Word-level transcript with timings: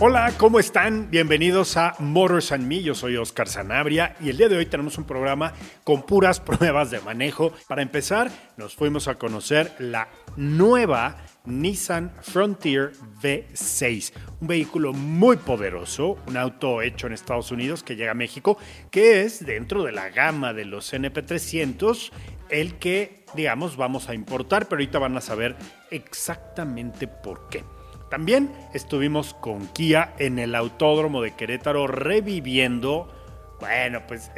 Hola, 0.00 0.32
¿cómo 0.38 0.60
están? 0.60 1.10
Bienvenidos 1.10 1.76
a 1.76 1.92
Motors 1.98 2.52
and 2.52 2.68
Me. 2.68 2.84
Yo 2.84 2.94
soy 2.94 3.16
Oscar 3.16 3.48
Sanabria 3.48 4.14
y 4.20 4.28
el 4.28 4.36
día 4.36 4.48
de 4.48 4.56
hoy 4.56 4.66
tenemos 4.66 4.96
un 4.96 5.02
programa 5.02 5.54
con 5.82 6.02
puras 6.02 6.38
pruebas 6.60 6.92
de 6.92 7.00
manejo. 7.00 7.52
Para 7.66 7.82
empezar, 7.82 8.30
nos 8.56 8.76
fuimos 8.76 9.08
a 9.08 9.16
conocer 9.16 9.74
la 9.80 10.06
nueva 10.36 11.16
Nissan 11.46 12.12
Frontier 12.20 12.92
V6, 13.20 14.12
un 14.40 14.46
vehículo 14.46 14.92
muy 14.92 15.36
poderoso, 15.36 16.16
un 16.28 16.36
auto 16.36 16.80
hecho 16.80 17.08
en 17.08 17.14
Estados 17.14 17.50
Unidos 17.50 17.82
que 17.82 17.96
llega 17.96 18.12
a 18.12 18.14
México, 18.14 18.56
que 18.92 19.22
es 19.22 19.44
dentro 19.44 19.82
de 19.82 19.90
la 19.90 20.10
gama 20.10 20.52
de 20.52 20.64
los 20.64 20.92
NP300 20.92 22.12
el 22.50 22.78
que, 22.78 23.17
digamos, 23.34 23.76
vamos 23.76 24.08
a 24.08 24.14
importar, 24.14 24.66
pero 24.66 24.80
ahorita 24.80 24.98
van 24.98 25.16
a 25.16 25.20
saber 25.20 25.56
exactamente 25.90 27.06
por 27.06 27.48
qué. 27.48 27.64
También 28.08 28.50
estuvimos 28.72 29.34
con 29.34 29.66
Kia 29.68 30.14
en 30.18 30.38
el 30.38 30.54
Autódromo 30.54 31.20
de 31.20 31.36
Querétaro 31.36 31.86
reviviendo, 31.86 33.12
bueno, 33.60 34.00
pues 34.08 34.30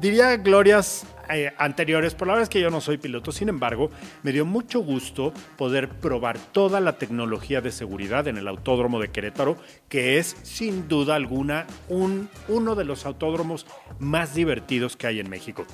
diría 0.00 0.36
glorias 0.36 1.06
eh, 1.30 1.52
anteriores, 1.56 2.14
por 2.14 2.28
la 2.28 2.34
verdad 2.34 2.42
es 2.42 2.48
que 2.50 2.60
yo 2.60 2.70
no 2.70 2.82
soy 2.82 2.98
piloto, 2.98 3.32
sin 3.32 3.48
embargo, 3.48 3.90
me 4.22 4.32
dio 4.32 4.44
mucho 4.44 4.80
gusto 4.80 5.32
poder 5.56 5.88
probar 5.88 6.38
toda 6.38 6.80
la 6.80 6.98
tecnología 6.98 7.62
de 7.62 7.72
seguridad 7.72 8.28
en 8.28 8.36
el 8.36 8.48
Autódromo 8.48 9.00
de 9.00 9.08
Querétaro, 9.08 9.56
que 9.88 10.18
es 10.18 10.36
sin 10.42 10.86
duda 10.86 11.14
alguna 11.14 11.66
un, 11.88 12.28
uno 12.48 12.74
de 12.74 12.84
los 12.84 13.06
autódromos 13.06 13.66
más 13.98 14.34
divertidos 14.34 14.94
que 14.96 15.06
hay 15.06 15.20
en 15.20 15.30
México. 15.30 15.64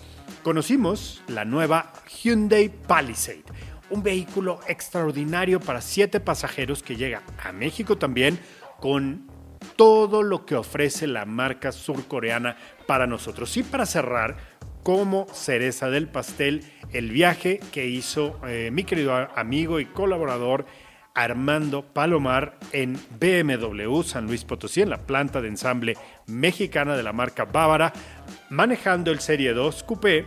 Conocimos 0.43 1.23
la 1.29 1.45
nueva 1.45 1.93
Hyundai 2.23 2.69
Palisade 2.69 3.45
un 3.93 4.03
vehículo 4.03 4.59
extraordinario 4.67 5.61
para 5.61 5.83
siete 5.83 6.19
pasajeros 6.19 6.83
que 6.83 6.97
llega 6.97 7.23
a 7.39 7.53
México 7.53 7.99
también 7.99 8.39
con 8.81 9.31
todo 9.77 10.23
lo 10.23 10.47
que 10.47 10.57
ofrece 10.57 11.07
la 11.07 11.27
marca 11.27 11.73
surcoreana 11.73 12.57
para 12.87 13.07
nosotros. 13.07 13.55
Y 13.59 13.63
para 13.63 13.85
cerrar, 13.85 14.37
como 14.83 15.27
cereza 15.33 15.91
del 15.91 16.09
pastel, 16.09 16.65
el 16.93 17.11
viaje 17.11 17.61
que 17.71 17.87
hizo 17.87 18.41
eh, 18.47 18.71
mi 18.73 18.85
querido 18.85 19.15
amigo 19.37 19.79
y 19.79 19.87
colaborador 19.87 20.65
Armando 21.15 21.83
Palomar 21.83 22.59
en 22.73 22.99
BMW 23.21 24.03
San 24.03 24.27
Luis 24.27 24.45
Potosí, 24.45 24.83
en 24.83 24.91
la 24.91 25.07
planta 25.07 25.41
de 25.41 25.49
ensamble 25.49 25.97
mexicana 26.27 26.97
de 26.97 27.03
la 27.03 27.13
marca 27.13 27.45
Bávara, 27.45 27.93
manejando 28.51 29.11
el 29.11 29.21
Serie 29.21 29.53
2 29.53 29.83
Coupé 29.85 30.27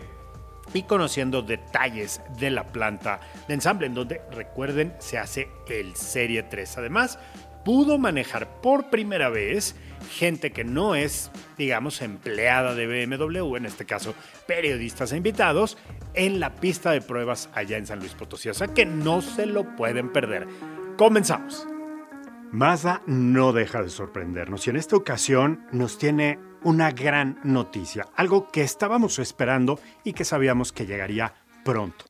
y 0.74 0.84
conociendo 0.84 1.42
detalles 1.42 2.22
de 2.40 2.50
la 2.50 2.68
planta 2.68 3.20
de 3.48 3.54
ensamble, 3.54 3.88
en 3.88 3.94
donde, 3.94 4.22
recuerden, 4.32 4.94
se 5.00 5.18
hace 5.18 5.48
el 5.70 5.96
Serie 5.96 6.44
3. 6.44 6.78
Además, 6.78 7.20
pudo 7.64 7.98
manejar 7.98 8.62
por 8.62 8.90
primera 8.90 9.30
vez 9.30 9.76
gente 10.12 10.52
que 10.52 10.64
no 10.64 10.96
es, 10.96 11.32
digamos, 11.58 12.02
empleada 12.02 12.76
de 12.76 12.86
BMW, 12.86 13.56
en 13.56 13.66
este 13.66 13.86
caso 13.86 14.14
periodistas 14.48 15.12
e 15.12 15.18
invitados, 15.18 15.78
en 16.14 16.40
la 16.40 16.56
pista 16.56 16.92
de 16.92 17.02
pruebas 17.02 17.50
allá 17.54 17.78
en 17.78 17.88
San 17.88 18.00
Luis 18.00 18.14
Potosí. 18.14 18.50
O 18.50 18.54
sea 18.54 18.68
que 18.68 18.86
no 18.86 19.22
se 19.22 19.46
lo 19.46 19.76
pueden 19.76 20.14
perder. 20.14 20.48
Comenzamos. 20.98 21.68
Mazda 22.54 23.02
no 23.06 23.52
deja 23.52 23.84
de 23.84 23.90
sorprendernos 23.90 24.66
y 24.66 24.70
en 24.70 24.78
esta 24.78 24.96
ocasión 24.96 25.68
nos 25.74 25.98
tiene 25.98 26.40
una 26.64 26.92
gran 26.92 27.38
noticia, 27.44 28.08
algo 28.16 28.50
que 28.50 28.62
estábamos 28.62 29.20
esperando 29.20 29.78
y 30.06 30.14
que 30.14 30.24
sabíamos 30.24 30.72
que 30.72 30.86
llegaría 30.86 31.34
pronto. 31.66 32.06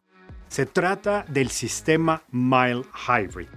Se 0.49 0.67
trata 0.67 1.25
del 1.27 1.49
sistema 1.49 2.21
Mile 2.29 2.83
Hybrid. 3.07 3.47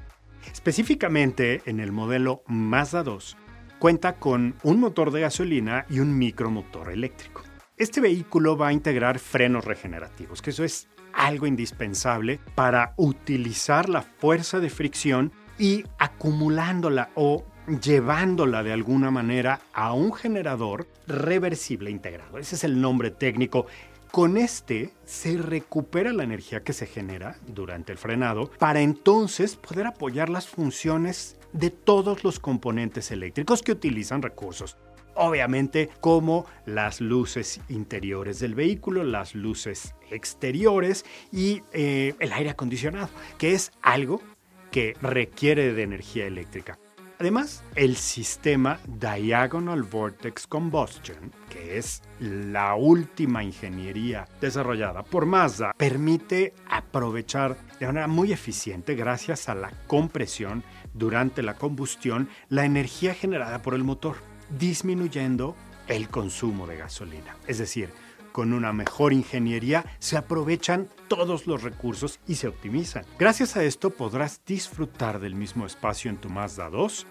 Específicamente 0.50 1.60
en 1.66 1.80
el 1.80 1.92
modelo 1.92 2.42
Mazda 2.46 3.02
2, 3.02 3.36
cuenta 3.78 4.14
con 4.14 4.54
un 4.62 4.80
motor 4.80 5.10
de 5.10 5.20
gasolina 5.20 5.84
y 5.90 6.00
un 6.00 6.16
micromotor 6.16 6.90
eléctrico. 6.90 7.42
Este 7.76 8.00
vehículo 8.00 8.56
va 8.56 8.68
a 8.68 8.72
integrar 8.72 9.18
frenos 9.18 9.66
regenerativos, 9.66 10.40
que 10.40 10.50
eso 10.50 10.64
es 10.64 10.88
algo 11.18 11.46
indispensable 11.46 12.40
para 12.54 12.94
utilizar 12.96 13.88
la 13.88 14.02
fuerza 14.02 14.60
de 14.60 14.70
fricción 14.70 15.32
y 15.58 15.84
acumulándola 15.98 17.10
o 17.14 17.44
llevándola 17.82 18.62
de 18.62 18.72
alguna 18.72 19.10
manera 19.10 19.60
a 19.74 19.92
un 19.92 20.14
generador 20.14 20.86
reversible 21.06 21.90
integrado. 21.90 22.38
Ese 22.38 22.54
es 22.54 22.64
el 22.64 22.80
nombre 22.80 23.10
técnico. 23.10 23.66
Con 24.10 24.38
este 24.38 24.94
se 25.04 25.36
recupera 25.36 26.12
la 26.12 26.22
energía 26.22 26.62
que 26.62 26.72
se 26.72 26.86
genera 26.86 27.36
durante 27.46 27.92
el 27.92 27.98
frenado 27.98 28.50
para 28.58 28.80
entonces 28.80 29.56
poder 29.56 29.86
apoyar 29.86 30.30
las 30.30 30.48
funciones 30.48 31.36
de 31.52 31.70
todos 31.70 32.24
los 32.24 32.38
componentes 32.38 33.10
eléctricos 33.10 33.62
que 33.62 33.72
utilizan 33.72 34.22
recursos. 34.22 34.78
Obviamente 35.20 35.90
como 36.00 36.46
las 36.64 37.00
luces 37.00 37.60
interiores 37.68 38.38
del 38.38 38.54
vehículo, 38.54 39.02
las 39.02 39.34
luces 39.34 39.96
exteriores 40.10 41.04
y 41.32 41.62
eh, 41.72 42.14
el 42.20 42.32
aire 42.32 42.50
acondicionado, 42.50 43.10
que 43.36 43.52
es 43.52 43.72
algo 43.82 44.22
que 44.70 44.96
requiere 45.02 45.72
de 45.72 45.82
energía 45.82 46.26
eléctrica. 46.26 46.78
Además, 47.18 47.64
el 47.74 47.96
sistema 47.96 48.78
Diagonal 48.86 49.82
Vortex 49.82 50.46
Combustion, 50.46 51.32
que 51.50 51.78
es 51.78 52.00
la 52.20 52.76
última 52.76 53.42
ingeniería 53.42 54.28
desarrollada 54.40 55.02
por 55.02 55.26
Mazda, 55.26 55.72
permite 55.76 56.54
aprovechar 56.70 57.56
de 57.80 57.86
manera 57.86 58.06
muy 58.06 58.32
eficiente, 58.32 58.94
gracias 58.94 59.48
a 59.48 59.56
la 59.56 59.72
compresión 59.88 60.62
durante 60.94 61.42
la 61.42 61.54
combustión, 61.54 62.28
la 62.50 62.64
energía 62.64 63.14
generada 63.14 63.62
por 63.62 63.74
el 63.74 63.82
motor, 63.82 64.18
disminuyendo 64.50 65.56
el 65.86 66.08
consumo 66.08 66.66
de 66.66 66.76
gasolina. 66.76 67.36
Es 67.46 67.58
decir, 67.58 67.90
con 68.32 68.52
una 68.52 68.72
mejor 68.72 69.12
ingeniería 69.12 69.84
se 69.98 70.16
aprovechan 70.16 70.88
todos 71.08 71.46
los 71.46 71.62
recursos 71.62 72.20
y 72.26 72.36
se 72.36 72.48
optimizan. 72.48 73.04
Gracias 73.18 73.56
a 73.56 73.64
esto 73.64 73.90
podrás 73.90 74.40
disfrutar 74.46 75.18
del 75.18 75.34
mismo 75.34 75.66
espacio 75.66 76.10
en 76.10 76.18
tu 76.18 76.28
Mazda 76.28 76.70
2 76.70 77.06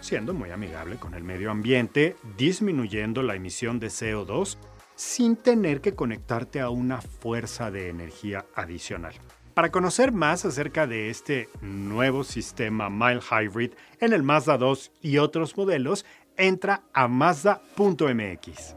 siendo 0.00 0.34
muy 0.34 0.50
amigable 0.50 0.96
con 0.96 1.14
el 1.14 1.24
medio 1.24 1.50
ambiente, 1.50 2.16
disminuyendo 2.36 3.22
la 3.22 3.34
emisión 3.34 3.80
de 3.80 3.88
CO2 3.88 4.56
sin 4.94 5.36
tener 5.36 5.80
que 5.80 5.94
conectarte 5.94 6.60
a 6.60 6.70
una 6.70 7.00
fuerza 7.00 7.70
de 7.70 7.88
energía 7.88 8.46
adicional. 8.54 9.14
Para 9.54 9.70
conocer 9.70 10.12
más 10.12 10.44
acerca 10.44 10.86
de 10.86 11.10
este 11.10 11.48
nuevo 11.60 12.22
sistema 12.22 12.90
Mile 12.90 13.20
Hybrid 13.20 13.72
en 14.00 14.12
el 14.12 14.22
Mazda 14.22 14.56
2 14.56 14.92
y 15.02 15.18
otros 15.18 15.56
modelos, 15.56 16.04
entra 16.38 16.82
a 16.94 17.08
mazda.mx. 17.08 18.76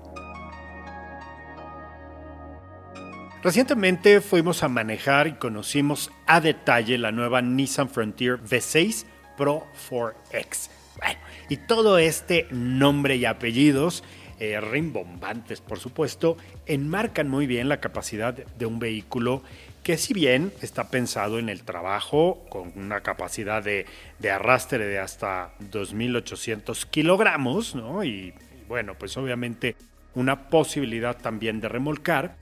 Recientemente 3.43 4.21
fuimos 4.21 4.61
a 4.61 4.67
manejar 4.67 5.27
y 5.27 5.33
conocimos 5.33 6.11
a 6.27 6.41
detalle 6.41 6.97
la 6.99 7.11
nueva 7.11 7.41
Nissan 7.41 7.89
Frontier 7.89 8.39
V6 8.39 9.05
Pro 9.35 9.65
4X. 9.89 10.69
Bueno, 10.97 11.19
y 11.49 11.57
todo 11.57 11.97
este 11.97 12.45
nombre 12.51 13.15
y 13.15 13.25
apellidos, 13.25 14.03
eh, 14.39 14.61
rimbombantes 14.61 15.59
por 15.59 15.79
supuesto, 15.79 16.37
enmarcan 16.67 17.29
muy 17.29 17.47
bien 17.47 17.67
la 17.67 17.79
capacidad 17.79 18.33
de 18.35 18.65
un 18.67 18.77
vehículo 18.77 19.41
que 19.83 19.97
si 19.97 20.13
bien 20.13 20.53
está 20.61 20.89
pensado 20.89 21.39
en 21.39 21.49
el 21.49 21.63
trabajo 21.63 22.45
con 22.49 22.71
una 22.75 23.01
capacidad 23.01 23.63
de, 23.63 23.85
de 24.19 24.31
arrastre 24.31 24.85
de 24.85 24.99
hasta 24.99 25.53
2.800 25.71 26.85
kilogramos, 26.85 27.75
¿no? 27.75 28.03
y 28.03 28.33
bueno, 28.67 28.95
pues 28.97 29.17
obviamente 29.17 29.75
una 30.13 30.49
posibilidad 30.49 31.17
también 31.17 31.59
de 31.59 31.69
remolcar, 31.69 32.37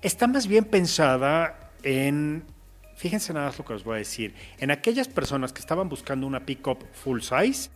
está 0.00 0.26
más 0.26 0.46
bien 0.46 0.64
pensada 0.64 1.70
en, 1.82 2.44
fíjense 2.96 3.32
nada 3.32 3.46
más 3.46 3.58
lo 3.58 3.64
que 3.64 3.72
os 3.74 3.84
voy 3.84 3.96
a 3.96 3.98
decir, 3.98 4.34
en 4.58 4.70
aquellas 4.70 5.08
personas 5.08 5.52
que 5.52 5.60
estaban 5.60 5.88
buscando 5.88 6.26
una 6.26 6.46
pickup 6.46 6.82
full 6.92 7.20
size, 7.20 7.70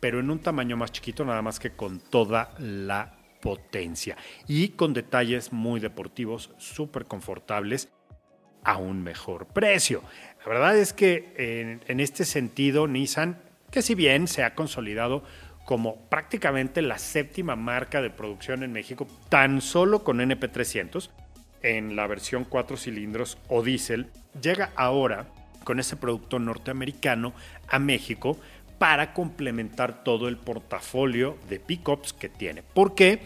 pero 0.00 0.20
en 0.20 0.30
un 0.30 0.38
tamaño 0.38 0.76
más 0.76 0.92
chiquito, 0.92 1.24
nada 1.24 1.42
más 1.42 1.58
que 1.58 1.70
con 1.70 2.00
toda 2.00 2.54
la 2.58 3.17
potencia 3.40 4.16
y 4.46 4.70
con 4.70 4.94
detalles 4.94 5.52
muy 5.52 5.80
deportivos, 5.80 6.50
súper 6.58 7.04
confortables 7.06 7.88
a 8.64 8.76
un 8.76 9.02
mejor 9.02 9.46
precio. 9.46 10.02
La 10.40 10.48
verdad 10.52 10.76
es 10.76 10.92
que 10.92 11.80
en, 11.86 12.00
este 12.00 12.24
sentido 12.24 12.86
Nissan, 12.86 13.40
que 13.70 13.82
si 13.82 13.94
bien 13.94 14.28
se 14.28 14.44
ha 14.44 14.54
consolidado 14.54 15.22
como 15.64 15.96
prácticamente 16.08 16.80
la 16.80 16.98
séptima 16.98 17.56
marca 17.56 18.00
de 18.00 18.10
producción 18.10 18.62
en 18.62 18.72
México, 18.72 19.06
tan 19.28 19.60
solo 19.60 20.02
con 20.02 20.18
NP300, 20.18 21.10
en 21.62 21.96
la 21.96 22.06
versión 22.06 22.44
4 22.44 22.76
cilindros 22.76 23.38
o 23.48 23.62
diésel, 23.62 24.10
llega 24.40 24.70
ahora 24.76 25.26
con 25.64 25.80
ese 25.80 25.96
producto 25.96 26.38
norteamericano 26.38 27.34
a 27.68 27.78
México 27.78 28.38
para 28.78 29.12
complementar 29.12 30.04
todo 30.04 30.28
el 30.28 30.36
portafolio 30.36 31.36
de 31.48 31.60
pickups 31.60 32.12
que 32.12 32.28
tiene. 32.28 32.62
¿Por 32.62 32.94
qué? 32.94 33.20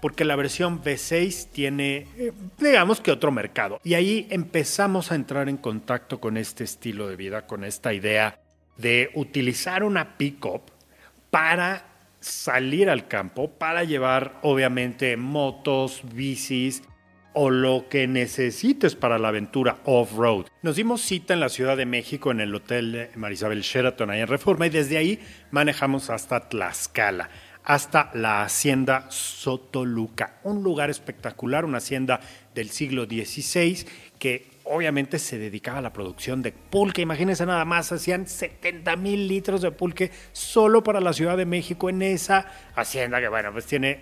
Porque 0.00 0.24
la 0.24 0.36
versión 0.36 0.82
V6 0.82 1.48
tiene, 1.50 2.06
eh, 2.16 2.32
digamos 2.58 3.00
que 3.00 3.10
otro 3.10 3.32
mercado. 3.32 3.80
Y 3.84 3.94
ahí 3.94 4.26
empezamos 4.30 5.12
a 5.12 5.14
entrar 5.14 5.48
en 5.48 5.56
contacto 5.56 6.20
con 6.20 6.36
este 6.36 6.64
estilo 6.64 7.08
de 7.08 7.16
vida, 7.16 7.46
con 7.46 7.64
esta 7.64 7.92
idea 7.92 8.38
de 8.76 9.10
utilizar 9.14 9.82
una 9.82 10.16
pickup 10.16 10.62
para 11.30 11.84
salir 12.20 12.90
al 12.90 13.08
campo, 13.08 13.50
para 13.50 13.84
llevar 13.84 14.38
obviamente 14.42 15.16
motos, 15.16 16.02
bicis, 16.14 16.82
o 17.32 17.50
lo 17.50 17.88
que 17.88 18.06
necesites 18.06 18.94
para 18.94 19.18
la 19.18 19.28
aventura 19.28 19.78
off-road. 19.84 20.46
Nos 20.62 20.76
dimos 20.76 21.00
cita 21.00 21.34
en 21.34 21.40
la 21.40 21.48
Ciudad 21.48 21.76
de 21.76 21.86
México 21.86 22.30
en 22.30 22.40
el 22.40 22.54
Hotel 22.54 23.10
Marisabel 23.14 23.62
Sheraton 23.62 24.10
ahí 24.10 24.20
en 24.20 24.26
Reforma 24.26 24.66
y 24.66 24.70
desde 24.70 24.98
ahí 24.98 25.20
manejamos 25.50 26.10
hasta 26.10 26.48
Tlaxcala, 26.48 27.30
hasta 27.64 28.10
la 28.14 28.42
Hacienda 28.42 29.06
Sotoluca, 29.10 30.40
un 30.42 30.62
lugar 30.62 30.90
espectacular, 30.90 31.64
una 31.64 31.78
hacienda 31.78 32.20
del 32.54 32.70
siglo 32.70 33.04
XVI 33.04 33.86
que 34.18 34.50
obviamente 34.64 35.18
se 35.18 35.38
dedicaba 35.38 35.78
a 35.78 35.82
la 35.82 35.92
producción 35.92 36.42
de 36.42 36.52
pulque. 36.52 37.02
Imagínense 37.02 37.44
nada 37.46 37.64
más, 37.64 37.92
hacían 37.92 38.26
70 38.26 38.96
mil 38.96 39.28
litros 39.28 39.62
de 39.62 39.70
pulque 39.70 40.10
solo 40.32 40.82
para 40.82 41.00
la 41.00 41.12
Ciudad 41.12 41.36
de 41.36 41.46
México 41.46 41.88
en 41.90 42.02
esa 42.02 42.46
hacienda 42.74 43.20
que, 43.20 43.28
bueno, 43.28 43.52
pues 43.52 43.66
tiene 43.66 44.00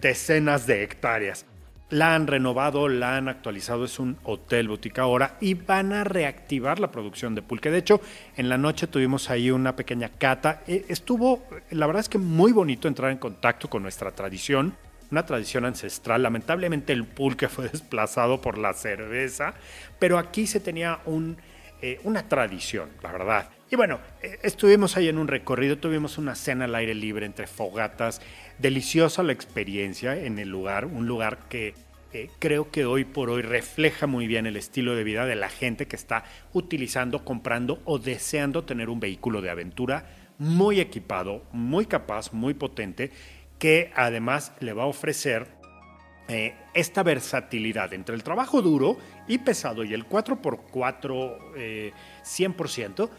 decenas 0.00 0.66
de 0.66 0.82
hectáreas. 0.82 1.46
La 1.90 2.14
han 2.14 2.26
renovado, 2.26 2.88
la 2.88 3.16
han 3.16 3.28
actualizado, 3.28 3.86
es 3.86 3.98
un 3.98 4.18
hotel 4.24 4.68
boutique 4.68 4.98
ahora 5.00 5.36
y 5.40 5.54
van 5.54 5.94
a 5.94 6.04
reactivar 6.04 6.80
la 6.80 6.90
producción 6.90 7.34
de 7.34 7.40
pulque. 7.40 7.70
De 7.70 7.78
hecho, 7.78 8.02
en 8.36 8.50
la 8.50 8.58
noche 8.58 8.86
tuvimos 8.86 9.30
ahí 9.30 9.50
una 9.50 9.74
pequeña 9.74 10.10
cata. 10.10 10.62
E, 10.66 10.84
estuvo, 10.88 11.46
la 11.70 11.86
verdad 11.86 12.00
es 12.00 12.10
que 12.10 12.18
muy 12.18 12.52
bonito 12.52 12.88
entrar 12.88 13.10
en 13.10 13.16
contacto 13.16 13.70
con 13.70 13.82
nuestra 13.82 14.10
tradición, 14.10 14.76
una 15.10 15.24
tradición 15.24 15.64
ancestral. 15.64 16.22
Lamentablemente 16.22 16.92
el 16.92 17.04
pulque 17.04 17.48
fue 17.48 17.68
desplazado 17.70 18.42
por 18.42 18.58
la 18.58 18.74
cerveza, 18.74 19.54
pero 19.98 20.18
aquí 20.18 20.46
se 20.46 20.60
tenía 20.60 21.00
un, 21.06 21.38
eh, 21.80 22.00
una 22.04 22.28
tradición, 22.28 22.90
la 23.02 23.12
verdad. 23.12 23.48
Y 23.70 23.76
bueno, 23.76 24.00
eh, 24.22 24.38
estuvimos 24.42 24.96
ahí 24.96 25.08
en 25.08 25.18
un 25.18 25.28
recorrido, 25.28 25.76
tuvimos 25.76 26.16
una 26.16 26.34
cena 26.34 26.64
al 26.64 26.74
aire 26.74 26.94
libre 26.94 27.26
entre 27.26 27.46
fogatas, 27.46 28.22
deliciosa 28.58 29.22
la 29.22 29.32
experiencia 29.32 30.16
en 30.16 30.38
el 30.38 30.48
lugar, 30.48 30.86
un 30.86 31.06
lugar 31.06 31.48
que 31.50 31.74
eh, 32.14 32.30
creo 32.38 32.70
que 32.70 32.86
hoy 32.86 33.04
por 33.04 33.28
hoy 33.28 33.42
refleja 33.42 34.06
muy 34.06 34.26
bien 34.26 34.46
el 34.46 34.56
estilo 34.56 34.94
de 34.94 35.04
vida 35.04 35.26
de 35.26 35.36
la 35.36 35.50
gente 35.50 35.86
que 35.86 35.96
está 35.96 36.24
utilizando, 36.54 37.26
comprando 37.26 37.82
o 37.84 37.98
deseando 37.98 38.64
tener 38.64 38.88
un 38.88 39.00
vehículo 39.00 39.42
de 39.42 39.50
aventura 39.50 40.06
muy 40.38 40.80
equipado, 40.80 41.44
muy 41.52 41.84
capaz, 41.84 42.32
muy 42.32 42.54
potente, 42.54 43.10
que 43.58 43.90
además 43.94 44.52
le 44.60 44.72
va 44.72 44.84
a 44.84 44.86
ofrecer 44.86 45.46
eh, 46.28 46.54
esta 46.72 47.02
versatilidad 47.02 47.92
entre 47.92 48.14
el 48.14 48.22
trabajo 48.22 48.62
duro 48.62 48.96
y 49.26 49.38
pesado 49.38 49.84
y 49.84 49.92
el 49.92 50.08
4x4 50.08 51.92
100%, 52.24 53.10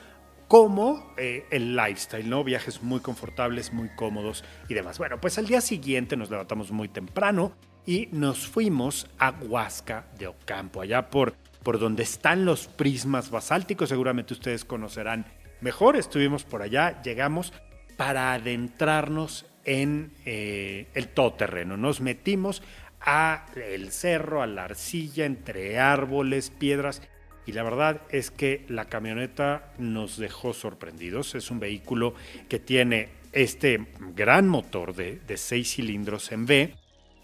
como 0.49 1.13
eh, 1.15 1.45
el 1.51 1.75
lifestyle, 1.75 2.27
¿no? 2.27 2.43
Viajes 2.43 2.81
muy 2.81 3.01
confortables, 3.01 3.71
muy 3.71 3.87
cómodos 3.89 4.43
y 4.67 4.73
demás. 4.73 4.97
Bueno, 4.97 5.21
pues 5.21 5.37
al 5.37 5.45
día 5.45 5.61
siguiente 5.61 6.17
nos 6.17 6.31
levantamos 6.31 6.71
muy 6.71 6.87
temprano 6.87 7.53
y 7.85 8.09
nos 8.11 8.47
fuimos 8.47 9.07
a 9.19 9.29
Huasca 9.29 10.07
de 10.17 10.25
Ocampo, 10.25 10.81
allá 10.81 11.11
por, 11.11 11.35
por 11.61 11.77
donde 11.77 12.01
están 12.01 12.45
los 12.45 12.65
prismas 12.65 13.29
basálticos, 13.29 13.89
seguramente 13.89 14.33
ustedes 14.33 14.65
conocerán 14.65 15.27
mejor, 15.61 15.95
estuvimos 15.95 16.45
por 16.45 16.63
allá, 16.63 16.99
llegamos 17.03 17.53
para 17.95 18.33
adentrarnos 18.33 19.45
en 19.65 20.13
eh, 20.25 20.87
el 20.95 21.09
todoterreno, 21.09 21.77
nos 21.77 22.01
metimos 22.01 22.63
a 23.01 23.45
el 23.55 23.91
cerro, 23.91 24.41
a 24.41 24.47
la 24.47 24.63
arcilla, 24.63 25.25
entre 25.25 25.77
árboles, 25.77 26.49
piedras, 26.49 27.03
y 27.49 27.51
la 27.51 27.63
verdad 27.63 28.01
es 28.11 28.29
que 28.29 28.63
la 28.67 28.85
camioneta 28.85 29.73
nos 29.79 30.17
dejó 30.17 30.53
sorprendidos. 30.53 31.33
Es 31.33 31.49
un 31.49 31.59
vehículo 31.59 32.13
que 32.47 32.59
tiene 32.59 33.09
este 33.31 33.87
gran 34.15 34.47
motor 34.47 34.93
de, 34.93 35.19
seis 35.35 35.73
cilindros 35.73 36.31
en 36.31 36.43
V, 36.43 36.75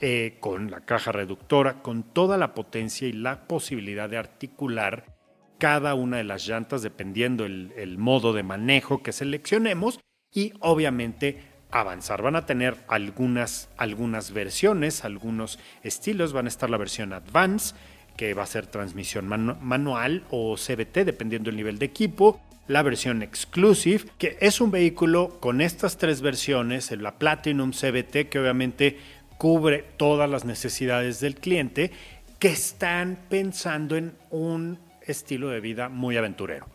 eh, 0.02 0.38
con 0.40 0.72
la 0.72 0.82
caja 0.82 1.12
reductora, 1.12 1.84
con 1.84 2.02
toda 2.02 2.38
la 2.38 2.56
potencia 2.56 3.08
y 3.08 3.14
la 3.14 3.48
posibilidad 3.48 4.10
de 4.10 4.18
articular 4.18 5.16
cada 5.60 5.94
una 5.94 6.18
de 6.18 6.24
las 6.24 6.48
llantas 6.48 6.82
dependiendo 6.82 7.46
el, 7.46 7.98
modo 8.00 8.34
de 8.34 8.42
manejo 8.42 9.04
que 9.04 9.12
seleccionemos 9.12 10.00
y 10.34 10.54
obviamente 10.60 11.40
avanzar. 11.70 12.24
Van 12.24 12.36
a 12.36 12.48
tener 12.48 12.78
algunas, 12.88 13.70
algunas 13.78 14.32
versiones, 14.32 15.06
algunos 15.06 15.60
estilos. 15.84 16.34
Van 16.34 16.46
a 16.46 16.50
estar 16.50 16.72
la 16.72 16.78
versión 16.78 17.14
Advance, 17.14 17.76
que 18.18 18.34
va 18.34 18.44
a 18.44 18.48
ser 18.48 18.68
transmisión 18.68 19.28
manual 19.28 20.24
o 20.30 20.56
CBT, 20.56 21.06
dependiendo 21.06 21.50
del 21.50 21.58
nivel 21.58 21.80
de 21.80 21.86
equipo. 21.86 22.42
La 22.68 22.82
versión 22.82 23.22
Exclusive, 23.22 24.06
que 24.18 24.38
es 24.42 24.60
un 24.60 24.72
vehículo 24.72 25.38
con 25.40 25.62
estas 25.62 25.98
tres 25.98 26.22
versiones, 26.22 26.90
la 26.92 27.20
Platinum 27.20 27.72
CBT, 27.72 28.30
que 28.30 28.40
obviamente 28.40 28.98
cubre 29.38 29.86
todas 29.98 30.30
las 30.30 30.46
necesidades 30.46 31.20
del 31.20 31.36
cliente, 31.36 31.92
que 32.40 32.48
están 32.48 33.20
pensando 33.30 33.96
en 33.96 34.16
un 34.32 34.80
estilo 35.02 35.50
de 35.50 35.60
vida 35.60 35.90
muy 35.90 36.18
aventurero. 36.18 36.68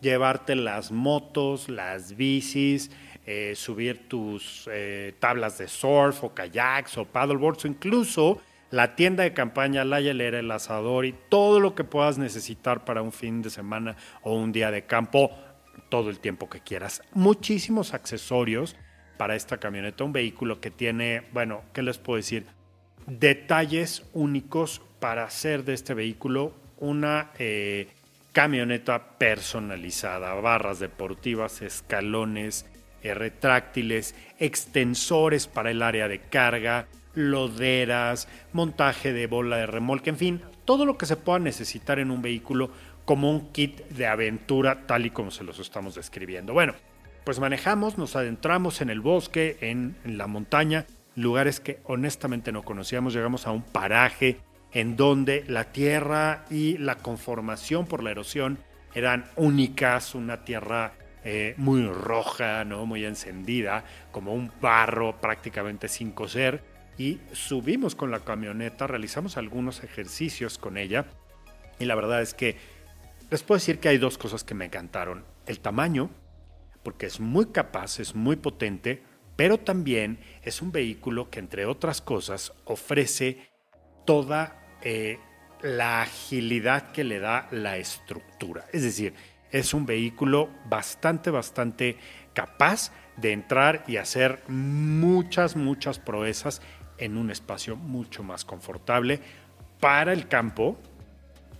Llevarte 0.00 0.54
las 0.54 0.90
motos, 0.90 1.68
las 1.68 2.16
bicis, 2.16 2.90
eh, 3.26 3.54
subir 3.56 4.08
tus 4.08 4.68
eh, 4.70 5.14
tablas 5.18 5.58
de 5.58 5.66
surf 5.66 6.24
o 6.24 6.34
kayaks 6.34 6.98
o 6.98 7.06
paddleboards 7.06 7.64
o 7.64 7.68
incluso 7.68 8.40
la 8.74 8.96
tienda 8.96 9.22
de 9.22 9.32
campaña, 9.32 9.84
la 9.84 10.00
hielera, 10.00 10.40
el 10.40 10.50
asador 10.50 11.06
y 11.06 11.14
todo 11.28 11.60
lo 11.60 11.76
que 11.76 11.84
puedas 11.84 12.18
necesitar 12.18 12.84
para 12.84 13.02
un 13.02 13.12
fin 13.12 13.40
de 13.40 13.48
semana 13.48 13.94
o 14.22 14.34
un 14.34 14.50
día 14.50 14.72
de 14.72 14.84
campo, 14.84 15.30
todo 15.90 16.10
el 16.10 16.18
tiempo 16.18 16.50
que 16.50 16.58
quieras. 16.58 17.00
Muchísimos 17.12 17.94
accesorios 17.94 18.74
para 19.16 19.36
esta 19.36 19.58
camioneta, 19.58 20.02
un 20.02 20.12
vehículo 20.12 20.60
que 20.60 20.72
tiene, 20.72 21.22
bueno, 21.32 21.62
¿qué 21.72 21.84
les 21.84 21.98
puedo 21.98 22.16
decir? 22.16 22.46
Detalles 23.06 24.10
únicos 24.12 24.82
para 24.98 25.22
hacer 25.22 25.62
de 25.62 25.74
este 25.74 25.94
vehículo 25.94 26.52
una 26.78 27.30
eh, 27.38 27.86
camioneta 28.32 29.18
personalizada, 29.18 30.34
barras 30.34 30.80
deportivas, 30.80 31.62
escalones, 31.62 32.66
eh, 33.04 33.14
retráctiles, 33.14 34.16
extensores 34.40 35.46
para 35.46 35.70
el 35.70 35.80
área 35.80 36.08
de 36.08 36.22
carga, 36.22 36.88
loderas, 37.14 38.28
montaje 38.52 39.12
de 39.12 39.26
bola 39.26 39.56
de 39.56 39.66
remolque, 39.66 40.10
en 40.10 40.16
fin, 40.16 40.40
todo 40.64 40.86
lo 40.86 40.98
que 40.98 41.06
se 41.06 41.16
pueda 41.16 41.38
necesitar 41.38 41.98
en 41.98 42.10
un 42.10 42.22
vehículo 42.22 42.70
como 43.04 43.30
un 43.30 43.52
kit 43.52 43.86
de 43.88 44.06
aventura 44.06 44.86
tal 44.86 45.06
y 45.06 45.10
como 45.10 45.30
se 45.30 45.44
los 45.44 45.58
estamos 45.58 45.94
describiendo. 45.94 46.52
Bueno, 46.52 46.74
pues 47.24 47.38
manejamos, 47.38 47.98
nos 47.98 48.16
adentramos 48.16 48.80
en 48.80 48.90
el 48.90 49.00
bosque, 49.00 49.56
en, 49.60 49.96
la 50.04 50.26
montaña, 50.26 50.86
lugares 51.16 51.60
que 51.60 51.80
honestamente 51.84 52.52
no 52.52 52.62
conocíamos, 52.62 53.14
llegamos 53.14 53.46
a 53.46 53.52
un 53.52 53.62
paraje 53.62 54.38
en 54.72 54.96
donde 54.96 55.44
la 55.48 55.72
tierra 55.72 56.44
y 56.50 56.78
la 56.78 56.96
conformación 56.96 57.86
por 57.86 58.02
la 58.02 58.10
erosión 58.10 58.58
eran 58.94 59.26
únicas, 59.36 60.14
una 60.14 60.44
tierra 60.44 60.94
eh, 61.24 61.54
muy 61.56 61.86
roja, 61.86 62.64
¿no? 62.64 62.84
muy 62.84 63.04
encendida, 63.04 63.84
como 64.10 64.34
un 64.34 64.50
barro 64.60 65.20
prácticamente 65.20 65.88
sin 65.88 66.10
coser 66.12 66.73
y 66.98 67.20
subimos 67.32 67.94
con 67.94 68.10
la 68.10 68.20
camioneta, 68.20 68.86
realizamos 68.86 69.36
algunos 69.36 69.82
ejercicios 69.82 70.58
con 70.58 70.76
ella 70.76 71.06
y 71.78 71.84
la 71.86 71.94
verdad 71.94 72.22
es 72.22 72.34
que 72.34 72.56
les 73.30 73.42
puedo 73.42 73.58
decir 73.58 73.80
que 73.80 73.88
hay 73.88 73.98
dos 73.98 74.18
cosas 74.18 74.44
que 74.44 74.54
me 74.54 74.66
encantaron. 74.66 75.24
El 75.46 75.60
tamaño, 75.60 76.10
porque 76.82 77.06
es 77.06 77.20
muy 77.20 77.46
capaz, 77.46 77.98
es 77.98 78.14
muy 78.14 78.36
potente, 78.36 79.02
pero 79.36 79.58
también 79.58 80.18
es 80.42 80.62
un 80.62 80.70
vehículo 80.70 81.30
que 81.30 81.40
entre 81.40 81.66
otras 81.66 82.00
cosas 82.00 82.52
ofrece 82.64 83.48
toda 84.06 84.62
eh, 84.82 85.18
la 85.62 86.02
agilidad 86.02 86.92
que 86.92 87.04
le 87.04 87.18
da 87.18 87.48
la 87.50 87.76
estructura. 87.78 88.66
Es 88.72 88.82
decir, 88.82 89.14
es 89.50 89.74
un 89.74 89.86
vehículo 89.86 90.50
bastante, 90.68 91.30
bastante 91.30 91.96
capaz 92.34 92.92
de 93.16 93.32
entrar 93.32 93.84
y 93.86 93.96
hacer 93.96 94.42
muchas, 94.48 95.56
muchas 95.56 95.98
proezas 95.98 96.60
en 96.98 97.16
un 97.16 97.30
espacio 97.30 97.76
mucho 97.76 98.22
más 98.22 98.44
confortable 98.44 99.20
para 99.80 100.12
el 100.12 100.28
campo 100.28 100.78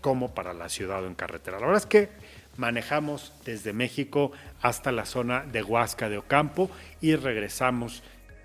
como 0.01 0.35
para 0.35 0.53
la 0.53 0.69
ciudad 0.69 1.03
o 1.03 1.07
en 1.07 1.15
carretera. 1.15 1.59
La 1.59 1.67
verdad 1.67 1.83
es 1.83 1.87
que 1.87 2.09
manejamos 2.57 3.33
desde 3.45 3.73
México 3.73 4.33
hasta 4.61 4.93
la 4.93 5.07
zona 5.07 5.45
de 5.45 5.63
Huasca 5.63 6.09
de 6.09 6.19
Ocampo 6.19 6.71
y 7.01 7.17
regresamos 7.17 8.03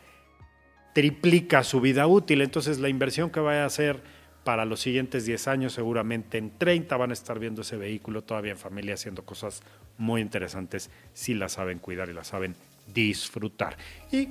triplica 0.95 1.63
su 1.65 1.83
vida 1.83 2.07
útil, 2.07 2.41
entonces 2.41 2.79
la 2.79 2.89
inversión 2.89 3.29
que 3.29 3.41
vaya 3.41 3.65
a 3.65 3.67
hacer 3.67 4.03
para 4.45 4.65
los 4.65 4.81
siguientes 4.81 5.27
10 5.27 5.49
años, 5.49 5.73
seguramente 5.73 6.39
en 6.39 6.57
30 6.57 6.97
van 6.97 7.11
a 7.11 7.15
estar 7.15 7.39
viendo 7.39 7.63
ese 7.63 7.77
vehículo 7.77 8.23
todavía 8.23 8.53
en 8.53 8.59
familia 8.59 8.95
haciendo 8.95 9.25
cosas 9.25 9.63
muy 9.99 10.21
interesantes 10.21 10.91
si 11.13 11.35
la 11.35 11.49
saben 11.49 11.79
cuidar 11.79 12.09
y 12.11 12.13
la 12.13 12.25
saben 12.25 12.55
disfrutar. 12.93 13.77
Y 14.13 14.29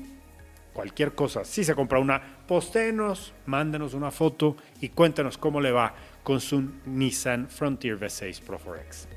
cualquier 0.72 1.14
cosa, 1.14 1.44
si 1.44 1.64
se 1.64 1.76
compra 1.76 2.00
una, 2.00 2.22
postenos, 2.48 3.34
mándenos 3.46 3.94
una 3.94 4.12
foto 4.12 4.56
y 4.82 4.90
cuéntenos 4.90 5.38
cómo 5.38 5.60
le 5.60 5.72
va 5.72 5.94
con 6.24 6.40
su 6.40 6.72
Nissan 6.86 7.50
Frontier 7.50 8.00
V6 8.00 8.42
Pro 8.42 8.60
4X. 8.60 9.13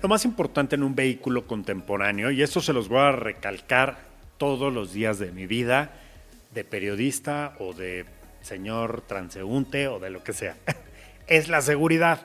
Lo 0.00 0.08
más 0.08 0.24
importante 0.24 0.76
en 0.76 0.84
un 0.84 0.94
vehículo 0.94 1.48
contemporáneo, 1.48 2.30
y 2.30 2.42
esto 2.42 2.60
se 2.60 2.72
los 2.72 2.88
voy 2.88 3.00
a 3.00 3.12
recalcar 3.12 3.98
todos 4.36 4.72
los 4.72 4.92
días 4.92 5.18
de 5.18 5.32
mi 5.32 5.46
vida, 5.46 5.90
de 6.54 6.62
periodista 6.62 7.56
o 7.58 7.72
de 7.72 8.04
señor 8.40 9.02
transeúnte 9.02 9.88
o 9.88 9.98
de 9.98 10.10
lo 10.10 10.22
que 10.22 10.32
sea, 10.32 10.54
es 11.26 11.48
la 11.48 11.62
seguridad. 11.62 12.20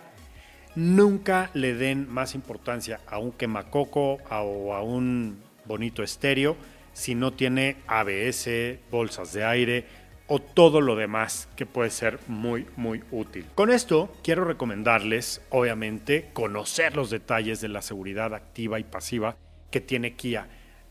Nunca 0.75 1.49
le 1.55 1.73
den 1.73 2.07
más 2.11 2.35
importancia 2.35 2.99
a 3.07 3.17
un 3.17 3.31
quemacoco 3.31 4.19
o 4.29 4.73
a 4.75 4.83
un 4.83 5.41
bonito 5.65 6.03
estéreo 6.03 6.55
si 6.93 7.15
no 7.15 7.33
tiene 7.33 7.77
ABS, 7.87 8.49
bolsas 8.91 9.33
de 9.33 9.43
aire 9.45 9.85
o 10.33 10.39
todo 10.39 10.81
lo 10.81 10.95
demás 10.95 11.47
que 11.55 11.67
puede 11.67 11.91
ser 11.91 12.17
muy 12.25 12.65
muy 12.75 13.03
útil. 13.11 13.45
Con 13.53 13.69
esto 13.69 14.11
quiero 14.23 14.45
recomendarles 14.45 15.45
obviamente 15.51 16.31
conocer 16.33 16.95
los 16.95 17.11
detalles 17.11 17.61
de 17.61 17.67
la 17.67 17.83
seguridad 17.83 18.33
activa 18.33 18.79
y 18.79 18.83
pasiva 18.83 19.37
que 19.69 19.79
tiene 19.79 20.15
Kia 20.15 20.47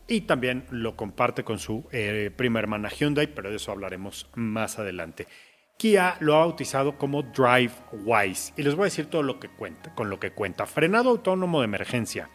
y 0.07 0.21
también 0.21 0.63
lo 0.69 0.95
comparte 0.95 1.43
con 1.43 1.59
su 1.59 1.83
eh, 1.91 2.31
prima 2.33 2.59
hermana 2.59 2.87
Hyundai, 2.87 3.27
pero 3.27 3.49
de 3.49 3.57
eso 3.57 3.73
hablaremos 3.73 4.29
más 4.33 4.79
adelante. 4.79 5.27
Kia 5.75 6.15
lo 6.21 6.35
ha 6.35 6.39
bautizado 6.39 6.97
como 6.97 7.23
DriveWise 7.23 8.53
y 8.55 8.63
les 8.63 8.75
voy 8.75 8.83
a 8.83 8.85
decir 8.85 9.07
todo 9.07 9.23
lo 9.23 9.41
que 9.41 9.49
cuenta, 9.49 9.93
con 9.93 10.09
lo 10.09 10.21
que 10.21 10.31
cuenta. 10.31 10.65
Frenado 10.65 11.09
autónomo 11.09 11.59
de 11.59 11.65
emergencia, 11.65 12.29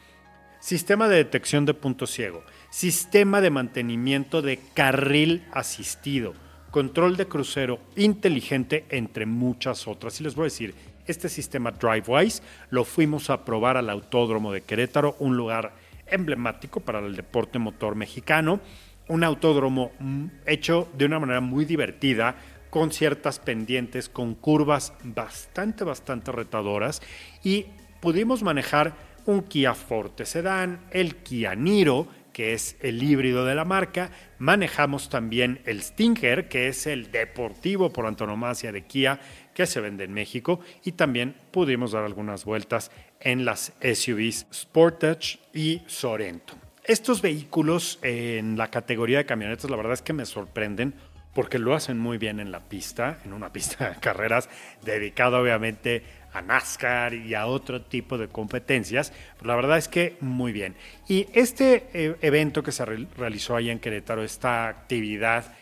sistema 0.61 1.09
de 1.09 1.17
detección 1.17 1.65
de 1.65 1.73
punto 1.73 2.07
ciego, 2.07 2.45
sistema 2.69 3.41
de 3.41 3.49
mantenimiento 3.49 4.43
de 4.43 4.61
carril 4.75 5.47
asistido, 5.53 6.35
control 6.79 7.17
de 7.17 7.27
crucero 7.27 7.81
inteligente, 7.97 8.85
entre 8.91 9.27
muchas 9.27 9.89
otras. 9.89 10.21
Y 10.21 10.23
les 10.23 10.37
voy 10.37 10.45
a 10.45 10.45
decir, 10.45 10.77
este 11.09 11.29
sistema 11.29 11.73
DriveWise 11.73 12.41
lo 12.71 12.85
fuimos 12.85 13.31
a 13.31 13.45
probar 13.45 13.77
al 13.77 13.91
Autódromo 13.91 14.53
de 14.53 14.61
Querétaro, 14.61 15.17
un 15.19 15.37
lugar 15.37 15.73
emblemático 16.07 16.79
para 16.79 17.01
el 17.01 17.17
deporte 17.17 17.59
motor 17.59 17.97
mexicano, 17.97 18.61
un 19.09 19.25
autódromo 19.25 19.91
mm, 19.99 20.27
hecho 20.47 20.89
de 20.97 21.07
una 21.07 21.19
manera 21.19 21.41
muy 21.41 21.65
divertida, 21.65 22.37
con 22.71 22.93
ciertas 22.93 23.41
pendientes, 23.41 24.09
con 24.09 24.37
curvas 24.37 24.93
bastante, 25.03 25.83
bastante 25.83 26.31
retadoras 26.31 27.03
y 27.43 27.67
pudimos 28.01 28.45
manejar 28.45 28.95
un 29.27 29.43
Kia 29.43 29.75
Forte 29.75 30.25
Sedan, 30.25 30.87
el 30.93 31.17
Kia 31.17 31.57
Niro, 31.57 32.07
que 32.39 32.53
es 32.53 32.77
el 32.79 33.03
híbrido 33.03 33.45
de 33.45 33.57
la 33.57 33.65
marca, 33.65 34.13
manejamos 34.39 35.09
también 35.09 35.61
el 35.65 35.83
Stinger, 35.83 36.49
que 36.49 36.69
es 36.69 36.87
el 36.87 37.11
deportivo 37.11 37.93
por 37.93 38.07
antonomasia 38.07 38.71
de 38.71 38.85
Kia 38.85 39.19
que 39.53 39.67
se 39.67 39.81
vende 39.81 40.05
en 40.05 40.13
México 40.13 40.61
y 40.85 40.93
también 40.93 41.35
pudimos 41.51 41.91
dar 41.91 42.05
algunas 42.05 42.45
vueltas 42.45 42.93
en 43.19 43.45
las 43.45 43.73
SUVs 43.83 44.47
Sportage 44.55 45.41
y 45.53 45.83
Sorento. 45.89 46.55
Estos 46.85 47.23
vehículos 47.23 47.99
en 48.03 48.57
la 48.57 48.69
categoría 48.71 49.19
de 49.19 49.27
camionetas, 49.27 49.69
la 49.69 49.77
verdad 49.77 49.95
es 49.95 50.03
que 50.03 50.13
me 50.13 50.25
sorprenden 50.25 50.95
porque 51.35 51.59
lo 51.59 51.75
hacen 51.75 51.99
muy 51.99 52.19
bien 52.19 52.39
en 52.39 52.53
la 52.53 52.69
pista, 52.69 53.19
en 53.25 53.33
una 53.33 53.53
pista 53.53 53.91
de 53.91 53.97
carreras 54.01 54.49
dedicada 54.85 55.41
obviamente 55.41 56.05
NASCAR 56.43 57.15
y 57.15 57.35
a 57.35 57.47
otro 57.47 57.83
tipo 57.83 58.19
de 58.19 58.29
competencias. 58.29 59.13
la 59.43 59.57
verdad 59.57 59.79
es 59.79 59.89
que 59.89 60.17
muy 60.21 60.53
bien. 60.53 60.75
Y 61.09 61.27
este 61.33 61.89
eh, 61.93 62.17
evento 62.21 62.63
que 62.63 62.73
se 62.73 62.85
realizó 62.85 63.57
allá 63.57 63.73
en 63.73 63.79
Querétaro, 63.79 64.23
esta 64.23 64.69
actividad, 64.69 65.55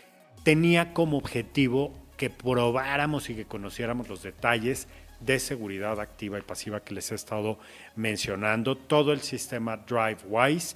tenía 0.43 0.93
como 0.93 1.17
objetivo 1.17 1.93
que 2.17 2.29
probáramos 2.29 3.29
y 3.29 3.35
que 3.35 3.45
conociéramos 3.45 4.09
los 4.09 4.23
detalles 4.23 4.87
de 5.19 5.39
seguridad 5.39 5.99
activa 5.99 6.37
y 6.37 6.41
pasiva 6.41 6.83
que 6.83 6.93
les 6.93 7.11
he 7.11 7.15
estado 7.15 7.59
mencionando. 7.95 8.75
Todo 8.75 9.13
el 9.13 9.21
sistema 9.21 9.77
DriveWise 9.77 10.75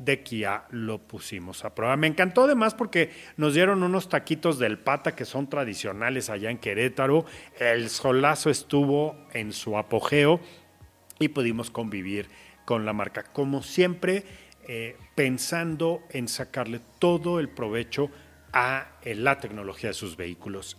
de 0.00 0.22
Kia 0.22 0.64
lo 0.70 0.98
pusimos 0.98 1.64
a 1.64 1.74
prueba. 1.74 1.96
Me 1.96 2.06
encantó 2.06 2.44
además 2.44 2.74
porque 2.74 3.10
nos 3.36 3.54
dieron 3.54 3.82
unos 3.82 4.08
taquitos 4.08 4.58
del 4.58 4.78
pata 4.78 5.14
que 5.14 5.24
son 5.24 5.48
tradicionales 5.48 6.30
allá 6.30 6.50
en 6.50 6.58
Querétaro. 6.58 7.26
El 7.58 7.90
solazo 7.90 8.50
estuvo 8.50 9.16
en 9.32 9.52
su 9.52 9.76
apogeo 9.76 10.40
y 11.18 11.28
pudimos 11.28 11.70
convivir 11.70 12.28
con 12.64 12.86
la 12.86 12.94
marca. 12.94 13.24
Como 13.24 13.62
siempre, 13.62 14.24
eh, 14.66 14.96
pensando 15.14 16.02
en 16.10 16.28
sacarle 16.28 16.80
todo 16.98 17.38
el 17.38 17.48
provecho 17.50 18.10
a 18.52 18.92
eh, 19.02 19.14
la 19.14 19.38
tecnología 19.38 19.90
de 19.90 19.94
sus 19.94 20.16
vehículos. 20.16 20.78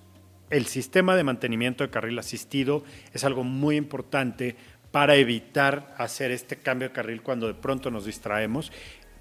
El 0.49 0.65
sistema 0.65 1.15
de 1.15 1.23
mantenimiento 1.23 1.83
de 1.83 1.91
carril 1.91 2.17
asistido 2.19 2.83
es 3.13 3.23
algo 3.23 3.43
muy 3.43 3.77
importante 3.77 4.55
para 4.91 5.15
evitar 5.15 5.93
hacer 5.97 6.31
este 6.31 6.57
cambio 6.57 6.89
de 6.89 6.93
carril 6.93 7.21
cuando 7.21 7.47
de 7.47 7.53
pronto 7.53 7.89
nos 7.91 8.05
distraemos 8.05 8.71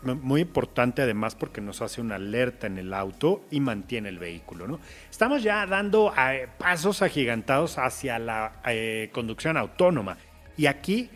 muy 0.03 0.43
importante 0.43 1.03
además 1.03 1.35
porque 1.35 1.61
nos 1.61 1.83
hace 1.83 2.01
una 2.01 2.17
alerta 2.17 2.67
en 2.67 2.79
el 2.79 2.95
auto 2.95 3.45
y 3.51 3.61
mantiene 3.61 4.09
el 4.09 4.19
vehículo. 4.19 4.67
¿no? 4.67 4.81
Estamos 5.11 5.43
ya 5.43 5.67
dando 5.67 6.13
eh, 6.17 6.49
pasos 6.59 7.03
agigantados 7.03 7.79
hacia 7.79 8.19
la 8.19 8.61
eh, 8.67 9.11
conducción 9.13 9.57
autónoma 9.57 10.17
y 10.57 10.67
aquí 10.67 11.11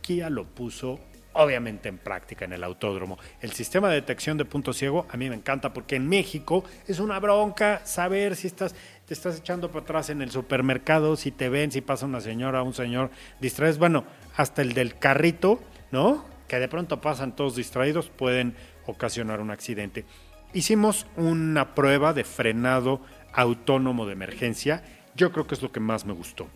Kia 0.00 0.30
lo 0.30 0.44
puso 0.44 1.00
obviamente 1.34 1.88
en 1.88 1.98
práctica 1.98 2.44
en 2.44 2.52
el 2.52 2.64
autódromo. 2.64 3.18
El 3.40 3.52
sistema 3.52 3.88
de 3.88 3.96
detección 3.96 4.38
de 4.38 4.44
punto 4.44 4.72
ciego 4.72 5.06
a 5.10 5.16
mí 5.16 5.28
me 5.28 5.34
encanta 5.34 5.72
porque 5.72 5.96
en 5.96 6.08
México 6.08 6.64
es 6.86 7.00
una 7.00 7.18
bronca 7.18 7.84
saber 7.84 8.36
si 8.36 8.46
estás 8.46 8.74
te 9.06 9.12
estás 9.12 9.38
echando 9.38 9.70
para 9.70 9.82
atrás 9.82 10.10
en 10.10 10.22
el 10.22 10.30
supermercado, 10.30 11.16
si 11.16 11.30
te 11.30 11.50
ven, 11.50 11.70
si 11.70 11.82
pasa 11.82 12.06
una 12.06 12.20
señora 12.20 12.62
un 12.62 12.72
señor 12.72 13.10
distraes, 13.40 13.78
bueno, 13.78 14.04
hasta 14.36 14.62
el 14.62 14.72
del 14.72 14.96
carrito, 14.96 15.60
¿no? 15.90 16.24
Que 16.54 16.60
de 16.60 16.68
pronto 16.68 17.00
pasan 17.00 17.34
todos 17.34 17.56
distraídos 17.56 18.10
pueden 18.10 18.54
ocasionar 18.86 19.40
un 19.40 19.50
accidente. 19.50 20.04
hicimos 20.52 21.04
una 21.16 21.74
prueba 21.74 22.12
de 22.12 22.22
frenado 22.22 23.00
autónomo 23.32 24.06
de 24.06 24.12
emergencia. 24.12 24.84
Yo 25.16 25.32
creo 25.32 25.48
que 25.48 25.56
es 25.56 25.62
lo 25.62 25.72
que 25.72 25.80
más 25.80 26.04
me 26.04 26.12
gustó. 26.12 26.46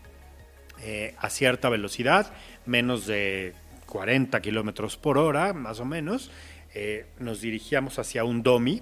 Eh, 0.80 1.16
a 1.18 1.30
cierta 1.30 1.68
velocidad, 1.68 2.32
menos 2.64 3.08
de 3.08 3.54
40 3.86 4.40
kilómetros 4.40 4.96
por 4.96 5.18
hora, 5.18 5.52
más 5.52 5.80
o 5.80 5.84
menos, 5.84 6.30
eh, 6.74 7.06
nos 7.18 7.40
dirigíamos 7.40 7.98
hacia 7.98 8.22
un 8.22 8.44
domi, 8.44 8.80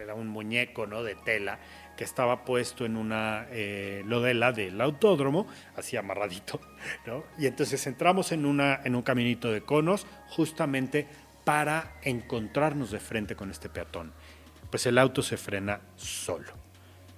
era 0.00 0.14
un 0.14 0.28
muñeco 0.28 0.86
¿no? 0.86 1.02
de 1.02 1.16
tela 1.16 1.58
que 1.96 2.04
estaba 2.04 2.44
puesto 2.44 2.84
en 2.84 2.96
una 2.96 3.46
eh, 3.50 4.02
lodela 4.06 4.52
del 4.52 4.80
autódromo, 4.80 5.46
así 5.76 5.96
amarradito, 5.96 6.60
¿no? 7.06 7.24
Y 7.38 7.46
entonces 7.46 7.86
entramos 7.86 8.32
en, 8.32 8.44
una, 8.46 8.80
en 8.84 8.94
un 8.94 9.02
caminito 9.02 9.50
de 9.50 9.62
conos 9.62 10.06
justamente 10.28 11.06
para 11.44 11.94
encontrarnos 12.02 12.90
de 12.90 13.00
frente 13.00 13.36
con 13.36 13.50
este 13.50 13.68
peatón. 13.68 14.12
Pues 14.70 14.86
el 14.86 14.98
auto 14.98 15.22
se 15.22 15.36
frena 15.36 15.80
solo. 15.96 16.52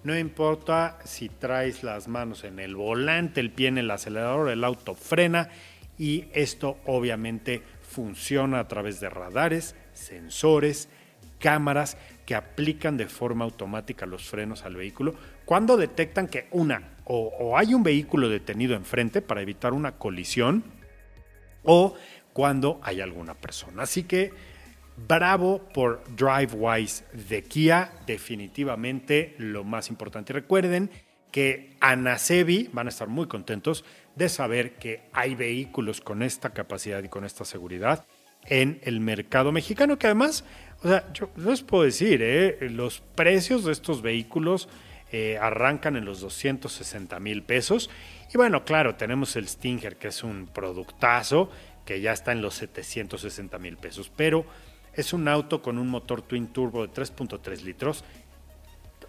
No 0.04 0.16
importa 0.16 0.99
si 1.04 1.28
traes 1.28 1.82
las 1.82 2.08
manos 2.08 2.44
en 2.44 2.61
el 2.61 2.76
volante, 2.76 3.40
el 3.40 3.50
pie 3.50 3.68
en 3.68 3.78
el 3.78 3.90
acelerador, 3.90 4.49
el 4.49 4.62
auto 4.62 4.94
frena 4.94 5.49
y 5.99 6.26
esto 6.32 6.78
obviamente 6.87 7.62
funciona 7.82 8.61
a 8.61 8.68
través 8.68 9.00
de 9.00 9.11
radares, 9.11 9.75
sensores, 9.92 10.88
cámaras 11.40 11.97
que 12.28 12.35
aplican 12.35 12.99
de 12.99 13.06
forma 13.06 13.47
automática 13.47 14.04
los 14.04 14.28
frenos 14.28 14.66
al 14.66 14.76
vehículo 14.76 15.14
cuando 15.47 15.78
detectan 15.78 16.26
que 16.26 16.47
una 16.50 16.99
o, 17.04 17.56
hay 17.56 17.73
un 17.73 17.82
vehículo 17.82 18.28
detenido 18.28 18.76
enfrente 18.76 19.23
para 19.23 19.40
evitar 19.40 19.73
una 19.73 19.92
colisión 19.92 20.62
o 21.62 21.94
cuando 22.35 22.80
hay 22.82 23.00
alguna 23.00 23.32
persona. 23.32 23.85
Así 23.85 24.02
que 24.02 24.30
bravo 24.94 25.70
por 25.73 26.04
DriveWise 26.16 27.04
de 27.14 27.44
Kia, 27.44 27.92
definitivamente 28.06 29.35
lo 29.38 29.64
más 29.64 29.88
importante. 29.88 30.35
Recuerden 30.35 30.90
que 31.32 31.78
Anasebi 31.80 32.68
van 32.75 32.88
a 32.88 32.90
estar 32.90 33.08
muy 33.08 33.26
contentos 33.26 33.87
de 34.16 34.28
saber 34.28 34.75
que 34.75 35.08
hay 35.14 35.35
vehículos 35.35 36.02
con 36.02 36.23
esta 36.23 36.50
capacidad 36.50 37.02
y 37.02 37.08
con 37.08 37.25
esta 37.25 37.47
seguridad 37.47 38.04
en 38.47 38.80
el 38.83 39.00
mercado 39.00 39.52
mexicano, 39.52 39.99
que 39.99 40.07
además, 40.07 40.45
o 40.83 40.88
sea, 40.88 41.12
yo 41.12 41.30
les 41.37 41.62
puedo 41.62 41.85
decir, 41.85 42.21
¿eh? 42.23 42.68
los 42.71 43.00
precios 43.14 43.64
de 43.64 43.73
estos 43.73 44.02
vehículos 44.02 44.68
eh, 45.11 45.38
arrancan 45.40 45.97
en 45.97 46.04
los 46.04 46.21
260 46.21 47.18
mil 47.21 47.42
pesos. 47.42 47.90
Y 48.33 48.37
bueno, 48.37 48.64
claro, 48.64 48.97
tenemos 48.97 49.37
el 49.37 49.49
Stinger, 49.49 49.97
que 49.97 50.09
es 50.09 50.23
un 50.23 50.47
productazo, 50.47 51.50
que 51.87 52.00
ya 52.00 52.12
está 52.12 52.33
en 52.33 52.42
los 52.42 52.54
760 52.54 53.59
mil 53.59 53.78
pesos, 53.78 54.12
pero 54.14 54.45
es 54.92 55.12
un 55.12 55.28
auto 55.28 55.62
con 55.62 55.78
un 55.78 55.88
motor 55.88 56.23
twin 56.23 56.49
turbo 56.49 56.87
de 56.87 56.92
3.3 56.92 57.62
litros. 57.62 58.04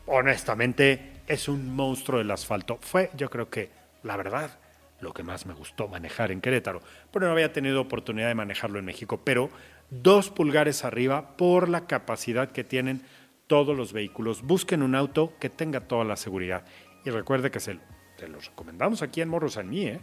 Honestamente, 0.06 1.22
es 1.28 1.50
un 1.50 1.76
monstruo 1.76 2.20
del 2.20 2.32
asfalto. 2.32 2.80
Fue, 2.82 3.10
yo 3.16 3.30
creo 3.30 3.50
que, 3.50 3.70
la 4.04 4.16
verdad, 4.16 4.58
lo 5.02 5.14
que 5.14 5.24
más 5.24 5.46
me 5.46 5.54
gustó 5.54 5.88
manejar 5.88 6.32
en 6.32 6.42
Querétaro. 6.42 6.82
Pero 7.12 7.26
no 7.26 7.32
había 7.32 7.54
tenido 7.54 7.82
oportunidad 7.82 8.28
de 8.28 8.36
manejarlo 8.36 8.80
en 8.80 8.86
México. 8.86 9.22
Pero 9.24 9.50
dos 9.90 10.30
pulgares 10.30 10.84
arriba 10.84 11.38
por 11.38 11.70
la 11.70 11.88
capacidad 11.88 12.52
que 12.52 12.64
tienen 12.64 13.04
todos 13.48 13.76
los 13.76 13.94
vehículos. 13.94 14.44
Busquen 14.44 14.84
un 14.84 14.96
auto 14.96 15.34
que 15.40 15.50
tenga 15.50 15.82
toda 15.88 16.06
la 16.06 16.16
seguridad. 16.16 16.66
Y 17.06 17.10
recuerde 17.10 17.52
que 17.52 17.60
se, 17.60 17.80
los 18.28 18.48
recomendamos 18.48 19.02
aquí 19.02 19.22
en 19.22 19.30
Morros 19.30 19.58
en 19.58 19.70
mí, 19.70 19.86
¿eh? 19.88 20.02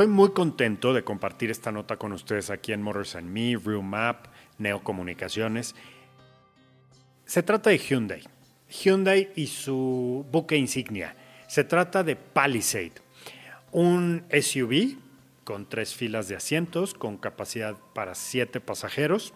Estoy 0.00 0.14
muy 0.14 0.30
contento 0.30 0.94
de 0.94 1.04
compartir 1.04 1.50
esta 1.50 1.70
nota 1.72 1.98
con 1.98 2.12
ustedes 2.12 2.48
aquí 2.48 2.72
en 2.72 2.80
Motors 2.80 3.16
and 3.16 3.28
Me, 3.28 3.58
Real 3.62 3.82
Map, 3.82 4.28
Neocomunicaciones. 4.56 5.74
Se 7.30 7.44
trata 7.44 7.70
de 7.70 7.78
Hyundai. 7.78 8.24
Hyundai 8.68 9.30
y 9.36 9.46
su 9.46 10.26
buque 10.32 10.56
insignia. 10.56 11.14
Se 11.46 11.62
trata 11.62 12.02
de 12.02 12.16
Palisade, 12.16 12.94
un 13.70 14.24
SUV 14.32 14.96
con 15.44 15.68
tres 15.68 15.94
filas 15.94 16.26
de 16.26 16.34
asientos, 16.34 16.92
con 16.92 17.18
capacidad 17.18 17.76
para 17.94 18.16
siete 18.16 18.60
pasajeros, 18.60 19.32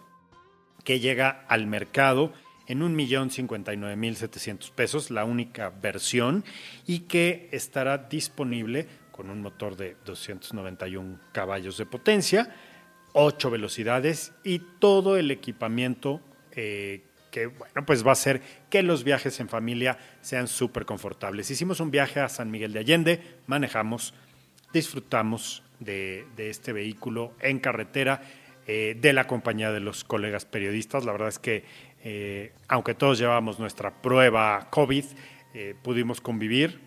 que 0.82 0.98
llega 0.98 1.44
al 1.46 1.68
mercado 1.68 2.32
en 2.66 2.80
1.059.700 2.80 4.72
pesos, 4.72 5.12
la 5.12 5.24
única 5.24 5.70
versión, 5.70 6.44
y 6.88 7.02
que 7.02 7.48
estará 7.52 7.98
disponible 7.98 8.88
con 9.12 9.30
un 9.30 9.40
motor 9.40 9.76
de 9.76 9.96
291 10.04 11.20
caballos 11.30 11.78
de 11.78 11.86
potencia, 11.86 12.56
8 13.12 13.50
velocidades 13.52 14.32
y 14.42 14.58
todo 14.80 15.16
el 15.16 15.30
equipamiento 15.30 16.20
eh, 16.56 17.04
que 17.34 17.48
bueno, 17.48 17.84
pues 17.84 18.06
va 18.06 18.10
a 18.10 18.12
hacer 18.12 18.40
que 18.70 18.84
los 18.84 19.02
viajes 19.02 19.40
en 19.40 19.48
familia 19.48 19.98
sean 20.20 20.46
súper 20.46 20.84
confortables. 20.84 21.50
Hicimos 21.50 21.80
un 21.80 21.90
viaje 21.90 22.20
a 22.20 22.28
San 22.28 22.48
Miguel 22.48 22.72
de 22.72 22.78
Allende, 22.78 23.20
manejamos, 23.48 24.14
disfrutamos 24.72 25.64
de, 25.80 26.26
este 26.36 26.72
vehículo 26.72 27.32
en 27.40 27.58
carretera, 27.58 28.22
eh, 28.68 28.96
de 29.00 29.12
la 29.12 29.26
compañía 29.26 29.72
de 29.72 29.80
los 29.80 30.04
colegas 30.04 30.44
periodistas. 30.44 31.04
La 31.04 31.10
verdad 31.10 31.26
es 31.26 31.40
que, 31.40 31.64
eh, 32.04 32.52
aunque 32.68 32.94
todos 32.94 33.18
llevábamos 33.18 33.58
nuestra 33.58 33.90
prueba 33.90 34.68
COVID, 34.70 35.04
pudimos 35.82 36.20
convivir, 36.20 36.80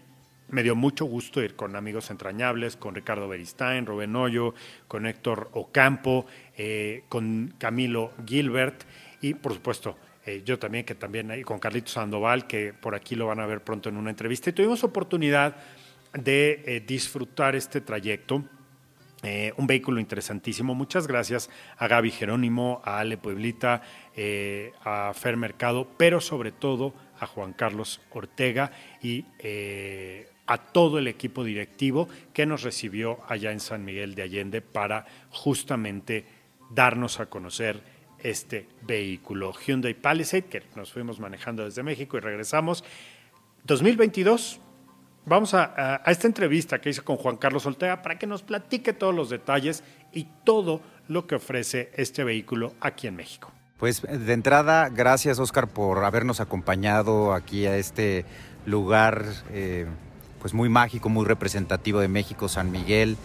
me 0.49 0.63
dio 0.63 0.75
mucho 0.75 1.05
gusto 1.05 1.41
ir 1.41 1.55
con 1.55 1.75
amigos 1.75 2.09
entrañables, 2.09 2.77
con 2.77 2.95
Ricardo 2.95 3.27
Beristain, 3.27 3.85
Rubén 3.85 4.15
Hoyo, 4.15 4.53
con 4.87 5.05
Héctor 5.05 5.49
Ocampo, 5.53 6.25
eh, 6.57 7.03
con 7.09 7.53
Camilo 7.57 8.13
Gilbert 8.25 8.83
y 9.21 9.33
por 9.33 9.53
supuesto 9.53 9.97
eh, 10.27 10.43
yo 10.43 10.59
también, 10.59 10.83
que 10.83 10.93
también 10.93 11.31
hay 11.31 11.41
con 11.41 11.57
Carlitos 11.57 11.93
Sandoval, 11.93 12.47
que 12.47 12.73
por 12.73 12.95
aquí 12.95 13.15
lo 13.15 13.27
van 13.27 13.39
a 13.39 13.45
ver 13.45 13.63
pronto 13.63 13.87
en 13.87 13.95
una 13.95 14.09
entrevista. 14.09 14.49
Y 14.49 14.53
tuvimos 14.53 14.83
oportunidad 14.83 15.55
de 16.13 16.63
eh, 16.65 16.83
disfrutar 16.85 17.55
este 17.55 17.79
trayecto. 17.79 18.43
un 19.57 19.67
vehículo 19.67 19.99
interesantísimo. 19.99 20.75
Muchas 20.75 21.07
gracias 21.07 21.49
a 21.77 21.87
Gaby 21.87 22.11
Jerónimo, 22.11 22.81
a 22.83 22.99
Ale 22.99 23.17
Pueblita, 23.17 23.81
a 24.83 25.11
Fer 25.15 25.37
Mercado, 25.37 25.87
pero 25.97 26.21
sobre 26.21 26.51
todo 26.51 26.93
a 27.19 27.25
Juan 27.25 27.53
Carlos 27.53 27.99
Ortega 28.11 28.71
y 29.01 29.25
a 30.45 30.57
todo 30.57 30.99
el 30.99 31.07
equipo 31.07 31.43
directivo 31.43 32.07
que 32.33 32.45
nos 32.45 32.61
recibió 32.63 33.19
allá 33.27 33.51
en 33.51 33.59
San 33.59 33.83
Miguel 33.83 34.13
de 34.13 34.21
Allende 34.21 34.61
para 34.61 35.05
justamente 35.31 36.25
darnos 36.69 37.19
a 37.19 37.25
conocer 37.25 37.81
este 38.29 38.67
vehículo 38.81 39.53
Hyundai 39.53 39.93
Palisade 39.93 40.45
que 40.45 40.63
nos 40.75 40.91
fuimos 40.91 41.19
manejando 41.19 41.63
desde 41.63 41.83
México 41.83 42.17
y 42.17 42.19
regresamos. 42.19 42.83
2022, 43.63 44.59
vamos 45.25 45.53
a, 45.53 46.01
esta 46.05 46.27
entrevista 46.27 46.79
que 46.79 46.89
hice 46.89 47.01
con 47.01 47.17
Juan 47.17 47.37
Carlos 47.37 47.65
Ortega 47.65 48.01
para 48.01 48.19
que 48.19 48.27
nos 48.27 48.43
platique 48.43 48.93
todos 48.93 49.15
los 49.15 49.29
detalles 49.29 49.83
y 50.13 50.27
todo 50.43 50.81
lo 51.07 51.25
que 51.25 51.35
ofrece 51.35 51.91
este 51.95 52.23
vehículo 52.23 52.73
aquí 52.81 53.07
en 53.07 53.15
México. 53.15 53.51
Pues 53.77 54.01
de 54.01 54.33
entrada, 54.33 54.89
gracias 54.89 55.39
Oscar 55.39 55.67
por 55.67 56.03
habernos 56.03 56.39
acompañado 56.39 57.33
aquí 57.33 57.65
a 57.65 57.77
este 57.77 58.25
lugar. 58.65 59.23
Eh, 59.51 59.85
pues 60.39 60.53
muy 60.53 60.69
mágico, 60.69 61.09
muy 61.09 61.25
representativo 61.25 61.99
de 61.99 62.07
México, 62.07 62.47
San 62.47 62.71
Miguel. 62.71 63.17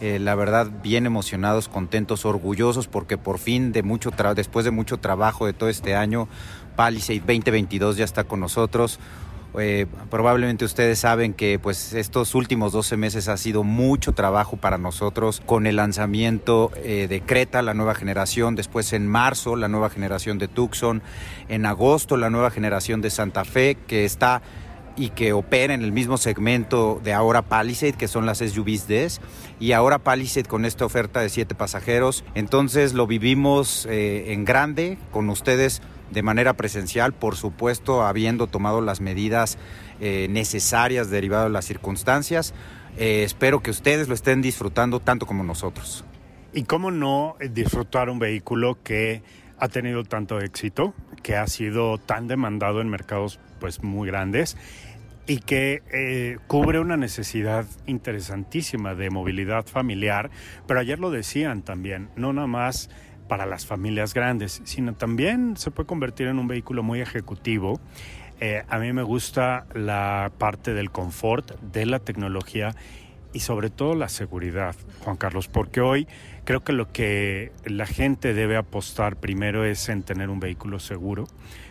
Eh, 0.00 0.18
la 0.18 0.34
verdad, 0.34 0.70
bien 0.82 1.06
emocionados, 1.06 1.68
contentos, 1.68 2.24
orgullosos, 2.24 2.88
porque 2.88 3.16
por 3.16 3.38
fin, 3.38 3.72
de 3.72 3.82
mucho 3.82 4.10
después 4.34 4.64
de 4.64 4.70
mucho 4.70 4.98
trabajo 4.98 5.46
de 5.46 5.52
todo 5.52 5.68
este 5.68 5.94
año, 5.94 6.28
Palisade 6.76 7.20
2022 7.20 7.96
ya 7.96 8.04
está 8.04 8.24
con 8.24 8.40
nosotros. 8.40 8.98
Eh, 9.56 9.86
probablemente 10.10 10.64
ustedes 10.64 10.98
saben 10.98 11.32
que 11.32 11.60
pues 11.60 11.92
estos 11.92 12.34
últimos 12.34 12.72
12 12.72 12.96
meses 12.96 13.28
ha 13.28 13.36
sido 13.36 13.62
mucho 13.62 14.12
trabajo 14.12 14.56
para 14.56 14.78
nosotros 14.78 15.40
con 15.46 15.68
el 15.68 15.76
lanzamiento 15.76 16.72
eh, 16.82 17.06
de 17.08 17.20
Creta, 17.20 17.62
la 17.62 17.72
nueva 17.72 17.94
generación, 17.94 18.56
después 18.56 18.92
en 18.92 19.06
marzo 19.06 19.54
la 19.54 19.68
nueva 19.68 19.90
generación 19.90 20.38
de 20.38 20.48
Tucson, 20.48 21.02
en 21.48 21.66
agosto 21.66 22.16
la 22.16 22.30
nueva 22.30 22.50
generación 22.50 23.00
de 23.00 23.10
Santa 23.10 23.44
Fe 23.44 23.76
que 23.86 24.04
está 24.04 24.42
y 24.96 25.10
que 25.10 25.32
opera 25.32 25.74
en 25.74 25.82
el 25.82 25.92
mismo 25.92 26.16
segmento 26.16 27.00
de 27.02 27.12
ahora 27.12 27.42
Palisade, 27.42 27.94
que 27.94 28.08
son 28.08 28.26
las 28.26 28.38
SUVs 28.38 28.86
DES, 28.86 29.20
y 29.58 29.72
ahora 29.72 29.98
Palisade 29.98 30.48
con 30.48 30.64
esta 30.64 30.84
oferta 30.84 31.20
de 31.20 31.28
siete 31.28 31.54
pasajeros. 31.54 32.24
Entonces 32.34 32.94
lo 32.94 33.06
vivimos 33.06 33.86
eh, 33.86 34.32
en 34.32 34.44
grande 34.44 34.98
con 35.10 35.28
ustedes 35.30 35.82
de 36.10 36.22
manera 36.22 36.54
presencial, 36.54 37.12
por 37.12 37.36
supuesto, 37.36 38.02
habiendo 38.02 38.46
tomado 38.46 38.80
las 38.80 39.00
medidas 39.00 39.58
eh, 40.00 40.28
necesarias 40.30 41.10
derivado 41.10 41.44
de 41.44 41.50
las 41.50 41.64
circunstancias. 41.64 42.54
Eh, 42.96 43.24
espero 43.24 43.62
que 43.62 43.70
ustedes 43.70 44.08
lo 44.08 44.14
estén 44.14 44.42
disfrutando 44.42 45.00
tanto 45.00 45.26
como 45.26 45.42
nosotros. 45.42 46.04
¿Y 46.52 46.64
cómo 46.64 46.92
no 46.92 47.36
disfrutar 47.50 48.08
un 48.08 48.20
vehículo 48.20 48.78
que 48.84 49.22
ha 49.58 49.68
tenido 49.68 50.04
tanto 50.04 50.40
éxito, 50.40 50.94
que 51.22 51.36
ha 51.36 51.46
sido 51.46 51.98
tan 51.98 52.28
demandado 52.28 52.80
en 52.80 52.88
mercados 52.88 53.40
pues 53.58 53.82
muy 53.82 54.08
grandes 54.08 54.56
y 55.26 55.38
que 55.38 55.82
eh, 55.92 56.38
cubre 56.46 56.80
una 56.80 56.96
necesidad 56.96 57.66
interesantísima 57.86 58.94
de 58.94 59.10
movilidad 59.10 59.66
familiar, 59.66 60.30
pero 60.66 60.80
ayer 60.80 60.98
lo 60.98 61.10
decían 61.10 61.62
también, 61.62 62.10
no 62.16 62.32
nada 62.32 62.46
más 62.46 62.90
para 63.28 63.46
las 63.46 63.66
familias 63.66 64.12
grandes, 64.12 64.60
sino 64.64 64.94
también 64.94 65.56
se 65.56 65.70
puede 65.70 65.86
convertir 65.86 66.26
en 66.26 66.38
un 66.38 66.46
vehículo 66.46 66.82
muy 66.82 67.00
ejecutivo. 67.00 67.80
Eh, 68.40 68.64
a 68.68 68.78
mí 68.78 68.92
me 68.92 69.02
gusta 69.02 69.66
la 69.74 70.30
parte 70.38 70.74
del 70.74 70.90
confort, 70.90 71.58
de 71.60 71.86
la 71.86 72.00
tecnología 72.00 72.74
y 73.32 73.40
sobre 73.40 73.70
todo 73.70 73.94
la 73.94 74.08
seguridad, 74.08 74.76
Juan 75.02 75.16
Carlos, 75.16 75.48
porque 75.48 75.80
hoy 75.80 76.06
creo 76.44 76.62
que 76.62 76.72
lo 76.72 76.92
que 76.92 77.52
la 77.64 77.86
gente 77.86 78.34
debe 78.34 78.56
apostar 78.56 79.16
primero 79.16 79.64
es 79.64 79.88
en 79.88 80.02
tener 80.02 80.28
un 80.28 80.40
vehículo 80.40 80.78
seguro, 80.78 81.26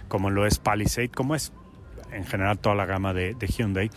como 0.07 0.29
lo 0.29 0.47
es 0.47 0.57
Palisade, 0.57 1.09
como 1.09 1.35
es 1.35 1.53
en 2.13 2.25
general 2.25 2.59
toda 2.59 2.75
la 2.75 2.85
gama 2.85 3.13
de, 3.13 3.35
Hyundai. 3.39 3.89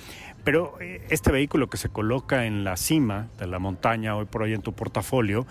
Pero 0.44 0.76
eh, 0.80 1.04
este 1.10 1.32
vehículo 1.32 1.68
que 1.68 1.76
se 1.76 1.88
coloca 1.88 2.46
en 2.46 2.62
la 2.64 2.76
cima 2.76 3.28
de 3.38 3.46
la 3.46 3.58
montaña 3.58 4.16
hoy 4.16 4.26
por 4.26 4.42
hoy 4.42 4.54
en 4.54 4.62
tu 4.62 4.72
portafolio, 4.72 5.46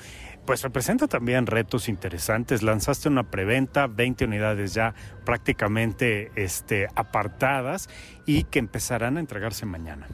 pues 0.45 0.61
representa 0.61 1.07
también 1.07 1.47
retos 1.47 1.89
interesantes. 1.89 2.63
Lanzaste 2.63 3.09
una 3.09 3.23
preventa, 3.23 3.87
20 3.87 4.25
unidades 4.25 4.73
ya 4.73 4.93
prácticamente 5.25 6.31
este, 6.35 6.87
apartadas 6.95 7.89
y 8.25 8.43
que 8.43 8.59
empezarán 8.59 9.17
a 9.17 9.19
entregarse 9.19 9.65
mañana. 9.65 10.07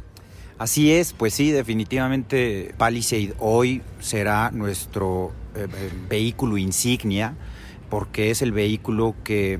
Así 0.57 0.91
es, 0.91 1.13
pues 1.13 1.33
sí, 1.33 1.51
definitivamente 1.51 2.73
Palisade 2.77 3.33
hoy 3.39 3.81
será 3.99 4.51
nuestro 4.51 5.31
eh, 5.55 5.67
eh, 5.71 5.91
vehículo 6.07 6.57
insignia 6.57 7.35
porque 7.89 8.31
es 8.31 8.41
el 8.41 8.51
vehículo 8.51 9.15
que 9.23 9.59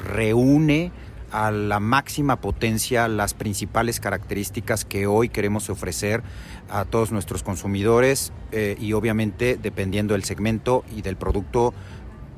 reúne 0.00 0.92
a 1.30 1.50
la 1.50 1.80
máxima 1.80 2.40
potencia 2.40 3.08
las 3.08 3.34
principales 3.34 4.00
características 4.00 4.84
que 4.84 5.06
hoy 5.06 5.28
queremos 5.28 5.70
ofrecer 5.70 6.22
a 6.70 6.84
todos 6.84 7.12
nuestros 7.12 7.42
consumidores 7.42 8.32
eh, 8.52 8.76
y 8.80 8.92
obviamente 8.92 9.58
dependiendo 9.60 10.14
del 10.14 10.24
segmento 10.24 10.84
y 10.94 11.02
del 11.02 11.16
producto 11.16 11.74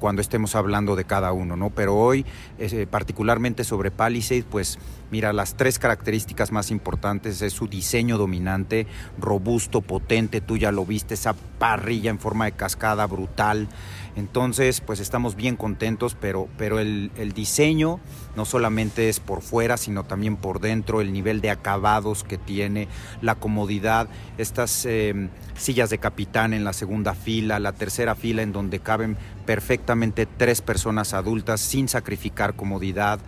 cuando 0.01 0.23
estemos 0.23 0.57
hablando 0.57 0.97
de 0.97 1.05
cada 1.05 1.33
uno, 1.33 1.57
¿no? 1.57 1.71
Pero 1.71 1.95
hoy, 1.95 2.25
eh, 2.59 2.87
particularmente 2.91 3.63
sobre 3.63 3.93
Palisade, 3.93 4.43
pues 4.43 4.79
mira, 5.13 5.33
las 5.33 5.55
tres 5.57 5.79
características 5.79 6.51
más 6.51 6.71
importantes 6.73 7.41
es 7.43 7.53
su 7.53 7.69
diseño 7.69 8.19
dominante, 8.19 8.87
robusto, 9.19 9.83
potente, 9.83 10.41
tú 10.41 10.57
ya 10.57 10.73
lo 10.73 10.85
viste, 10.85 11.15
esa 11.15 11.35
parrilla 11.35 12.11
en 12.11 12.19
forma 12.19 12.47
de 12.47 12.53
cascada 12.53 13.07
brutal. 13.07 13.69
Entonces, 14.17 14.81
pues 14.81 15.01
estamos 15.01 15.37
bien 15.37 15.57
contentos, 15.57 16.17
pero, 16.21 16.49
pero 16.59 16.79
el, 16.79 17.11
diseño 17.35 18.01
no 18.37 18.45
solamente 18.45 19.09
es 19.09 19.21
por 19.21 19.41
fuera, 19.41 19.77
sino 19.77 20.05
también 20.05 20.37
por 20.37 20.61
dentro, 20.61 21.01
el 21.01 21.13
nivel 21.13 21.41
de 21.41 21.51
acabados 21.51 22.25
que 22.25 22.37
tiene, 22.37 22.89
la 23.23 23.37
comodidad, 23.37 24.09
estas 24.37 24.85
eh, 24.87 25.29
sillas 25.55 25.91
de 25.91 25.99
capitán 25.99 26.53
en 26.53 26.65
la 26.65 26.73
segunda 26.73 27.15
fila, 27.15 27.61
la 27.61 27.73
tercera 27.73 28.15
fila 28.15 28.43
en 28.43 28.53
donde 28.53 28.81
caben 28.81 29.17
perfectamente 29.47 30.27
tres 30.27 30.61
personas 30.61 31.15
adultas 31.15 31.61
sin 31.61 31.89
sacrificar 31.89 32.55
comodidad. 32.55 33.21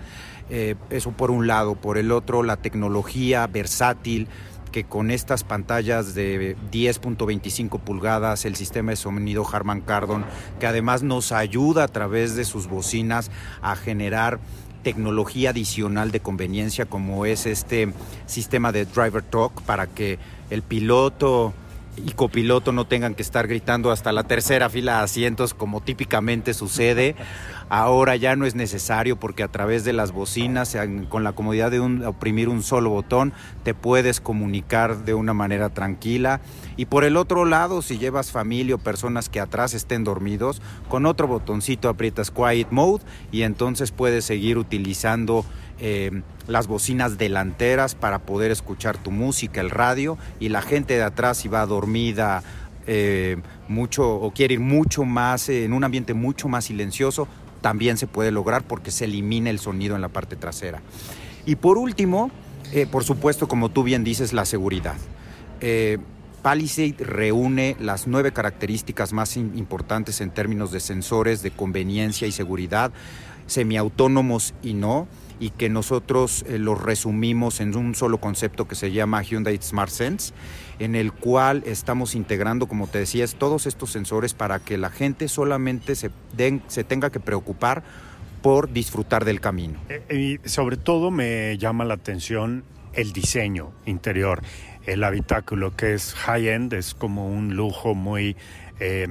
Eh, 0.51 0.75
eso 0.90 1.12
por 1.12 1.31
un 1.31 1.47
lado, 1.47 1.77
por 1.77 1.97
el 1.97 2.12
otro 2.12 2.42
la 2.42 2.57
tecnología 2.57 3.47
versátil, 3.47 4.29
que 4.72 4.85
con 4.85 5.11
estas 5.11 5.44
pantallas 5.44 6.14
de 6.14 6.56
10.25 6.72 7.78
pulgadas, 7.78 8.44
el 8.44 8.56
sistema 8.56 8.90
de 8.90 8.96
sonido 8.96 9.46
Harman 9.46 9.82
Kardon, 9.82 10.24
que 10.58 10.66
además 10.66 11.02
nos 11.02 11.30
ayuda 11.30 11.85
a 11.85 11.88
través 11.88 12.35
de 12.35 12.44
sus 12.44 12.66
bocinas 12.66 13.30
a 13.61 13.76
generar 13.76 14.40
tecnología 14.82 15.50
adicional 15.50 16.11
de 16.11 16.20
conveniencia 16.20 16.87
como 16.87 17.24
es 17.24 17.46
este 17.46 17.92
sistema 18.26 18.72
de 18.72 18.85
driver 18.85 19.22
talk 19.22 19.62
para 19.62 19.87
que 19.87 20.18
el 20.50 20.62
piloto 20.62 21.54
y 21.96 22.12
copiloto 22.12 22.72
no 22.72 22.87
tengan 22.87 23.14
que 23.14 23.22
estar 23.22 23.46
gritando 23.46 23.90
hasta 23.90 24.12
la 24.12 24.24
tercera 24.24 24.70
fila 24.70 24.98
de 24.98 25.05
asientos 25.05 25.55
como 25.55 25.81
típicamente 25.81 26.55
sucede. 26.55 27.16
Ahora 27.68 28.16
ya 28.16 28.37
no 28.37 28.44
es 28.44 28.55
necesario 28.55 29.16
porque 29.16 29.42
a 29.42 29.48
través 29.48 29.85
de 29.85 29.92
las 29.92 30.12
bocinas, 30.12 30.76
con 31.09 31.24
la 31.24 31.33
comodidad 31.33 31.70
de 31.70 31.81
oprimir 31.81 32.50
un 32.50 32.62
solo 32.62 32.90
botón, 32.90 33.33
te 33.62 33.72
puedes 33.72 34.20
comunicar 34.20 35.05
de 35.05 35.14
una 35.14 35.33
manera 35.33 35.70
tranquila. 35.70 36.42
Y 36.76 36.87
por 36.87 37.05
el 37.05 37.16
otro 37.16 37.46
lado, 37.46 37.81
si 37.81 37.96
llevas 37.96 38.31
familia 38.31 38.74
o 38.74 38.78
personas 38.78 39.31
que 39.31 39.40
atrás 39.40 39.72
estén 39.72 40.05
dormidos, 40.05 40.61
con 40.88 41.07
otro 41.07 41.28
botoncito 41.28 41.88
aprietas 41.88 42.31
Quiet 42.31 42.68
Mode 42.70 43.05
y 43.31 43.42
entonces 43.42 43.90
puedes 43.90 44.26
seguir 44.26 44.59
utilizando 44.59 45.46
eh, 45.85 46.23
las 46.47 46.68
bocinas 46.68 47.18
delanteras 47.18 47.97
para 47.97 48.21
poder 48.21 48.53
escuchar 48.53 48.99
tu 48.99 49.11
música, 49.11 49.61
el 49.61 49.68
radio, 49.68 50.16
y 50.38 50.49
la 50.49 50.62
gente 50.62 50.95
de 50.95 51.03
atrás 51.03 51.38
si 51.38 51.49
va 51.49 51.66
dormida 51.66 52.45
eh, 52.87 53.38
mucho 53.66 54.09
o 54.09 54.31
quiere 54.31 54.55
ir 54.55 54.61
mucho 54.61 55.03
más, 55.03 55.49
eh, 55.49 55.64
en 55.64 55.73
un 55.73 55.83
ambiente 55.83 56.14
mucho 56.14 56.47
más 56.47 56.66
silencioso, 56.66 57.27
también 57.62 57.99
se 57.99 58.07
puede 58.07 58.31
lograr 58.31 58.62
porque 58.62 58.92
se 58.92 59.07
elimina 59.07 59.51
el 59.51 59.59
sonido 59.59 59.97
en 59.97 60.03
la 60.03 60.09
parte 60.09 60.37
trasera. 60.37 60.81
Y 61.47 61.57
por 61.57 61.79
último, 61.79 62.31
por 62.92 63.03
supuesto, 63.03 63.49
como 63.49 63.68
tú 63.68 63.83
bien 63.83 64.05
dices, 64.05 64.33
la 64.33 64.45
seguridad. 64.45 64.95
Palisade 66.42 66.95
reúne 67.01 67.77
las 67.81 68.07
nueve 68.07 68.33
características 68.33 69.12
más 69.12 69.37
importantes 69.37 70.21
en 70.21 70.31
términos 70.31 70.71
de 70.71 70.79
sensores, 70.79 71.42
de 71.42 71.51
conveniencia 71.51 72.29
y 72.29 72.33
seguridad, 72.33 72.92
semiautónomos 73.47 74.55
y 74.62 74.75
no, 74.75 75.07
y 75.42 75.50
que 75.50 75.68
nosotros 75.68 76.44
eh, 76.46 76.57
los 76.57 76.81
resumimos 76.81 77.61
en 77.61 77.76
un 77.76 77.96
solo 77.96 78.18
concepto 78.18 78.68
que 78.68 78.76
se 78.76 78.92
llama 78.92 79.24
Hyundai 79.24 79.59
Smart 79.61 79.90
Sense, 79.90 80.33
en 80.78 80.94
el 80.94 81.11
cual 81.11 81.64
estamos 81.66 82.14
integrando, 82.14 82.68
como 82.68 82.87
te 82.87 82.98
decías, 82.98 83.35
todos 83.35 83.66
estos 83.66 83.90
sensores 83.90 84.35
para 84.35 84.61
que 84.61 84.78
la 84.78 84.88
gente 84.88 85.26
solamente 85.26 85.96
se, 85.96 86.12
se 86.68 86.85
tenga 86.85 87.11
que 87.11 87.18
preocupar 87.18 87.83
por 88.40 88.72
disfrutar 88.72 89.24
del 89.24 89.40
camino. 89.40 89.81
Eh, 89.88 90.38
y 90.44 90.48
sobre 90.48 90.76
todo 90.76 91.11
me 91.11 91.59
llama 91.59 91.85
la 91.85 91.94
atención 91.94 92.62
el 92.92 93.12
diseño 93.12 93.72
interior, 93.85 94.42
el 94.87 95.02
habitáculo 95.02 95.74
que 95.74 95.94
es 95.94 96.14
high-end, 96.14 96.72
es 96.74 96.94
como 96.94 97.26
un 97.26 97.57
lujo 97.57 97.96
muy... 97.96 98.37
Eh, 98.78 99.09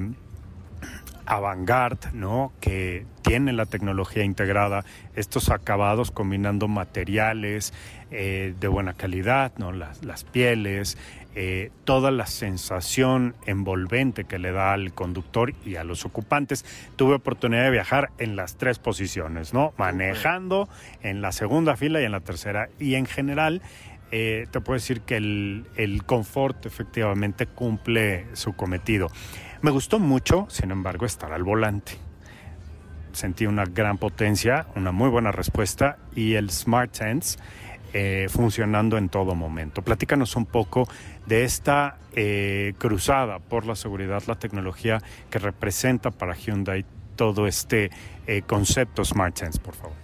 avant-garde, 1.26 2.10
¿no? 2.14 2.52
Que 2.60 3.06
tiene 3.22 3.54
la 3.54 3.66
tecnología 3.66 4.24
integrada, 4.24 4.84
estos 5.16 5.50
acabados 5.50 6.12
combinando 6.12 6.68
materiales 6.68 7.74
eh, 8.12 8.54
de 8.60 8.68
buena 8.68 8.94
calidad, 8.94 9.54
¿no? 9.58 9.72
Las, 9.72 10.04
las 10.04 10.24
pieles, 10.24 10.98
eh, 11.34 11.72
toda 11.86 12.12
la 12.12 12.26
sensación 12.26 13.36
envolvente 13.46 14.26
que 14.26 14.38
le 14.38 14.52
da 14.52 14.74
al 14.74 14.94
conductor 14.94 15.54
y 15.66 15.78
a 15.78 15.86
los 15.86 16.06
ocupantes. 16.06 16.66
Tuve 16.98 17.16
oportunidad 17.16 17.64
de 17.64 17.72
viajar 17.72 18.10
en 18.18 18.36
las 18.36 18.58
tres 18.58 18.80
posiciones, 18.80 19.54
¿no? 19.54 19.74
Manejando 19.78 20.68
en 21.04 21.22
la 21.22 21.32
segunda 21.32 21.78
fila 21.78 22.02
y 22.02 22.04
en 22.04 22.12
la 22.12 22.20
tercera. 22.20 22.68
Y 22.80 22.96
en 22.96 23.06
general, 23.06 23.62
eh, 24.12 24.48
te 24.52 24.60
puedo 24.60 24.74
decir 24.74 25.02
que 25.02 25.16
el, 25.16 25.66
el 25.78 26.04
confort 26.04 26.66
efectivamente 26.66 27.46
cumple 27.46 28.26
su 28.34 28.54
cometido. 28.54 29.08
Me 29.62 29.70
gustó 29.70 30.00
mucho, 30.00 30.48
sin 30.50 30.72
embargo, 30.72 31.06
estar 31.06 31.32
al 31.34 31.44
volante. 31.44 31.94
Sentí 33.12 33.46
una 33.46 33.66
gran 33.66 34.00
potencia, 34.00 34.66
una 34.76 34.92
muy 34.92 35.10
buena 35.10 35.32
respuesta 35.32 35.98
y 36.16 36.34
el 36.34 36.50
Smart 36.50 36.96
Sense 36.96 37.38
eh, 37.94 38.28
funcionando 38.30 38.98
en 38.98 39.10
todo 39.10 39.36
momento. 39.36 39.84
Platícanos 39.84 40.36
un 40.36 40.48
poco 40.48 40.88
de 41.28 41.44
esta 41.44 41.98
eh, 42.14 42.74
cruzada 42.80 43.38
por 43.38 43.68
la 43.68 43.76
seguridad, 43.76 44.24
la 44.26 44.36
tecnología 44.36 45.00
que 45.30 45.38
representa 45.38 46.10
para 46.10 46.34
Hyundai 46.34 46.84
todo 47.16 47.46
este 47.46 47.92
eh, 48.26 48.42
concepto 48.42 49.06
Smart 49.06 49.38
Sense, 49.38 49.60
por 49.60 49.76
favor. 49.76 49.96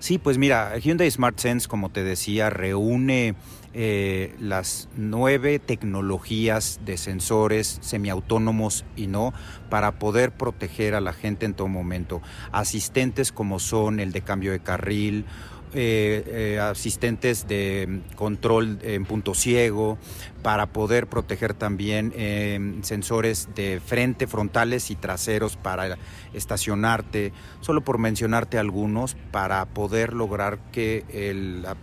Sí, 0.00 0.18
pues 0.18 0.36
mira, 0.36 0.76
Hyundai 0.78 1.10
Smart 1.10 1.38
Sense, 1.38 1.66
como 1.66 1.88
te 1.90 2.04
decía, 2.04 2.50
reúne 2.50 3.36
eh, 3.74 4.34
las 4.40 4.88
nueve 4.96 5.58
tecnologías 5.58 6.80
de 6.84 6.96
sensores 6.96 7.78
semiautónomos 7.80 8.84
y 8.96 9.06
no 9.06 9.32
para 9.70 9.98
poder 9.98 10.32
proteger 10.32 10.94
a 10.94 11.00
la 11.00 11.12
gente 11.12 11.46
en 11.46 11.54
todo 11.54 11.68
momento. 11.68 12.22
Asistentes 12.52 13.32
como 13.32 13.58
son 13.58 14.00
el 14.00 14.12
de 14.12 14.22
cambio 14.22 14.52
de 14.52 14.60
carril, 14.60 15.26
eh, 15.74 16.24
eh, 16.26 16.58
asistentes 16.58 17.46
de 17.46 18.00
control 18.16 18.78
en 18.80 19.04
punto 19.04 19.34
ciego, 19.34 19.98
para 20.42 20.72
poder 20.72 21.08
proteger 21.08 21.52
también 21.52 22.10
eh, 22.16 22.78
sensores 22.80 23.50
de 23.54 23.78
frente, 23.84 24.26
frontales 24.26 24.90
y 24.90 24.96
traseros 24.96 25.58
para 25.58 25.98
estacionarte, 26.32 27.34
solo 27.60 27.82
por 27.82 27.98
mencionarte 27.98 28.58
algunos, 28.58 29.14
para 29.30 29.66
poder 29.66 30.14
lograr 30.14 30.58
que 30.72 31.04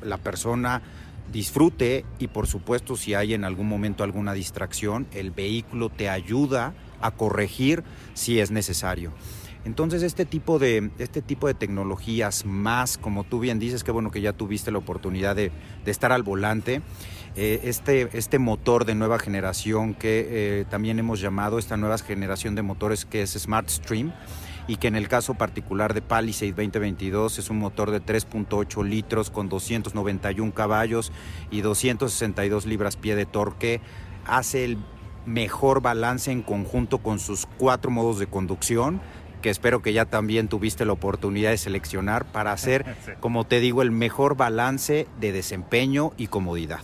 la, 0.02 0.18
persona 0.18 0.82
disfrute 1.32 2.06
y 2.20 2.28
por 2.28 2.48
supuesto 2.48 2.96
si 2.96 3.14
hay 3.14 3.34
en 3.34 3.44
algún 3.44 3.68
momento 3.68 4.04
alguna 4.04 4.34
distracción, 4.34 5.08
el 5.14 5.32
vehículo 5.32 5.90
te 5.90 6.10
ayuda 6.10 6.74
a 7.02 7.12
corregir 7.12 7.84
si 8.14 8.40
es 8.40 8.52
necesario. 8.52 9.12
Entonces 9.66 10.04
este 10.04 10.26
tipo 10.26 10.60
de, 10.60 10.92
este 11.00 11.24
tipo 11.24 11.48
de 11.48 11.56
tecnologías 11.56 12.46
más, 12.46 13.00
como 13.00 13.24
tú 13.24 13.40
bien 13.40 13.58
dices, 13.58 13.84
que 13.84 13.92
bueno 13.92 14.12
que 14.12 14.22
ya 14.22 14.32
tuviste 14.32 14.72
la 14.72 14.78
oportunidad 14.78 15.36
de, 15.36 15.52
estar 15.86 16.12
al 16.12 16.22
volante, 16.22 16.82
eh, 17.36 17.62
este, 17.64 18.10
este 18.14 18.38
motor 18.38 18.86
de 18.86 18.94
nueva 18.94 19.18
generación 19.18 19.96
que 19.96 20.28
eh, 20.30 20.66
también 20.70 21.00
hemos 21.00 21.20
llamado 21.20 21.58
esta 21.58 21.78
nueva 21.78 21.98
generación 21.98 22.54
de 22.54 22.62
motores 22.62 23.06
que 23.06 23.24
es 23.24 23.32
Smart 23.32 23.68
Stream, 23.68 24.14
y 24.68 24.78
que 24.78 24.88
en 24.88 24.96
el 24.96 25.08
caso 25.08 25.36
particular 25.36 25.94
de 25.94 26.02
Palisade 26.02 26.52
2022 26.52 27.40
es 27.40 27.50
un 27.50 27.60
motor 27.60 27.92
de 27.92 28.02
3.8 28.02 28.84
litros 28.84 29.30
con 29.30 29.50
291 29.50 30.54
caballos 30.54 31.12
y 31.52 31.62
262 31.62 32.66
libras-pie 32.66 33.16
de 33.16 33.26
torque. 33.26 33.82
Hace 34.26 34.66
el 34.66 34.78
mejor 35.26 35.82
balance 35.82 36.32
en 36.32 36.42
conjunto 36.42 37.00
con 37.00 37.20
sus 37.20 37.46
cuatro 37.46 37.92
modos 37.92 38.20
de 38.20 38.28
conducción 38.28 39.02
que 39.42 39.52
espero 39.52 39.84
que 39.84 39.94
ya 39.94 40.06
también 40.06 40.48
tuviste 40.48 40.86
la 40.86 40.94
oportunidad 40.94 41.52
de 41.52 41.60
seleccionar 41.60 42.26
para 42.26 42.52
hacer, 42.52 42.96
como 43.20 43.44
te 43.44 43.60
digo, 43.60 43.84
el 43.84 43.92
mejor 43.92 44.36
balance 44.36 45.08
de 45.20 45.32
desempeño 45.32 46.14
y 46.18 46.28
comodidad. 46.28 46.80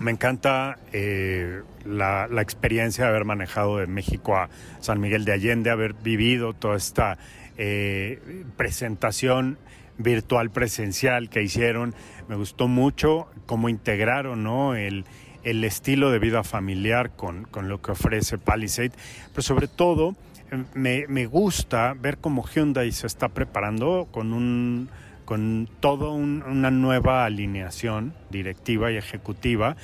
Me 0.00 0.10
encanta 0.10 0.78
eh, 0.94 1.60
la, 1.84 2.26
experiencia 2.40 3.04
de 3.04 3.10
haber 3.10 3.26
manejado 3.26 3.76
de 3.76 3.86
México 3.86 4.34
a 4.34 4.48
San 4.80 4.98
Miguel 4.98 5.26
de 5.26 5.32
Allende, 5.32 5.68
haber 5.68 5.92
vivido 5.92 6.54
toda 6.54 6.78
esta 6.78 7.18
eh, 7.58 8.18
presentación 8.56 9.58
virtual 9.98 10.48
presencial 10.48 11.28
que 11.28 11.42
hicieron. 11.42 11.94
Me 12.28 12.36
gustó 12.36 12.66
mucho 12.66 13.28
cómo 13.44 13.68
integraron 13.68 14.42
¿no? 14.42 14.74
el, 14.74 15.04
estilo 15.44 16.10
de 16.10 16.18
vida 16.18 16.44
familiar 16.44 17.10
con, 17.10 17.46
lo 17.68 17.82
que 17.82 17.92
ofrece 17.92 18.38
Palisade, 18.38 18.92
pero 19.32 19.42
sobre 19.42 19.68
todo 19.68 20.16
em, 20.50 20.64
me, 20.72 21.08
me 21.08 21.26
gusta 21.26 21.92
ver 21.92 22.16
cómo 22.16 22.48
Hyundai 22.48 22.90
se 22.92 23.06
está 23.06 23.28
preparando 23.28 24.08
con 24.10 24.32
un 24.32 24.88
con 25.30 25.68
toda 25.78 26.08
una 26.08 26.72
nueva 26.72 27.24
alineación 27.24 28.14
directiva 28.30 28.90
y 28.90 28.96
ejecutiva, 28.96 29.76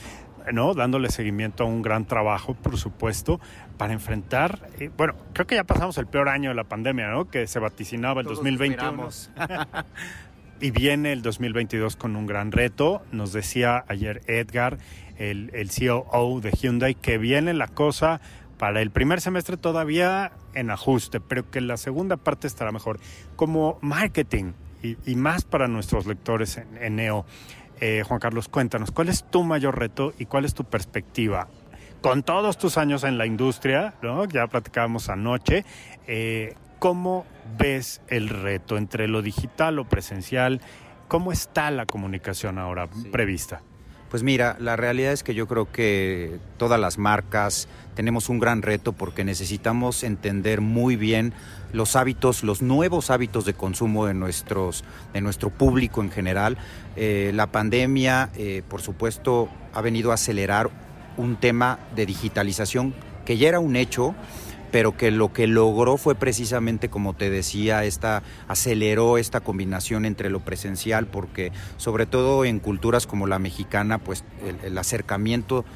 ¿no? 0.52 0.74
dándole 0.74 1.08
seguimiento 1.08 1.62
a 1.62 1.66
un 1.68 1.82
gran 1.82 2.04
trabajo, 2.04 2.54
por 2.54 2.76
supuesto, 2.78 3.38
para 3.78 3.92
enfrentar, 3.92 4.68
eh, 4.80 4.90
bueno, 4.96 5.14
creo 5.34 5.46
que 5.46 5.54
ya 5.54 5.62
pasamos 5.62 5.98
el 5.98 6.08
peor 6.08 6.28
año 6.30 6.48
de 6.48 6.56
la 6.56 6.64
pandemia, 6.64 7.10
¿no? 7.10 7.30
que 7.30 7.46
se 7.46 7.60
vaticinaba 7.60 8.22
el 8.22 8.26
2021. 8.26 9.08
y 10.60 10.72
viene 10.72 11.12
el 11.12 11.22
2022 11.22 11.94
con 11.94 12.16
un 12.16 12.26
gran 12.26 12.50
reto. 12.50 13.02
Nos 13.12 13.32
decía 13.32 13.84
ayer 13.86 14.22
Edgar, 14.26 14.78
el, 15.16 15.52
el 15.54 15.70
COO 15.70 16.40
de 16.40 16.50
Hyundai, 16.50 16.96
que 16.96 17.18
viene 17.18 17.54
la 17.54 17.68
cosa 17.68 18.20
para 18.58 18.82
el 18.82 18.90
primer 18.90 19.20
semestre 19.20 19.56
todavía 19.56 20.32
en 20.54 20.72
ajuste, 20.72 21.20
pero 21.20 21.48
que 21.52 21.60
la 21.60 21.76
segunda 21.76 22.16
parte 22.16 22.48
estará 22.48 22.72
mejor. 22.72 22.98
Como 23.36 23.78
marketing, 23.80 24.54
y, 24.82 25.14
más 25.16 25.44
para 25.44 25.68
nuestros 25.68 26.06
lectores 26.06 26.60
en, 26.80 26.96
NEO. 26.96 27.24
Eh, 27.80 28.02
Juan 28.06 28.20
Carlos, 28.20 28.48
cuéntanos, 28.48 28.90
¿cuál 28.90 29.08
es 29.08 29.24
tu 29.30 29.44
mayor 29.44 29.78
reto 29.78 30.14
y 30.18 30.26
cuál 30.26 30.44
es 30.44 30.54
tu 30.54 30.64
perspectiva? 30.64 31.48
Con 32.00 32.22
todos 32.22 32.56
tus 32.56 32.78
años 32.78 33.04
en 33.04 33.18
la 33.18 33.26
industria, 33.26 33.94
¿no? 34.02 34.24
ya 34.24 34.46
platicábamos 34.46 35.08
anoche, 35.08 35.64
eh, 36.06 36.54
¿cómo 36.78 37.26
ves 37.58 38.00
el 38.08 38.28
reto 38.28 38.78
entre 38.78 39.08
lo 39.08 39.22
digital 39.22 39.78
o 39.78 39.84
presencial? 39.84 40.60
¿Cómo 41.08 41.32
está 41.32 41.70
la 41.70 41.86
comunicación 41.86 42.58
ahora 42.58 42.88
prevista? 43.12 43.60
Pues 44.10 44.22
mira, 44.22 44.56
la 44.60 44.76
realidad 44.76 45.12
es 45.12 45.22
que 45.22 45.34
yo 45.34 45.48
creo 45.48 45.70
que 45.70 46.38
todas 46.58 46.78
las 46.78 46.96
marcas 46.96 47.68
tenemos 47.94 48.28
un 48.28 48.38
gran 48.38 48.62
reto 48.62 48.92
porque 48.92 49.24
necesitamos 49.24 50.04
entender 50.04 50.60
muy 50.60 50.96
bien 50.96 51.32
los 51.76 51.94
hábitos, 51.94 52.42
los 52.42 52.62
nuevos 52.62 53.10
hábitos 53.10 53.44
de 53.44 53.52
consumo 53.52 54.06
de, 54.06 54.14
nuestros, 54.14 54.82
de 55.12 55.20
nuestro 55.20 55.50
público 55.50 56.00
en 56.00 56.10
general. 56.10 56.56
Eh, 56.96 57.32
la 57.34 57.52
pandemia, 57.52 58.30
eh, 58.34 58.62
por 58.66 58.80
supuesto, 58.80 59.50
ha 59.74 59.82
venido 59.82 60.10
a 60.10 60.14
acelerar 60.14 60.70
un 61.18 61.36
tema 61.36 61.78
de 61.94 62.06
digitalización 62.06 62.94
que 63.26 63.36
ya 63.36 63.48
era 63.48 63.60
un 63.60 63.76
hecho, 63.76 64.14
pero 64.72 64.96
que 64.96 65.10
lo 65.10 65.34
que 65.34 65.46
logró 65.46 65.98
fue 65.98 66.14
precisamente, 66.14 66.88
como 66.88 67.14
te 67.14 67.28
decía, 67.28 67.84
esta, 67.84 68.22
aceleró 68.48 69.18
esta 69.18 69.40
combinación 69.40 70.06
entre 70.06 70.30
lo 70.30 70.40
presencial, 70.40 71.06
porque 71.06 71.52
sobre 71.76 72.06
todo 72.06 72.46
en 72.46 72.58
culturas 72.58 73.06
como 73.06 73.26
la 73.26 73.38
mexicana, 73.38 73.98
pues 73.98 74.24
el 74.64 74.78
acercamiento 74.78 75.66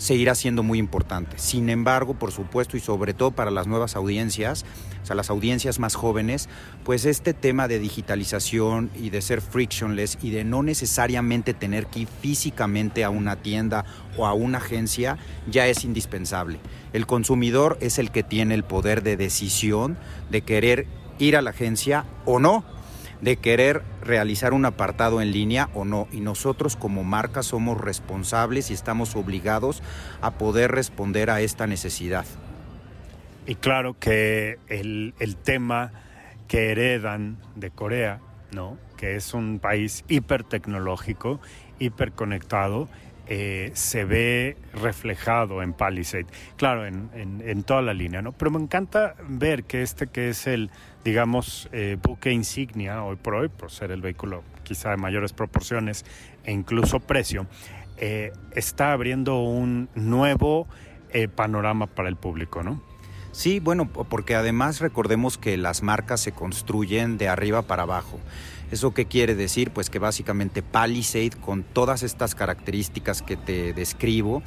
seguirá 0.00 0.34
siendo 0.34 0.62
muy 0.62 0.78
importante. 0.78 1.38
Sin 1.38 1.68
embargo, 1.68 2.14
por 2.14 2.32
supuesto, 2.32 2.78
y 2.78 2.80
sobre 2.80 3.12
todo 3.12 3.32
para 3.32 3.50
las 3.50 3.66
nuevas 3.66 3.96
audiencias, 3.96 4.64
o 5.02 5.06
sea, 5.06 5.14
las 5.14 5.28
audiencias 5.28 5.78
más 5.78 5.94
jóvenes, 5.94 6.48
pues 6.84 7.04
este 7.04 7.34
tema 7.34 7.68
de 7.68 7.78
digitalización 7.78 8.90
y 8.98 9.10
de 9.10 9.20
ser 9.20 9.42
frictionless 9.42 10.16
y 10.22 10.30
de 10.30 10.44
no 10.44 10.62
necesariamente 10.62 11.52
tener 11.52 11.86
que 11.86 12.00
ir 12.00 12.08
físicamente 12.08 13.04
a 13.04 13.10
una 13.10 13.36
tienda 13.36 13.84
o 14.16 14.26
a 14.26 14.32
una 14.32 14.58
agencia 14.58 15.18
ya 15.50 15.66
es 15.66 15.84
indispensable. 15.84 16.60
El 16.94 17.06
consumidor 17.06 17.76
es 17.82 17.98
el 17.98 18.10
que 18.10 18.22
tiene 18.22 18.54
el 18.54 18.64
poder 18.64 19.02
de 19.02 19.18
decisión 19.18 19.98
de 20.30 20.40
querer 20.40 20.86
ir 21.18 21.36
a 21.36 21.42
la 21.42 21.50
agencia 21.50 22.06
o 22.24 22.38
no 22.38 22.64
de 23.20 23.36
querer 23.36 23.82
realizar 24.02 24.52
un 24.52 24.64
apartado 24.64 25.20
en 25.20 25.32
línea 25.32 25.68
o 25.74 25.84
no. 25.84 26.08
Y 26.12 26.20
nosotros 26.20 26.76
como 26.76 27.04
marca 27.04 27.42
somos 27.42 27.80
responsables 27.80 28.70
y 28.70 28.74
estamos 28.74 29.16
obligados 29.16 29.82
a 30.20 30.32
poder 30.32 30.70
responder 30.70 31.30
a 31.30 31.40
esta 31.40 31.66
necesidad. 31.66 32.24
Y 33.46 33.56
claro 33.56 33.96
que 33.98 34.58
el, 34.68 35.14
tema 35.42 35.92
que 36.46 36.70
heredan 36.70 37.38
de 37.56 37.70
Corea, 37.70 38.20
¿no? 38.52 38.78
que 38.96 39.16
es 39.16 39.34
un 39.34 39.58
país 39.58 40.04
hipertecnológico, 40.08 41.40
hiperconectado, 41.78 42.88
eh, 43.26 43.70
se 43.74 44.04
ve 44.04 44.56
reflejado 44.74 45.62
en 45.62 45.72
Palisade, 45.72 46.26
claro, 46.56 46.84
en, 46.84 47.10
en, 47.14 47.62
toda 47.62 47.80
la 47.80 47.94
línea, 47.94 48.22
¿no? 48.22 48.32
Pero 48.32 48.50
me 48.50 48.58
encanta 48.58 49.14
ver 49.28 49.62
que 49.62 49.82
este 49.82 50.08
que 50.08 50.30
es 50.30 50.48
el, 50.48 50.72
digamos, 51.04 51.68
eh, 51.72 51.96
buque 52.02 52.32
insignia 52.32 53.02
hoy 53.02 53.16
por 53.16 53.34
hoy, 53.34 53.48
por 53.48 53.70
ser 53.70 53.90
el 53.90 54.00
vehículo 54.00 54.42
quizá 54.62 54.90
de 54.90 54.96
mayores 54.96 55.32
proporciones 55.32 56.04
e 56.44 56.52
incluso 56.52 57.00
precio, 57.00 57.46
eh, 57.96 58.32
está 58.54 58.92
abriendo 58.92 59.42
un 59.42 59.88
nuevo 59.94 60.66
panorama 61.34 61.88
para 61.88 62.08
el 62.08 62.14
público, 62.14 62.62
¿no? 62.62 62.80
Sí, 63.32 63.58
bueno, 63.58 63.88
porque 63.88 64.34
además 64.34 64.80
recordemos 64.80 65.38
que 65.38 65.56
las 65.56 65.82
marcas 65.82 66.20
se 66.20 66.30
construyen 66.30 67.18
de 67.18 67.28
arriba 67.28 67.62
para 67.62 67.82
abajo. 67.82 68.20
¿Eso 68.70 68.94
qué 68.94 69.06
quiere 69.06 69.34
decir? 69.34 69.70
Pues 69.70 69.90
que 69.90 69.98
básicamente 69.98 70.62
Palisade, 70.62 71.30
con 71.30 71.64
todas 71.64 72.02
estas 72.02 72.34
características 72.34 73.22
que 73.22 73.36
te 73.36 73.72
describo, 73.72 74.42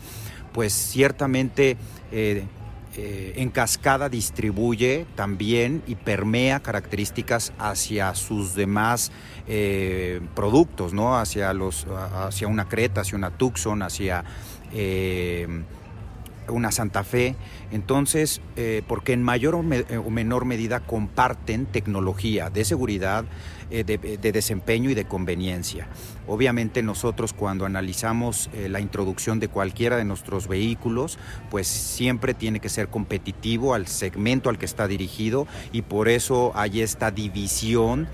pues 0.54 0.74
ciertamente 0.74 1.78
eh, 2.12 2.46
eh, 2.96 3.34
en 3.38 3.50
cascada 3.50 4.10
distribuye 4.10 5.06
también 5.16 5.82
y 5.88 5.96
permea 5.96 6.60
características 6.62 7.54
hacia 7.58 8.14
sus 8.16 8.56
demás 8.56 9.12
eh, 9.48 10.22
productos, 10.36 10.94
¿no? 10.94 11.18
Hacia, 11.18 11.54
los, 11.54 11.88
hacia 11.88 12.48
una 12.48 12.70
Creta, 12.70 13.02
hacia 13.02 13.18
una 13.18 13.32
Tucson, 13.32 13.82
hacia 13.82 14.24
una 16.48 16.72
Santa 16.72 17.04
Fe. 17.04 17.36
Entonces, 17.72 18.42
porque 18.88 19.14
en 19.14 19.24
mayor 19.24 19.56
o, 19.56 19.64
menor 19.64 20.46
medida 20.46 20.80
comparten 20.80 21.66
tecnología 21.66 22.50
de 22.50 22.66
seguridad, 22.66 23.26
eh, 23.76 23.84
de, 23.84 24.32
desempeño 24.32 24.92
y 24.92 24.94
de 24.94 25.06
conveniencia. 25.06 25.88
Obviamente 26.28 26.84
nosotros 26.84 27.34
cuando 27.34 27.66
analizamos 27.66 28.52
eh, 28.54 28.70
la 28.70 28.80
introducción 28.80 29.40
de 29.40 29.48
cualquiera 29.48 29.98
de 29.98 30.06
nuestros 30.06 30.48
vehículos, 30.48 31.18
pues 31.50 31.66
siempre 31.66 32.36
tiene 32.36 32.60
que 32.60 32.70
ser 32.70 32.90
competitivo 32.90 33.74
al 33.74 33.88
segmento 33.88 34.52
al 34.52 34.60
que 34.60 34.66
está 34.66 34.88
dirigido 34.88 35.48
y 35.72 35.82
por 35.82 36.08
eso 36.08 36.52
hay 36.54 36.82
esta 36.82 37.10
división 37.10 38.08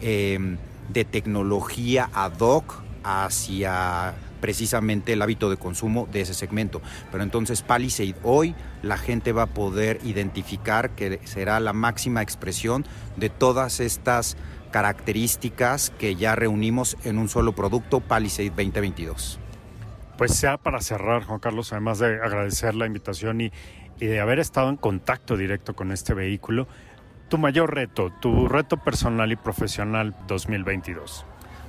eh, 0.00 0.56
de 0.92 1.04
tecnología 1.04 2.10
ad 2.12 2.40
hoc 2.40 2.82
hacia 3.04 4.16
precisamente 4.40 5.12
el 5.12 5.22
hábito 5.22 5.48
de 5.48 5.56
consumo 5.56 6.08
de 6.12 6.22
ese 6.22 6.34
segmento. 6.34 6.82
Pero 7.12 7.22
entonces 7.22 7.62
Palisade 7.62 8.16
hoy 8.24 8.56
la 8.82 8.98
gente 8.98 9.32
va 9.32 9.44
a 9.44 9.46
poder 9.46 10.00
identificar 10.04 10.90
que 10.90 11.20
será 11.24 11.60
la 11.60 11.72
máxima 11.72 12.20
expresión 12.20 12.84
de 13.16 13.30
todas 13.30 13.80
estas 13.80 14.36
características 14.74 15.90
que 16.00 16.16
ya 16.16 16.34
reunimos 16.34 16.96
en 17.04 17.18
un 17.18 17.28
solo 17.28 17.52
producto, 17.52 18.00
Palisade 18.00 18.50
2022. 18.50 19.38
Pues 20.18 20.34
sea 20.34 20.56
para 20.56 20.80
cerrar, 20.80 21.22
Juan 21.22 21.38
Carlos, 21.38 21.72
además 21.72 22.00
de 22.00 22.16
agradecer 22.20 22.74
la 22.74 22.84
invitación 22.84 23.40
y, 23.40 23.52
de 24.00 24.18
haber 24.18 24.40
estado 24.40 24.70
en 24.70 24.76
contacto 24.76 25.36
directo 25.36 25.76
con 25.76 25.92
este 25.92 26.12
vehículo, 26.12 26.66
tu 27.28 27.38
mayor 27.38 27.72
reto, 27.72 28.12
tu 28.20 28.48
reto 28.48 28.76
personal 28.78 29.30
y 29.30 29.36
profesional 29.36 30.12
2022. 30.26 31.24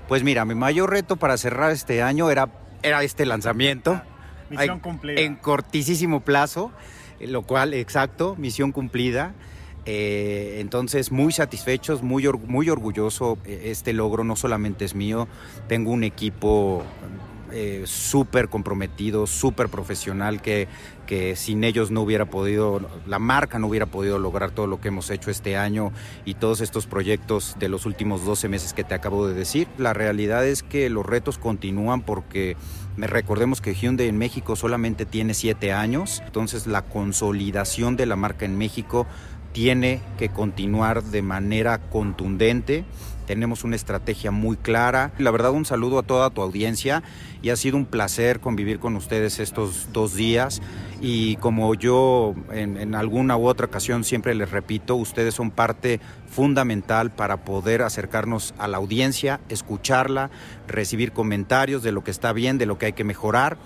Pues 0.07 0.23
mira, 0.23 0.43
mi 0.43 0.55
mayor 0.55 0.89
reto 0.89 1.15
para 1.15 1.37
cerrar 1.37 1.69
este 1.69 2.01
año 2.01 2.31
era, 2.31 2.49
era 2.81 3.03
este 3.03 3.27
lanzamiento. 3.27 4.01
Misión 4.49 4.79
cumplida. 4.79 5.21
En 5.21 5.35
cortísimo 5.35 6.21
plazo, 6.21 6.71
lo 7.19 7.43
cual, 7.43 7.75
exacto, 7.75 8.35
misión 8.39 8.71
cumplida. 8.71 9.35
Eh, 9.85 10.57
entonces, 10.59 11.11
muy 11.11 11.31
satisfechos, 11.31 12.01
muy, 12.01 12.27
muy 12.47 12.69
orgulloso. 12.69 13.37
Este 13.45 13.93
logro 13.93 14.23
no 14.23 14.35
solamente 14.35 14.85
es 14.85 14.95
mío, 14.95 15.27
tengo 15.67 15.91
un 15.91 16.03
equipo 16.03 16.83
eh, 17.51 17.83
súper 17.85 18.49
comprometido, 18.49 19.27
súper 19.27 19.69
profesional, 19.69 20.41
que, 20.41 20.67
que 21.05 21.35
sin 21.35 21.63
ellos 21.63 21.91
no 21.91 22.01
hubiera 22.01 22.25
podido, 22.25 22.81
la 23.05 23.19
marca 23.19 23.59
no 23.59 23.67
hubiera 23.67 23.85
podido 23.85 24.17
lograr 24.17 24.51
todo 24.51 24.67
lo 24.67 24.81
que 24.81 24.87
hemos 24.87 25.09
hecho 25.11 25.29
este 25.29 25.55
año 25.55 25.91
y 26.25 26.33
todos 26.33 26.59
estos 26.59 26.87
proyectos 26.87 27.55
de 27.59 27.69
los 27.69 27.85
últimos 27.85 28.25
12 28.25 28.49
meses 28.49 28.73
que 28.73 28.83
te 28.83 28.95
acabo 28.95 29.27
de 29.27 29.35
decir. 29.35 29.67
La 29.77 29.93
realidad 29.93 30.45
es 30.45 30.63
que 30.63 30.89
los 30.89 31.05
retos 31.05 31.37
continúan 31.37 32.01
porque 32.01 32.57
recordemos 32.97 33.61
que 33.61 33.75
Hyundai 33.75 34.07
en 34.07 34.17
México 34.17 34.55
solamente 34.55 35.05
tiene 35.05 35.33
7 35.33 35.71
años, 35.71 36.23
entonces 36.25 36.65
la 36.65 36.81
consolidación 36.81 37.95
de 37.95 38.05
la 38.05 38.15
marca 38.15 38.45
en 38.45 38.57
México 38.57 39.05
tiene 39.55 40.01
que 40.17 40.27
continuar 40.27 41.01
de 41.01 41.21
manera 41.21 41.77
contundente 41.79 42.83
tenemos 43.25 43.63
una 43.63 43.75
estrategia 43.75 44.31
muy 44.31 44.55
clara. 44.55 45.11
La 45.17 45.31
verdad, 45.31 45.51
un 45.51 45.65
saludo 45.65 45.99
a 45.99 46.03
toda 46.03 46.29
tu 46.29 46.41
audiencia 46.41 47.03
y 47.41 47.49
ha 47.49 47.55
sido 47.55 47.77
un 47.77 47.85
placer 47.85 48.39
convivir 48.39 48.79
con 48.79 48.95
ustedes 48.95 49.39
estos 49.39 49.89
dos 49.91 50.13
días. 50.13 50.61
Y 51.01 51.35
como 51.37 51.73
yo 51.75 52.35
en, 52.51 52.95
alguna 52.95 53.35
u 53.37 53.47
otra 53.47 53.65
ocasión 53.65 54.03
siempre 54.03 54.35
les 54.35 54.51
repito, 54.51 54.95
ustedes 54.95 55.33
son 55.33 55.51
parte 55.51 55.99
fundamental 56.27 57.11
para 57.11 57.37
poder 57.43 57.81
acercarnos 57.81 58.53
a 58.57 58.67
la 58.67 58.77
audiencia, 58.77 59.39
escucharla, 59.49 60.29
recibir 60.67 61.11
comentarios 61.11 61.83
de 61.83 61.91
lo 61.91 62.03
que 62.03 62.11
está 62.11 62.31
bien, 62.31 62.57
de 62.57 62.65
lo 62.65 62.77
que 62.77 62.87
hay 62.87 62.93
que 62.93 63.03
mejorar 63.03 63.57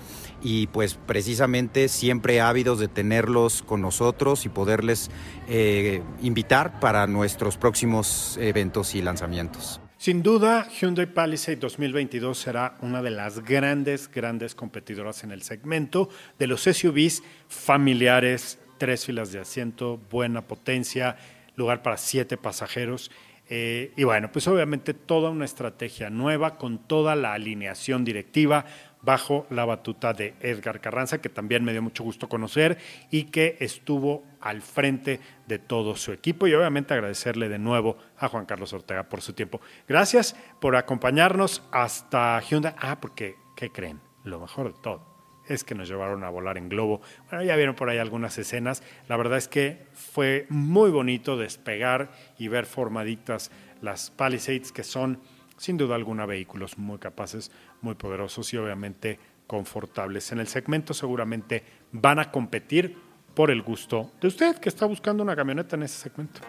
y 0.41 0.67
pues 0.67 0.95
precisamente 0.95 1.87
siempre 1.87 2.41
ávidos 2.41 2.79
de 2.79 2.87
tenerlos 2.87 3.61
con 3.61 3.81
nosotros 3.81 4.45
y 4.45 4.49
poderles 4.49 5.09
eh, 5.47 6.01
invitar 6.21 6.79
para 6.79 7.07
nuestros 7.07 7.57
próximos 7.57 8.37
eventos 8.39 8.95
y 8.95 9.01
lanzamientos. 9.01 9.81
Sin 9.99 10.23
duda, 10.23 10.65
Hyundai 10.69 11.07
Palisade 11.07 11.57
2022 11.57 12.37
será 12.37 12.77
una 12.81 13.01
de 13.01 13.09
las 13.09 13.43
grandes, 13.43 14.09
grandes 14.09 14.55
competidoras 14.55 15.25
en 15.25 15.31
el 15.31 15.41
segmento 15.41 16.07
de 16.37 16.47
los 16.47 16.61
SUVs 16.61 17.21
familiares, 17.49 18.59
tres 18.77 19.05
filas 19.05 19.33
de 19.33 19.39
asiento, 19.39 19.99
buena 20.09 20.47
potencia, 20.47 21.17
lugar 21.57 21.83
para 21.83 21.97
siete 21.97 22.37
pasajeros. 22.37 23.11
Eh, 23.49 23.91
y 23.97 24.03
bueno, 24.05 24.31
pues 24.31 24.47
obviamente 24.47 24.93
toda 24.93 25.31
una 25.31 25.43
estrategia 25.43 26.09
nueva 26.09 26.57
con 26.57 26.77
toda 26.87 27.15
la 27.15 27.33
alineación 27.33 28.05
directiva, 28.05 28.65
bajo 29.01 29.45
la 29.49 29.65
batuta 29.65 30.13
de 30.13 30.35
Edgar 30.41 30.81
Carranza, 30.81 31.21
que 31.21 31.29
también 31.29 31.63
me 31.63 31.71
dio 31.71 31.81
mucho 31.81 32.03
gusto 32.03 32.27
conocer 32.27 32.77
y 33.11 33.25
que 33.25 33.57
estuvo 33.59 34.23
al 34.41 34.61
frente 34.61 35.19
de 35.47 35.59
todo 35.59 35.95
su 35.95 36.11
equipo. 36.11 36.47
Y 36.47 36.53
obviamente 36.53 36.93
agradecerle 36.93 37.49
de 37.49 37.59
nuevo 37.59 37.97
a 38.17 38.27
Juan 38.27 38.45
Carlos 38.45 38.73
Ortega 38.73 39.03
por 39.03 39.21
su 39.21 39.33
tiempo. 39.33 39.61
Gracias 39.87 40.35
por 40.59 40.75
acompañarnos 40.75 41.63
hasta 41.71 42.39
Hyundai. 42.41 42.75
Ah, 42.77 42.99
porque, 42.99 43.35
¿qué 43.55 43.71
creen? 43.71 44.01
Lo 44.23 44.39
mejor 44.39 44.73
de 44.73 44.79
todo 44.81 45.09
es 45.47 45.63
que 45.63 45.75
nos 45.75 45.89
llevaron 45.89 46.23
a 46.23 46.29
volar 46.29 46.57
en 46.57 46.69
globo. 46.69 47.01
Bueno, 47.29 47.43
ya 47.43 47.55
vieron 47.55 47.75
por 47.75 47.89
ahí 47.89 47.97
algunas 47.97 48.37
escenas. 48.37 48.83
La 49.07 49.17
verdad 49.17 49.37
es 49.37 49.47
que 49.47 49.87
fue 49.93 50.45
muy 50.49 50.91
bonito 50.91 51.37
despegar 51.37 52.11
y 52.37 52.47
ver 52.47 52.65
formaditas 52.65 53.51
las 53.81 54.11
Palisades, 54.11 54.71
que 54.71 54.83
son 54.83 55.19
sin 55.59 55.77
duda 55.77 55.95
alguna 55.95 56.25
vehículos 56.25 56.77
muy 56.77 56.97
capaces 56.97 57.51
muy 57.81 57.95
poderosos 57.95 58.51
y 58.53 58.57
obviamente 58.57 59.19
confortables. 59.45 60.31
En 60.31 60.39
el 60.39 60.47
segmento 60.47 60.93
seguramente 60.93 61.63
van 61.91 62.19
a 62.19 62.31
competir 62.31 62.97
por 63.35 63.51
el 63.51 63.61
gusto 63.61 64.11
de 64.21 64.27
usted 64.27 64.57
que 64.57 64.69
está 64.69 64.85
buscando 64.85 65.21
una 65.21 65.35
camioneta 65.35 65.75
en 65.75 65.83
ese 65.83 65.97
segmento. 66.01 66.41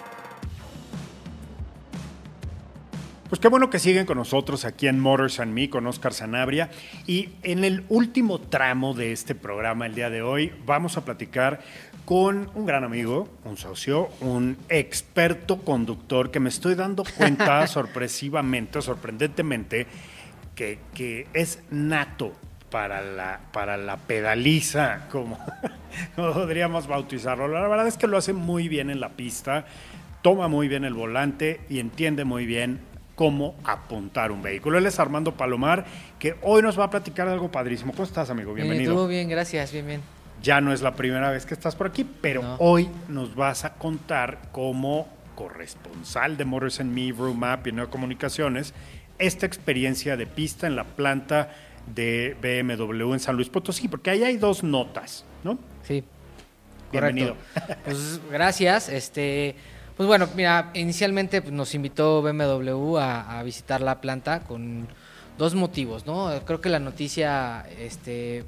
Pues 3.31 3.38
qué 3.38 3.47
bueno 3.47 3.71
que 3.71 3.79
siguen 3.79 4.07
con 4.07 4.19
nosotros 4.19 4.64
aquí 4.64 4.88
en 4.88 4.99
Motors 4.99 5.38
and 5.38 5.53
Me 5.53 5.71
con 5.71 5.87
Oscar 5.87 6.12
Sanabria. 6.12 6.69
Y 7.07 7.29
en 7.45 7.62
el 7.62 7.85
último 7.88 8.40
tramo 8.40 8.93
de 8.93 9.12
este 9.12 9.37
programa 9.37 9.87
el 9.87 9.95
día 9.95 10.11
de 10.11 10.21
hoy 10.21 10.53
vamos 10.66 10.97
a 10.97 11.05
platicar 11.05 11.61
con 12.05 12.51
un 12.57 12.66
gran 12.66 12.83
amigo, 12.83 13.29
un 13.45 13.57
socio, 13.57 14.09
un 14.21 14.57
experto 14.69 15.59
conductor 15.59 16.33
que 16.33 16.40
me 16.40 16.49
estoy 16.49 16.75
dando 16.75 17.05
cuenta 17.16 17.64
sorpresivamente, 17.69 18.83
sorprendentemente, 18.83 19.87
que, 20.57 21.29
es 21.33 21.61
nato 21.71 22.33
para 22.69 23.01
la, 23.01 23.43
para 23.53 23.77
la 23.77 23.97
pedaliza, 23.97 25.07
como, 25.09 25.38
podríamos 26.16 26.88
bautizarlo. 26.88 27.47
La 27.47 27.69
verdad 27.69 27.87
es 27.87 27.97
que 27.97 28.09
lo 28.09 28.16
hace 28.16 28.33
muy 28.33 28.66
bien 28.66 28.90
en 28.90 28.99
la 28.99 29.11
pista, 29.11 29.66
toma 30.21 30.49
muy 30.49 30.66
bien 30.66 30.85
el 30.85 30.95
volante 30.95 31.61
y 31.69 31.79
entiende 31.79 32.25
muy 32.25 32.45
bien 32.45 32.89
cómo 33.20 33.54
apuntar 33.64 34.33
un 34.33 34.40
vehículo. 34.40 34.78
Él 34.78 34.87
es 34.87 34.98
Armando 34.98 35.37
Palomar, 35.37 35.85
que 36.18 36.37
hoy 36.40 36.62
nos 36.62 36.80
va 36.80 36.85
a 36.85 36.90
platicar 36.90 37.28
algo 37.28 37.52
padrísimo. 37.52 37.92
¿Cómo 37.92 38.04
estás, 38.04 38.30
amigo? 38.30 38.54
Bienvenido. 38.54 38.94
Todo 38.94 39.09
bien, 39.09 39.28
gracias, 39.28 39.72
bien, 39.72 39.87
bien. 39.87 40.00
Ya 40.42 40.62
no 40.62 40.72
es 40.72 40.80
la 40.80 40.94
primera 40.94 41.30
vez 41.30 41.44
que 41.44 41.52
estás 41.52 41.76
por 41.76 41.88
aquí, 41.88 42.06
pero 42.22 42.56
hoy 42.59 42.88
nos 43.09 43.35
vas 43.35 43.66
a 43.66 43.74
contar 43.74 44.38
como 44.52 45.06
corresponsal 45.35 46.38
de 46.38 46.46
Motors 46.46 46.80
and 46.80 46.94
Me, 46.94 47.12
Room 47.12 47.38
Map 47.38 47.66
y 47.66 47.72
Nueva 47.72 47.90
Comunicaciones 47.90 48.72
esta 49.18 49.44
experiencia 49.44 50.16
de 50.16 50.26
pista 50.26 50.66
en 50.66 50.74
la 50.74 50.85
planta 50.85 51.50
de 51.94 52.35
BMW 52.40 53.12
en 53.12 53.20
San 53.20 53.37
Luis 53.37 53.50
Potosí, 53.50 53.87
porque 53.88 54.09
ahí 54.09 54.24
hay 54.24 54.38
dos 54.38 54.64
notas, 54.64 55.26
¿no? 55.44 55.59
Sí. 55.83 56.02
Bienvenido. 56.90 57.37
Pues 57.85 58.18
gracias. 58.30 58.88
Este, 58.88 59.56
pues 60.00 60.08
bueno, 60.08 60.30
mira, 60.34 60.70
inicialmente 60.72 61.42
pues, 61.42 61.52
nos 61.52 61.74
invitó 61.74 62.22
BMW 62.22 62.96
a, 62.96 63.42
visitar 63.42 63.82
la 63.82 64.00
planta 64.00 64.40
con 64.40 64.88
dos 65.36 65.54
motivos, 65.54 66.06
¿no? 66.06 66.30
Creo 66.46 66.62
que 66.62 66.70
la 66.70 66.78
noticia, 66.78 67.66
este, 67.78 68.46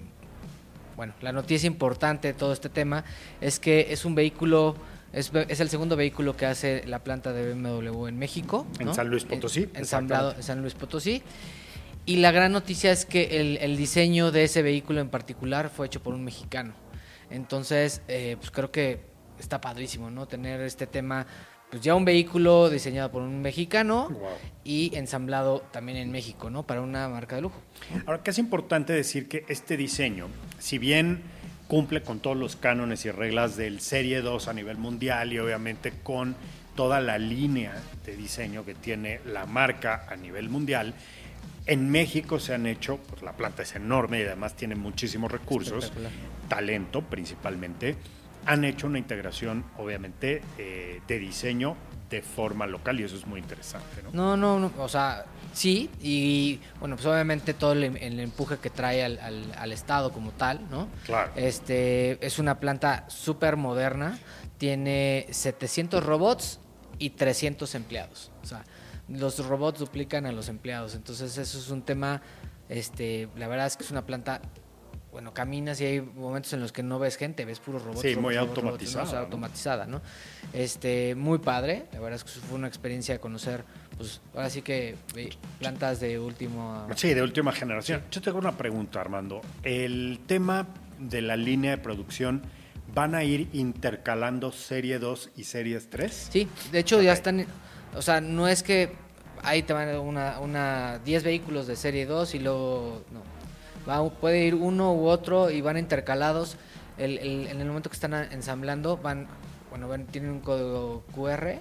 bueno, 0.96 1.12
la 1.20 1.30
noticia 1.30 1.66
importante 1.66 2.28
de 2.28 2.32
todo 2.32 2.54
este 2.54 2.70
tema 2.70 3.04
es 3.42 3.60
que 3.60 3.88
es 3.90 4.06
un 4.06 4.14
vehículo 4.14 4.76
es, 5.12 5.30
el 5.34 5.68
segundo 5.68 5.94
vehículo 5.94 6.38
que 6.38 6.46
hace 6.46 6.86
la 6.86 7.00
planta 7.00 7.34
de 7.34 7.52
BMW 7.52 8.06
en 8.06 8.18
México. 8.18 8.66
En 8.78 8.94
San 8.94 9.10
Luis 9.10 9.26
Potosí. 9.26 9.68
ensamblado 9.74 10.32
en 10.34 10.42
San 10.42 10.62
Luis 10.62 10.72
Potosí. 10.72 11.22
Y 12.06 12.16
la 12.16 12.32
gran 12.32 12.52
noticia 12.52 12.92
es 12.92 13.04
que 13.04 13.58
el, 13.60 13.76
diseño 13.76 14.32
de 14.32 14.44
ese 14.44 14.62
vehículo 14.62 15.02
en 15.02 15.10
particular 15.10 15.68
fue 15.68 15.84
hecho 15.84 16.02
por 16.02 16.14
un 16.14 16.24
mexicano. 16.24 16.72
Entonces, 17.28 18.00
eh, 18.08 18.36
pues 18.40 18.50
creo 18.50 18.70
que 18.70 19.11
está 19.42 19.60
padrísimo, 19.60 20.10
¿no? 20.10 20.26
Tener 20.26 20.60
este 20.60 20.86
tema, 20.86 21.26
pues 21.70 21.82
ya 21.82 21.94
un 21.94 22.04
vehículo 22.04 22.70
diseñado 22.70 23.10
por 23.10 23.22
un 23.22 23.42
mexicano 23.42 24.08
y 24.64 24.94
ensamblado 24.94 25.60
también 25.72 25.98
en 25.98 26.10
México, 26.10 26.50
¿no? 26.50 26.62
Para 26.64 26.80
una 26.80 27.08
marca 27.08 27.36
de 27.36 27.42
lujo. 27.42 27.60
Ahora, 28.06 28.22
que 28.22 28.30
es 28.30 28.38
importante 28.38 28.92
decir 28.92 29.28
que 29.28 29.44
este 29.48 29.76
diseño, 29.76 30.28
si 30.58 30.78
bien 30.78 31.22
cumple 31.68 32.02
con 32.02 32.20
todos 32.20 32.36
los 32.36 32.56
cánones 32.56 33.06
y 33.06 33.10
reglas 33.10 33.56
del 33.56 33.80
Serie 33.80 34.20
2 34.20 34.48
a 34.48 34.52
nivel 34.52 34.76
mundial 34.76 35.32
y 35.32 35.38
obviamente 35.38 35.92
con 36.02 36.36
toda 36.74 37.00
la 37.00 37.18
línea 37.18 37.74
de 38.04 38.16
diseño 38.16 38.64
que 38.64 38.74
tiene 38.74 39.20
la 39.24 39.46
marca 39.46 40.06
a 40.08 40.16
nivel 40.16 40.48
mundial. 40.48 40.94
En 41.64 41.90
México 41.90 42.38
se 42.38 42.54
han 42.54 42.66
hecho, 42.66 42.98
pues 43.08 43.22
la 43.22 43.32
planta 43.32 43.62
es 43.62 43.74
enorme 43.74 44.20
y 44.20 44.24
además 44.24 44.54
tiene 44.54 44.74
muchísimos 44.74 45.30
recursos, 45.30 45.92
talento 46.48 47.02
principalmente. 47.02 47.96
Han 48.46 48.64
hecho 48.64 48.86
una 48.86 48.98
integración, 48.98 49.64
obviamente, 49.78 50.42
eh, 50.58 51.00
de 51.06 51.18
diseño 51.18 51.76
de 52.12 52.20
forma 52.20 52.66
local 52.66 53.00
y 53.00 53.04
eso 53.04 53.16
es 53.16 53.26
muy 53.26 53.40
interesante, 53.40 54.02
¿no? 54.12 54.36
No, 54.36 54.58
no, 54.58 54.70
o 54.78 54.88
sea, 54.88 55.24
sí, 55.54 55.88
y 56.02 56.60
bueno, 56.78 56.96
pues 56.96 57.06
obviamente 57.06 57.54
todo 57.54 57.72
el, 57.72 58.20
empuje 58.20 58.58
que 58.58 58.68
trae 58.68 59.02
al, 59.02 59.72
Estado 59.72 60.12
como 60.12 60.30
tal, 60.32 60.60
¿no? 60.70 60.88
Claro. 61.06 61.32
Este, 61.36 62.24
es 62.24 62.38
una 62.38 62.60
planta 62.60 63.06
súper 63.08 63.56
moderna, 63.56 64.18
tiene 64.58 65.26
700 65.30 66.04
robots 66.04 66.60
y 66.98 67.10
300 67.10 67.74
empleados, 67.74 68.30
o 68.42 68.46
sea, 68.46 68.62
los 69.08 69.44
robots 69.46 69.78
duplican 69.78 70.26
a 70.26 70.32
los 70.32 70.50
empleados, 70.50 70.94
entonces 70.94 71.38
eso 71.38 71.58
es 71.58 71.70
un 71.70 71.80
tema, 71.80 72.20
este, 72.68 73.28
la 73.36 73.48
verdad 73.48 73.66
es 73.66 73.78
que 73.78 73.84
es 73.84 73.90
una 73.90 74.04
planta 74.04 74.42
bueno, 75.12 75.34
caminas 75.34 75.78
y 75.82 75.84
hay 75.84 76.00
momentos 76.00 76.54
en 76.54 76.60
los 76.60 76.72
que 76.72 76.82
no 76.82 76.98
ves 76.98 77.16
gente, 77.16 77.44
ves 77.44 77.60
puros 77.60 77.82
robots. 77.82 78.00
Sí, 78.00 78.16
muy 78.16 78.34
automatizada. 78.36 79.20
automatizada, 79.20 79.86
¿no? 79.86 80.00
Este, 80.54 81.14
muy 81.14 81.38
padre, 81.38 81.84
la 81.92 82.00
verdad 82.00 82.16
es 82.16 82.24
que 82.24 82.40
fue 82.40 82.56
una 82.56 82.66
experiencia 82.66 83.20
conocer, 83.20 83.62
pues 83.98 84.22
ahora 84.34 84.48
sí 84.48 84.62
que 84.62 84.96
plantas 85.58 86.00
de 86.00 86.18
último... 86.18 86.86
Sí, 86.96 87.12
de 87.12 87.22
última 87.22 87.52
generación. 87.52 88.02
Yo 88.10 88.22
tengo 88.22 88.38
una 88.38 88.56
pregunta, 88.56 89.02
Armando. 89.02 89.42
El 89.62 90.20
tema 90.26 90.66
de 90.98 91.20
la 91.20 91.36
línea 91.36 91.72
de 91.72 91.78
producción, 91.78 92.42
¿van 92.94 93.14
a 93.14 93.22
ir 93.22 93.50
intercalando 93.52 94.50
Serie 94.50 94.98
2 94.98 95.30
y 95.36 95.44
Series 95.44 95.90
3? 95.90 96.28
Sí, 96.32 96.48
de 96.72 96.78
hecho 96.78 97.02
ya 97.02 97.12
están, 97.12 97.46
o 97.94 98.00
sea, 98.00 98.22
no 98.22 98.48
es 98.48 98.62
que 98.62 98.94
ahí 99.42 99.62
te 99.62 99.74
van 99.74 99.94
una, 99.98 100.40
una 100.40 101.00
10 101.04 101.22
vehículos 101.22 101.66
de 101.66 101.76
Serie 101.76 102.06
2 102.06 102.34
y 102.34 102.38
luego, 102.38 103.04
no, 103.12 103.31
puede 104.20 104.44
ir 104.44 104.54
uno 104.54 104.92
u 104.94 105.06
otro 105.06 105.50
y 105.50 105.60
van 105.60 105.76
intercalados. 105.78 106.56
en 106.98 107.60
el 107.60 107.66
momento 107.66 107.88
que 107.90 107.94
están 107.94 108.14
ensamblando, 108.32 108.96
van 108.98 109.26
bueno, 109.70 109.88
tienen 110.10 110.30
un 110.30 110.40
código 110.40 111.02
QR 111.14 111.58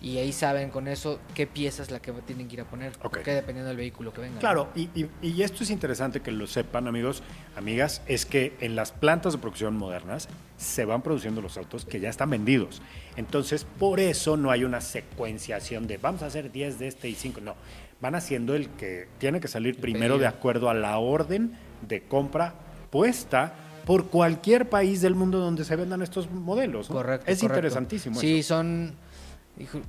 y 0.00 0.18
ahí 0.18 0.32
saben 0.32 0.70
con 0.70 0.86
eso 0.86 1.18
qué 1.34 1.48
pieza 1.48 1.82
es 1.82 1.90
la 1.90 1.98
que 2.00 2.12
tienen 2.12 2.46
que 2.46 2.54
ir 2.54 2.60
a 2.60 2.64
poner, 2.64 2.92
Ok. 3.02 3.18
que 3.22 3.34
dependiendo 3.34 3.66
del 3.68 3.76
vehículo 3.76 4.12
que 4.12 4.20
venga. 4.20 4.38
Claro, 4.38 4.68
y, 4.76 4.88
y- 4.94 5.10
y 5.20 5.42
esto 5.42 5.64
es 5.64 5.70
interesante 5.70 6.20
que 6.20 6.30
lo 6.30 6.46
sepan, 6.46 6.86
amigos, 6.86 7.24
amigas, 7.56 8.00
es 8.06 8.24
que 8.24 8.56
en 8.60 8.76
las 8.76 8.92
plantas 8.92 9.32
de 9.32 9.40
producción 9.40 9.76
modernas 9.76 10.28
se 10.56 10.84
van 10.84 11.02
produciendo 11.02 11.42
los 11.42 11.56
autos 11.58 11.84
que 11.84 11.98
ya 11.98 12.08
están 12.10 12.30
vendidos. 12.30 12.80
Entonces, 13.16 13.64
por 13.64 13.98
eso 13.98 14.36
no 14.36 14.52
hay 14.52 14.62
una 14.62 14.80
secuenciación 14.80 15.88
de 15.88 15.98
vamos 15.98 16.22
a 16.22 16.26
hacer 16.26 16.52
10 16.52 16.78
de 16.78 16.86
este 16.86 17.08
y 17.08 17.16
5. 17.16 17.40
No, 17.40 17.56
van 18.00 18.14
haciendo 18.14 18.54
el 18.54 18.68
que 18.70 19.08
tiene 19.18 19.40
que 19.40 19.48
salir 19.48 19.80
primero 19.80 20.14
pedido. 20.14 20.18
de 20.18 20.26
acuerdo 20.26 20.70
a 20.70 20.74
la 20.74 20.98
orden 20.98 21.52
de 21.86 22.02
compra 22.02 22.54
puesta 22.90 23.54
por 23.84 24.08
cualquier 24.08 24.68
país 24.68 25.00
del 25.00 25.14
mundo 25.14 25.38
donde 25.38 25.64
se 25.64 25.74
vendan 25.76 26.02
estos 26.02 26.30
modelos. 26.30 26.90
¿no? 26.90 26.96
Correcto. 26.96 27.30
Es 27.30 27.40
correcto. 27.40 27.58
interesantísimo. 27.58 28.20
Sí, 28.20 28.40
eso. 28.40 28.56
son 28.56 28.94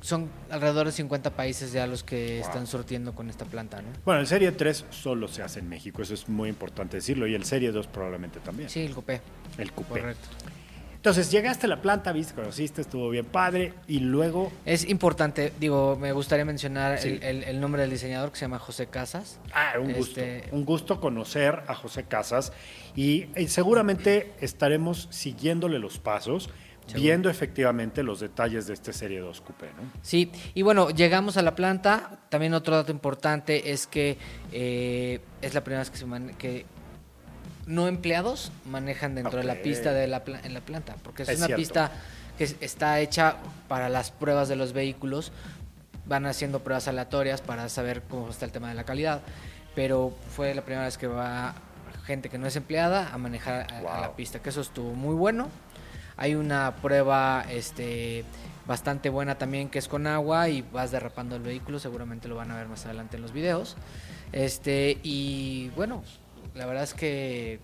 son 0.02 0.30
alrededor 0.50 0.88
de 0.88 0.92
50 0.92 1.32
países 1.32 1.72
ya 1.72 1.86
los 1.86 2.04
que 2.04 2.40
están 2.40 2.68
surtiendo 2.68 3.14
con 3.14 3.30
esta 3.30 3.46
planta, 3.46 3.82
¿no? 3.82 3.90
Bueno, 4.06 4.22
el 4.22 4.28
Serie 4.28 4.52
3 4.52 4.86
solo 4.90 5.28
se 5.28 5.44
hace 5.44 5.60
en 5.60 5.70
México, 5.70 6.02
eso 6.02 6.14
es 6.14 6.28
muy 6.28 6.50
importante 6.50 6.98
decirlo, 6.98 7.28
y 7.28 7.36
el 7.36 7.46
Serie 7.46 7.72
2 7.72 7.88
probablemente 7.88 8.40
también. 8.40 8.70
Sí, 8.70 8.82
el 8.82 8.94
coupé. 8.94 9.22
El 9.58 9.72
coupé. 9.72 10.00
Correcto. 10.00 10.28
Entonces 11.00 11.32
llegaste 11.32 11.66
a 11.66 11.70
la 11.70 11.82
planta, 11.82 12.12
viste, 12.12 12.34
conociste, 12.34 12.82
estuvo 12.82 13.10
bien 13.10 13.26
padre 13.26 13.74
y 13.88 14.00
luego... 14.00 14.52
Es 14.66 14.84
importante, 14.90 15.54
digo, 15.58 15.96
me 15.96 16.12
gustaría 16.12 16.44
mencionar 16.44 17.00
Sí. 17.00 17.08
el, 17.08 17.24
el- 17.24 17.44
el 17.46 17.60
nombre 17.62 17.82
del 17.84 17.90
diseñador 17.92 18.32
que 18.32 18.36
se 18.38 18.42
llama 18.42 18.60
José 18.60 18.88
Casas. 18.88 19.40
Ah, 19.54 19.76
un 19.80 19.94
gusto. 19.94 20.20
Este- 20.20 20.50
Un 20.52 20.66
gusto 20.66 21.00
conocer 21.00 21.62
a 21.68 21.74
José 21.74 22.04
Casas 22.04 22.52
y, 22.98 23.28
eh, 23.36 23.48
seguramente 23.48 24.34
estaremos 24.42 25.08
siguiéndole 25.10 25.80
los 25.80 26.00
pasos, 26.00 26.50
viendo 26.94 27.30
efectivamente 27.30 28.04
los 28.04 28.20
detalles 28.20 28.68
de 28.68 28.74
este 28.74 28.92
Serie 28.92 29.20
2 29.22 29.40
Coupé, 29.42 29.68
¿no? 29.68 29.84
Sí, 30.02 30.32
y 30.56 30.64
bueno, 30.64 30.90
llegamos 30.90 31.38
a 31.38 31.44
la 31.44 31.56
planta. 31.56 32.20
También 32.30 32.54
otro 32.56 32.76
dato 32.76 32.92
importante 32.92 33.72
es 33.72 33.88
que 33.88 34.18
eh, 34.52 35.22
es 35.42 35.54
la 35.54 35.64
primera 35.64 35.80
vez 35.82 35.92
que, 35.92 35.98
se 35.98 36.06
man- 36.08 36.34
que 36.38 36.66
no 37.70 37.88
empleados 37.88 38.52
manejan 38.66 39.14
dentro 39.14 39.38
de 39.38 39.44
la 39.46 39.62
pista 39.62 39.94
de 39.94 40.08
la 40.08 40.24
en 40.44 40.54
la 40.56 40.60
planta, 40.62 40.96
porque 41.04 41.22
es, 41.24 41.30
Es 41.30 41.38
una 41.38 41.46
cierto. 41.46 41.62
pista 41.62 41.92
que 42.38 42.44
es- 42.46 42.56
está 42.62 43.00
hecha 43.00 43.36
para 43.68 43.90
las 43.90 44.10
pruebas 44.12 44.50
de 44.50 44.56
los 44.56 44.74
vehículos. 44.74 45.32
Van 46.06 46.26
haciendo 46.26 46.62
pruebas 46.62 46.88
aleatorias 46.88 47.42
para 47.42 47.70
saber 47.70 48.02
cómo 48.10 48.30
está 48.32 48.46
el 48.46 48.52
tema 48.52 48.70
de 48.70 48.74
la 48.74 48.84
calidad, 48.86 49.22
pero 49.76 50.12
fue 50.36 50.56
la 50.56 50.64
primera 50.64 50.86
vez 50.86 50.98
que 50.98 51.06
va 51.08 51.54
gente 52.06 52.30
que 52.30 52.40
no 52.40 52.48
es 52.48 52.56
empleada 52.56 53.14
a 53.14 53.18
manejar 53.20 53.68
a- 53.72 53.98
a 53.98 54.02
la 54.02 54.16
pista, 54.16 54.40
que 54.40 54.50
eso 54.50 54.62
estuvo 54.62 54.94
muy 54.96 55.14
bueno. 55.14 55.48
Hay 56.18 56.34
una 56.34 56.76
prueba 56.78 57.46
este, 57.52 58.26
bastante 58.66 59.10
buena 59.10 59.38
también 59.38 59.70
que 59.70 59.78
es 59.78 59.88
con 59.88 60.08
agua 60.08 60.50
y 60.50 60.64
vas 60.64 60.90
derrapando 60.90 61.36
el 61.36 61.44
vehículo, 61.44 61.78
seguramente 61.78 62.28
lo 62.28 62.36
van 62.36 62.50
a 62.50 62.56
ver 62.58 62.68
más 62.68 62.84
adelante 62.86 63.18
en 63.18 63.22
los 63.22 63.32
videos. 63.32 63.78
Este, 64.32 64.98
y 65.04 65.70
bueno, 65.76 66.04
la 66.56 66.66
verdad 66.66 66.84
es 66.84 66.94
que 66.94 67.60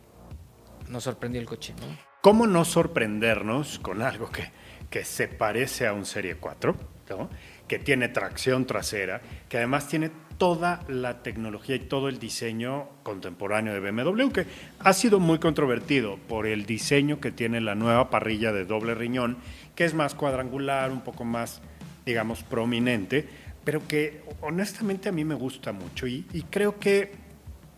nos 0.90 1.04
sorprendió 1.04 1.42
el 1.42 1.48
coche, 1.48 1.74
¿no? 1.80 1.98
¿Cómo 2.22 2.48
no 2.48 2.66
sorprendernos 2.66 3.80
con 3.80 4.02
algo 4.02 4.32
que, 4.32 4.52
que 4.90 5.06
se 5.06 5.28
parece 5.28 5.86
a 5.86 5.94
un 5.94 6.06
Serie 6.06 6.36
4, 6.38 6.76
¿no? 7.10 7.30
que 7.68 7.80
tiene 7.80 8.10
tracción 8.10 8.66
trasera, 8.66 9.22
que 9.50 9.58
además 9.58 9.88
tiene 9.88 10.12
toda 10.38 10.84
la 10.88 11.24
tecnología 11.24 11.76
y 11.76 11.80
todo 11.80 12.10
el 12.10 12.20
diseño 12.20 12.90
contemporáneo 13.04 13.74
de 13.74 13.80
BMW, 13.80 14.30
que 14.30 14.46
ha 14.80 14.94
sido 14.94 15.20
muy 15.20 15.40
controvertido 15.40 16.18
por 16.28 16.46
el 16.46 16.66
diseño 16.66 17.20
que 17.20 17.32
tiene 17.32 17.62
la 17.62 17.76
nueva 17.76 18.10
parrilla 18.10 18.52
de 18.52 18.66
doble 18.66 18.96
riñón, 18.96 19.38
que 19.76 19.86
es 19.86 19.94
más 19.94 20.14
cuadrangular, 20.14 20.92
un 20.92 21.02
poco 21.02 21.24
más, 21.24 21.62
digamos, 22.06 22.44
prominente, 22.44 23.28
pero 23.64 23.88
que 23.88 24.22
honestamente 24.42 25.10
a 25.10 25.12
mí 25.12 25.24
me 25.26 25.36
gusta 25.36 25.72
mucho 25.72 26.06
y, 26.06 26.26
y 26.34 26.44
creo 26.44 26.80
que 26.80 27.25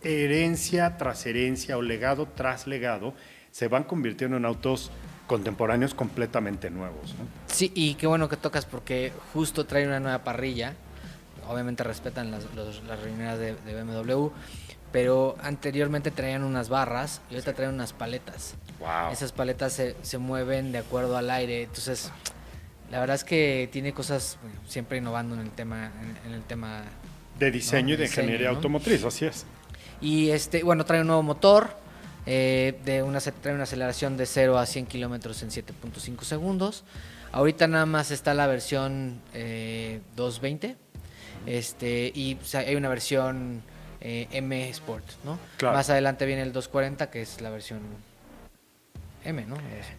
herencia 0.02 0.96
tras 0.96 1.26
herencia 1.26 1.76
o 1.76 1.82
legado 1.82 2.26
tras 2.26 2.66
legado 2.66 3.14
se 3.50 3.68
van 3.68 3.84
convirtiendo 3.84 4.36
en 4.36 4.44
autos 4.44 4.90
contemporáneos 5.26 5.94
completamente 5.94 6.70
nuevos. 6.70 7.14
¿no? 7.18 7.26
Sí, 7.46 7.72
y 7.74 7.94
qué 7.94 8.06
bueno 8.06 8.28
que 8.28 8.36
tocas 8.36 8.64
porque 8.64 9.12
justo 9.32 9.66
trae 9.66 9.86
una 9.86 10.00
nueva 10.00 10.24
parrilla. 10.24 10.74
Obviamente 11.48 11.82
respetan 11.82 12.30
las, 12.30 12.44
los- 12.54 12.82
las 12.84 13.00
riñoneras 13.02 13.38
de, 13.38 13.54
de 13.54 13.82
BMW, 13.82 14.28
pero 14.92 15.36
anteriormente 15.42 16.10
traían 16.10 16.44
unas 16.44 16.68
barras 16.68 17.20
y 17.30 17.34
ahorita 17.34 17.52
traen 17.54 17.74
unas 17.74 17.92
paletas. 17.92 18.54
Wow. 18.80 19.12
Esas 19.12 19.32
paletas 19.32 19.72
se, 19.72 19.96
se 20.02 20.18
mueven 20.18 20.72
de 20.72 20.78
acuerdo 20.78 21.16
al 21.16 21.30
aire, 21.30 21.62
entonces 21.62 22.10
la 22.90 23.00
verdad 23.00 23.16
es 23.16 23.24
que 23.24 23.68
tiene 23.72 23.92
cosas 23.92 24.38
bueno, 24.42 24.58
siempre 24.66 24.98
innovando 24.98 25.34
en 25.34 25.42
el 25.42 25.50
tema 25.50 25.90
en, 26.00 26.28
en 26.30 26.34
el 26.34 26.42
tema 26.42 26.82
De 27.38 27.50
diseño 27.50 27.88
No, 27.88 27.94
y 27.94 27.96
de 27.96 28.02
diseño, 28.04 28.22
ingeniería 28.24 28.50
¿no? 28.50 28.56
automotriz, 28.56 29.04
así 29.04 29.24
es. 29.26 29.44
Y 30.00 30.30
este 30.30 30.62
bueno 30.62 30.84
trae 30.84 31.00
un 31.00 31.06
nuevo 31.08 31.22
motor 31.22 31.76
eh, 32.26 32.78
de 32.84 33.02
una 33.02 33.20
trae 33.20 33.54
una 33.54 33.64
aceleración 33.64 34.16
de 34.16 34.26
0 34.26 34.58
a 34.58 34.66
100 34.66 34.86
kilómetros 34.86 35.42
en 35.42 35.50
7.5 35.50 36.22
segundos 36.22 36.84
ahorita 37.32 37.66
nada 37.66 37.86
más 37.86 38.10
está 38.10 38.34
la 38.34 38.46
versión 38.46 39.20
eh, 39.34 40.00
220 40.16 40.76
este 41.46 42.12
y 42.14 42.36
o 42.40 42.44
sea, 42.44 42.60
hay 42.60 42.76
una 42.76 42.88
versión 42.88 43.62
eh, 44.00 44.28
M 44.32 44.68
Sport 44.70 45.04
no 45.24 45.38
Claro. 45.56 45.76
más 45.76 45.88
adelante 45.90 46.26
viene 46.26 46.42
el 46.42 46.52
240 46.52 47.10
que 47.10 47.22
es 47.22 47.40
la 47.40 47.50
versión 47.50 47.80
M 49.24 49.44
no 49.46 49.56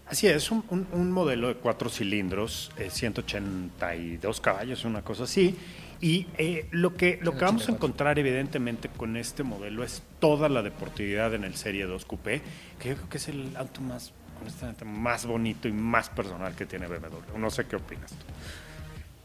Así 0.07 0.27
es, 0.27 0.49
un, 0.49 0.63
un- 0.69 0.87
un 0.93 1.11
modelo 1.11 1.49
de 1.49 1.55
cuatro 1.55 1.89
cilindros, 1.89 2.71
eh, 2.77 2.89
182 2.89 4.39
caballos, 4.41 4.85
una 4.85 5.01
cosa 5.03 5.23
así. 5.25 5.55
Y 6.01 6.27
eh, 6.37 6.67
lo 6.71 6.95
que, 6.95 7.19
lo 7.21 7.33
que 7.33 7.43
vamos 7.43 7.63
a 7.63 7.65
184. 7.65 7.75
encontrar 7.75 8.19
evidentemente 8.19 8.89
con 8.89 9.17
este 9.17 9.43
modelo 9.43 9.83
es 9.83 10.01
toda 10.19 10.47
la 10.47 10.61
deportividad 10.61 11.33
en 11.33 11.43
el 11.43 11.55
Serie 11.55 11.85
2 11.85 12.05
Coupé, 12.05 12.41
que 12.79 12.89
yo 12.89 12.95
creo 12.95 13.09
que 13.09 13.17
es 13.17 13.27
el 13.27 13.55
auto 13.57 13.81
más, 13.81 14.13
honestamente, 14.41 14.85
más 14.85 15.25
bonito 15.25 15.67
y 15.67 15.73
más 15.73 16.09
personal 16.09 16.55
que 16.55 16.65
tiene 16.65 16.87
BMW. 16.87 17.37
No 17.37 17.49
sé 17.49 17.65
qué 17.65 17.75
opinas 17.75 18.11
tú. 18.11 18.25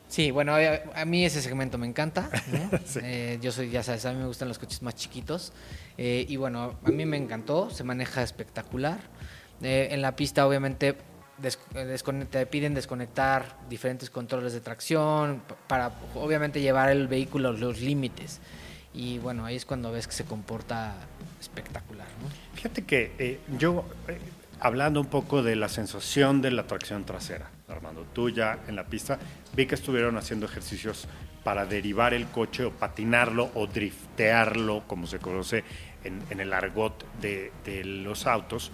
Sí, 0.08 0.30
bueno, 0.30 0.54
a, 0.54 1.00
a 1.00 1.04
mí 1.04 1.24
ese 1.24 1.42
segmento 1.42 1.78
me 1.78 1.86
encanta. 1.86 2.28
¿no? 2.52 2.78
Sí. 2.84 3.00
Eh, 3.02 3.38
yo 3.40 3.52
soy, 3.52 3.70
ya 3.70 3.82
sabes, 3.82 4.04
a 4.06 4.12
mí 4.12 4.18
me 4.18 4.26
gustan 4.26 4.48
los 4.48 4.58
coches 4.58 4.82
más 4.82 4.94
chiquitos. 4.94 5.52
Eh, 5.96 6.26
y 6.28 6.36
bueno, 6.36 6.76
a 6.84 6.90
mí 6.90 7.04
me 7.06 7.16
encantó, 7.16 7.70
se 7.70 7.84
maneja 7.84 8.22
espectacular. 8.22 8.98
En 9.62 10.02
la 10.02 10.14
pista, 10.14 10.46
obviamente, 10.46 10.94
des- 11.38 11.58
te 12.30 12.46
piden 12.46 12.74
desconectar 12.74 13.56
diferentes 13.68 14.10
controles 14.10 14.52
de 14.52 14.60
tracción 14.60 15.42
para, 15.68 15.92
obviamente, 16.14 16.60
llevar 16.60 16.90
el 16.90 17.08
vehículo 17.08 17.50
a 17.50 17.52
los 17.52 17.80
límites. 17.80 18.40
Y 18.92 19.18
bueno, 19.18 19.44
ahí 19.44 19.56
es 19.56 19.64
cuando 19.64 19.90
ves 19.90 20.06
que 20.06 20.12
se 20.14 20.24
comporta 20.24 20.94
espectacular. 21.40 22.06
¿no? 22.22 22.28
Fíjate 22.54 22.84
que 22.84 23.12
eh, 23.18 23.40
yo, 23.58 23.84
eh, 24.08 24.18
hablando 24.60 25.00
un 25.00 25.08
poco 25.08 25.42
de 25.42 25.56
la 25.56 25.68
sensación 25.68 26.40
de 26.42 26.50
la 26.52 26.66
tracción 26.66 27.04
trasera, 27.04 27.50
Armando, 27.68 28.06
tú 28.12 28.30
ya 28.30 28.58
en 28.68 28.76
la 28.76 28.84
pista, 28.84 29.18
vi 29.54 29.66
que 29.66 29.74
estuvieron 29.74 30.16
haciendo 30.16 30.46
ejercicios 30.46 31.08
para 31.42 31.66
derivar 31.66 32.14
el 32.14 32.26
coche 32.28 32.64
o 32.64 32.70
patinarlo 32.70 33.50
o 33.54 33.66
driftearlo, 33.66 34.84
como 34.86 35.06
se 35.06 35.18
conoce 35.18 35.64
en, 36.04 36.22
en 36.30 36.40
el 36.40 36.52
argot 36.52 37.04
de, 37.20 37.52
de 37.64 37.84
los 37.84 38.26
autos. 38.26 38.70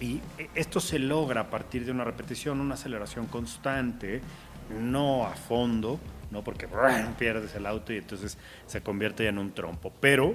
Y 0.00 0.20
eh, 0.38 0.48
esto 0.54 0.80
se 0.80 0.98
logra 0.98 1.42
a 1.42 1.50
partir 1.50 1.84
de 1.84 1.90
una 1.90 2.04
repetición, 2.04 2.60
una 2.60 2.74
aceleración 2.74 3.26
constante, 3.26 4.20
no 4.80 5.26
a 5.26 5.34
fondo, 5.34 6.00
no 6.30 6.42
porque 6.42 6.68
pierdes 7.18 7.54
el 7.54 7.66
auto 7.66 7.92
y 7.92 7.98
entonces 7.98 8.36
se 8.66 8.82
convierte 8.82 9.24
ya 9.24 9.30
en 9.30 9.38
un 9.38 9.52
trompo. 9.52 9.92
Pero, 10.00 10.34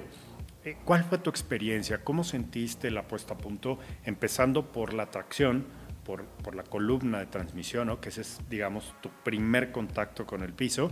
eh, 0.64 0.76
¿cuál 0.84 1.04
fue 1.04 1.18
tu 1.18 1.30
experiencia? 1.30 2.02
¿Cómo 2.02 2.24
sentiste 2.24 2.90
la 2.90 3.02
puesta 3.02 3.34
a 3.34 3.38
punto? 3.38 3.78
Empezando 4.04 4.72
por 4.72 4.94
la 4.94 5.06
tracción, 5.10 5.66
por, 6.04 6.24
por 6.24 6.54
la 6.54 6.62
columna 6.64 7.18
de 7.18 7.26
transmisión, 7.26 7.88
¿no? 7.88 8.00
que 8.00 8.08
ese 8.08 8.22
es, 8.22 8.40
digamos, 8.48 8.94
tu 9.00 9.10
primer 9.22 9.70
contacto 9.72 10.26
con 10.26 10.42
el 10.42 10.52
piso. 10.52 10.90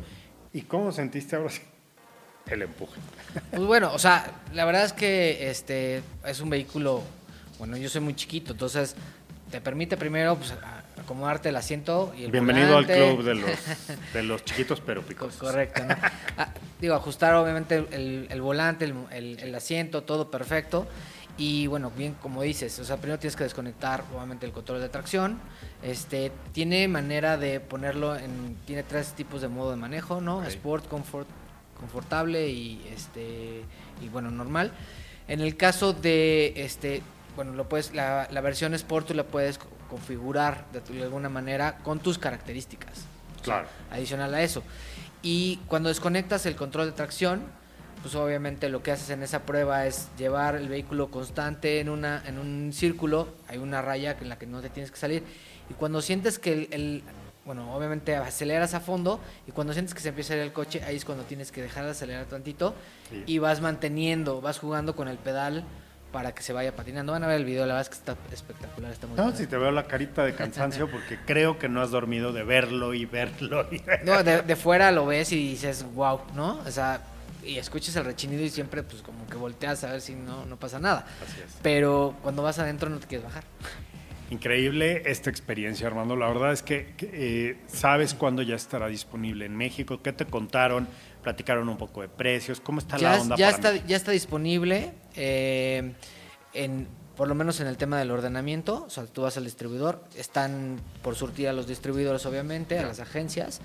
¿Y 0.53 0.63
cómo 0.63 0.93
sentiste 0.93 1.37
ahora 1.37 1.55
el 2.47 2.63
empuje? 2.63 3.01
Pues 3.51 3.63
bueno, 3.63 3.93
o 3.93 3.99
sea, 3.99 4.33
la 4.53 4.65
verdad 4.65 4.85
es 4.85 4.93
que 4.93 5.51
este 5.51 6.03
es 6.25 6.41
un 6.41 6.51
vehículo, 6.51 7.03
bueno, 7.61 7.77
yo 7.77 7.89
soy 7.89 8.01
muy 8.01 8.15
chiquito, 8.17 8.53
entonces 8.53 8.97
te 9.53 9.61
permite 9.61 9.97
primero 9.97 10.35
pues, 10.37 10.53
acomodarte 10.99 11.51
el 11.51 11.57
asiento 11.57 12.13
y 12.17 12.25
el 12.25 12.33
Bienvenido 12.33 12.77
al 12.77 12.87
club 12.87 13.23
de 13.23 13.35
los, 13.37 13.51
de 14.15 14.23
los 14.25 14.45
chiquitos 14.45 14.81
pero 14.81 15.03
Co- 15.03 15.09
picosos. 15.09 15.37
Correcto, 15.41 15.83
¿no? 15.85 15.95
Ah, 16.39 16.53
digo, 16.81 16.95
ajustar 16.95 17.35
obviamente 17.35 17.87
el, 17.93 18.27
el 18.31 18.41
volante, 18.41 18.87
el, 18.87 18.95
el- 19.13 19.39
el 19.39 19.55
asiento, 19.55 20.03
todo 20.03 20.31
perfecto. 20.31 20.89
Y 21.39 21.67
bueno, 21.69 21.91
bien 21.97 22.15
como 22.21 22.43
dices, 22.43 22.79
o 22.81 22.85
sea, 22.85 22.97
primero 22.99 23.19
tienes 23.19 23.35
que 23.37 23.45
desconectar 23.45 24.05
obviamente 24.15 24.45
el 24.47 24.53
control 24.53 24.81
de 24.81 24.89
tracción. 24.91 25.39
Este, 25.83 26.33
tiene 26.53 26.87
manera 26.89 27.37
de 27.39 27.61
ponerlo 27.61 28.15
en, 28.17 28.57
tiene 28.67 28.83
tres 28.83 29.13
tipos 29.15 29.41
de 29.41 29.49
modo 29.49 29.71
de 29.71 29.77
manejo, 29.77 30.21
¿no? 30.21 30.45
Sport, 30.45 30.87
comfort, 30.89 31.27
confortable 31.79 32.49
y 32.49 32.87
este, 32.95 33.63
y 34.03 34.09
bueno, 34.09 34.31
normal. 34.31 34.73
En 35.29 35.41
el 35.41 35.57
caso 35.57 35.93
de 35.95 36.53
este, 36.57 37.01
bueno, 37.37 37.53
lo 37.53 37.69
puedes, 37.69 37.95
la, 37.95 38.29
la 38.31 38.41
versión 38.41 38.75
Sport 38.75 39.09
tú 39.09 39.15
la 39.15 39.25
puedes 39.25 39.59
configurar 39.91 40.65
de, 40.73 41.03
alguna 41.03 41.29
manera 41.29 41.79
con 41.79 41.99
tus 41.99 42.19
características. 42.19 43.07
Claro. 43.43 43.67
adicional 43.91 44.35
a 44.35 44.43
eso. 44.43 44.63
Y 45.23 45.61
cuando 45.67 45.89
desconectas 45.89 46.45
el 46.45 46.57
control 46.57 46.87
de 46.87 46.93
tracción, 46.93 47.43
pues 48.03 48.15
obviamente 48.15 48.69
lo 48.69 48.83
que 48.83 48.93
haces 48.93 49.11
en 49.11 49.23
esa 49.23 49.43
prueba 49.43 49.87
es 49.87 50.09
llevar 50.19 50.57
el 50.57 50.69
vehículo 50.69 51.11
constante 51.11 51.81
en, 51.81 51.89
una, 51.89 52.23
en 52.27 52.39
un 52.39 52.73
círculo, 52.73 53.29
hay 53.49 53.59
una 53.59 53.83
raya 53.83 54.17
en 54.21 54.29
la 54.29 54.39
que 54.39 54.47
no 54.47 54.61
te 54.61 54.71
tienes 54.71 54.91
que 54.91 54.99
salir, 54.99 55.23
y 55.69 55.75
cuando 55.75 56.01
sientes 56.01 56.39
que 56.39 56.69
el, 56.71 57.03
bueno, 57.45 57.75
obviamente 57.75 58.17
aceleras 58.17 58.75
a 58.75 58.81
fondo, 58.81 59.21
y 59.47 59.53
cuando 59.53 59.73
sientes 59.73 59.95
que 59.95 60.01
se 60.01 60.11
empieza 60.11 60.35
a 60.35 60.37
ir 60.37 60.43
el 60.43 60.53
coche, 60.53 60.83
ahí 60.85 60.97
es 60.97 61.05
cuando 61.05 61.25
tienes 61.25 61.53
que 61.53 61.63
dejar 61.63 61.85
de 61.85 61.91
acelerar 61.91 62.27
tantito, 62.27 62.75
y 63.27 63.39
vas 63.39 63.61
manteniendo, 63.61 64.41
vas 64.41 64.59
jugando 64.59 64.97
con 64.97 65.09
el 65.09 65.19
pedal 65.19 65.65
para 66.13 66.33
que 66.33 66.43
se 66.43 66.53
vaya 66.53 66.75
patinando. 66.75 67.13
Van 67.13 67.25
a 67.25 67.27
ver 67.27 67.37
el 67.37 67.45
video, 67.45 67.67
la 67.67 67.75
verdad 67.75 67.83
es 67.83 67.89
que 67.89 67.95
está 67.95 68.17
espectacular. 68.33 68.93
Está 68.93 69.07
muy 69.07 69.17
no, 69.17 69.35
si 69.35 69.47
te 69.47 69.57
veo 69.57 69.71
la 69.71 69.87
carita 69.87 70.25
de 70.25 70.35
cansancio, 70.35 70.91
porque 70.91 71.19
creo 71.27 71.59
que 71.59 71.69
no 71.69 71.81
has 71.81 71.91
dormido 71.91 72.33
de 72.33 72.43
verlo 72.43 72.95
y 72.95 73.05
verlo. 73.07 73.67
Y... 73.71 73.83
No, 74.05 74.23
de, 74.23 74.43
de, 74.43 74.57
fuera 74.57 74.91
lo 74.91 75.07
ves 75.07 75.33
y 75.33 75.51
dices, 75.51 75.85
wow, 75.95 76.21
¿no? 76.35 76.61
O 76.67 76.71
sea, 76.71 77.01
y 77.45 77.59
escuchas 77.59 77.97
el 77.97 78.05
rechinido 78.05 78.43
y 78.43 78.51
siempre 78.51 78.83
pues 78.83 79.03
como 79.03 79.27
que 79.27 79.37
volteas 79.37 79.85
a 79.85 79.93
ver 79.93 80.01
si 80.01 80.15
no, 80.15 80.45
no 80.47 80.57
pasa 80.57 80.79
nada. 80.79 81.07
Así 81.23 81.41
es. 81.41 81.57
Pero 81.63 82.15
cuando 82.23 82.43
vas 82.43 82.59
adentro 82.59 82.91
no 82.91 82.99
te 82.99 83.07
quieres 83.07 83.25
bajar. 83.25 83.45
Increíble 84.31 85.03
esta 85.07 85.29
experiencia, 85.29 85.89
Armando. 85.89 86.15
La 86.15 86.29
verdad 86.29 86.53
es 86.53 86.63
que, 86.63 86.95
eh, 87.01 87.57
sabes 87.67 88.15
cuándo 88.15 88.43
ya 88.43 88.55
estará 88.55 88.87
disponible 88.87 89.45
en 89.45 89.57
México. 89.57 90.01
¿Qué 90.03 90.13
te 90.13 90.25
contaron? 90.25 90.87
Platicaron 91.23 91.69
un 91.69 91.77
poco 91.77 92.01
de 92.03 92.09
precios. 92.09 92.61
¿Cómo 92.61 92.79
está 92.79 92.97
la 92.97 93.21
onda? 93.21 93.37
Ya, 93.37 93.51
está, 93.51 93.75
ya 93.85 93.97
está 93.97 94.13
disponible. 94.13 94.93
Eh, 95.17 95.93
en, 96.55 96.87
por 97.17 97.27
lo 97.27 97.35
menos 97.35 97.61
en 97.61 97.67
el 97.67 97.77
tema 97.77 97.99
del 97.99 98.13
ordenamiento, 98.13 98.85
o 98.87 98.91
sea, 98.91 99.05
tú 99.05 99.23
vas 99.23 99.37
al 99.37 99.45
distribuidor, 99.45 100.05
están 100.17 100.81
por 101.03 101.17
surtir 101.17 101.49
a 101.49 101.53
los 101.53 101.67
distribuidores, 101.67 102.25
obviamente, 102.25 102.79
a 102.79 102.87
las 102.87 103.01
agencias, 103.01 103.61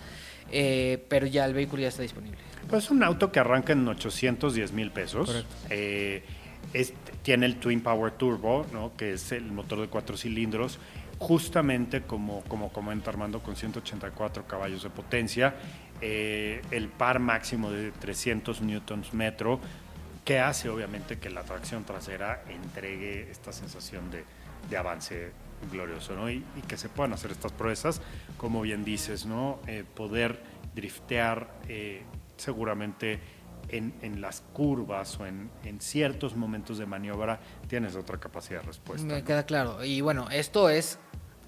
eh, 0.52 1.06
pero 1.10 1.28
ya 1.28 1.46
el 1.46 1.54
vehículo 1.54 1.84
ya 1.84 1.90
está 1.90 2.02
disponible. 2.02 2.38
Pues 2.68 2.86
es 2.86 2.92
un 2.92 3.04
auto 3.04 3.32
que 3.32 3.40
arranca 3.40 3.72
en 3.72 3.88
810 3.88 4.72
mil 4.74 4.92
pesos. 4.92 5.46
Tiene 7.22 7.46
el 7.46 7.58
Twin 7.58 7.82
Power 7.82 8.12
Turbo, 8.14 8.66
¿no? 8.72 8.96
que 8.96 9.14
es 9.14 9.32
el 9.32 9.52
motor 9.52 9.80
de 9.82 9.88
cuatro 9.88 10.18
cilindros, 10.18 10.80
justamente 11.18 12.02
como, 12.02 12.42
como 12.44 12.72
comenta 12.72 13.10
Armando, 13.10 13.42
con 13.42 13.56
184 13.56 14.46
caballos 14.46 14.84
de 14.84 14.90
potencia, 14.90 15.56
eh, 16.02 16.62
el 16.72 16.90
par 16.90 17.20
máximo 17.20 17.72
de 17.72 17.92
300 17.92 18.62
newtons 18.62 19.14
metro, 19.14 19.60
que 20.26 20.40
hace 20.40 20.70
obviamente 20.70 21.18
que 21.20 21.30
la 21.30 21.44
tracción 21.44 21.84
trasera 21.86 22.44
entregue 22.50 23.30
esta 23.30 23.54
sensación 23.54 24.10
de, 24.12 24.24
de 24.70 24.78
avance 24.78 25.32
glorioso, 25.72 26.16
¿no? 26.16 26.30
Y, 26.30 26.44
que 26.68 26.78
se 26.78 26.90
puedan 26.90 27.14
hacer 27.14 27.32
estas 27.32 27.52
proezas, 27.52 28.02
como 28.38 28.62
bien 28.62 28.84
dices, 28.84 29.26
¿no? 29.26 29.60
Eh, 29.68 29.84
poder 29.96 30.42
driftear 30.74 31.48
eh, 31.68 32.04
seguramente 32.38 33.20
en, 33.70 33.94
en, 34.02 34.22
las 34.22 34.42
curvas 34.54 35.20
o 35.20 35.26
en, 35.26 35.50
en, 35.64 35.80
ciertos 35.82 36.36
momentos 36.36 36.78
de 36.78 36.86
maniobra 36.86 37.40
tienes 37.68 37.96
otra 37.96 38.20
capacidad 38.20 38.62
de 38.62 38.68
respuesta. 38.68 39.06
Me 39.08 39.24
queda 39.24 39.46
claro. 39.46 39.84
Y 39.84 40.02
bueno, 40.02 40.30
esto 40.30 40.70
es 40.70 41.00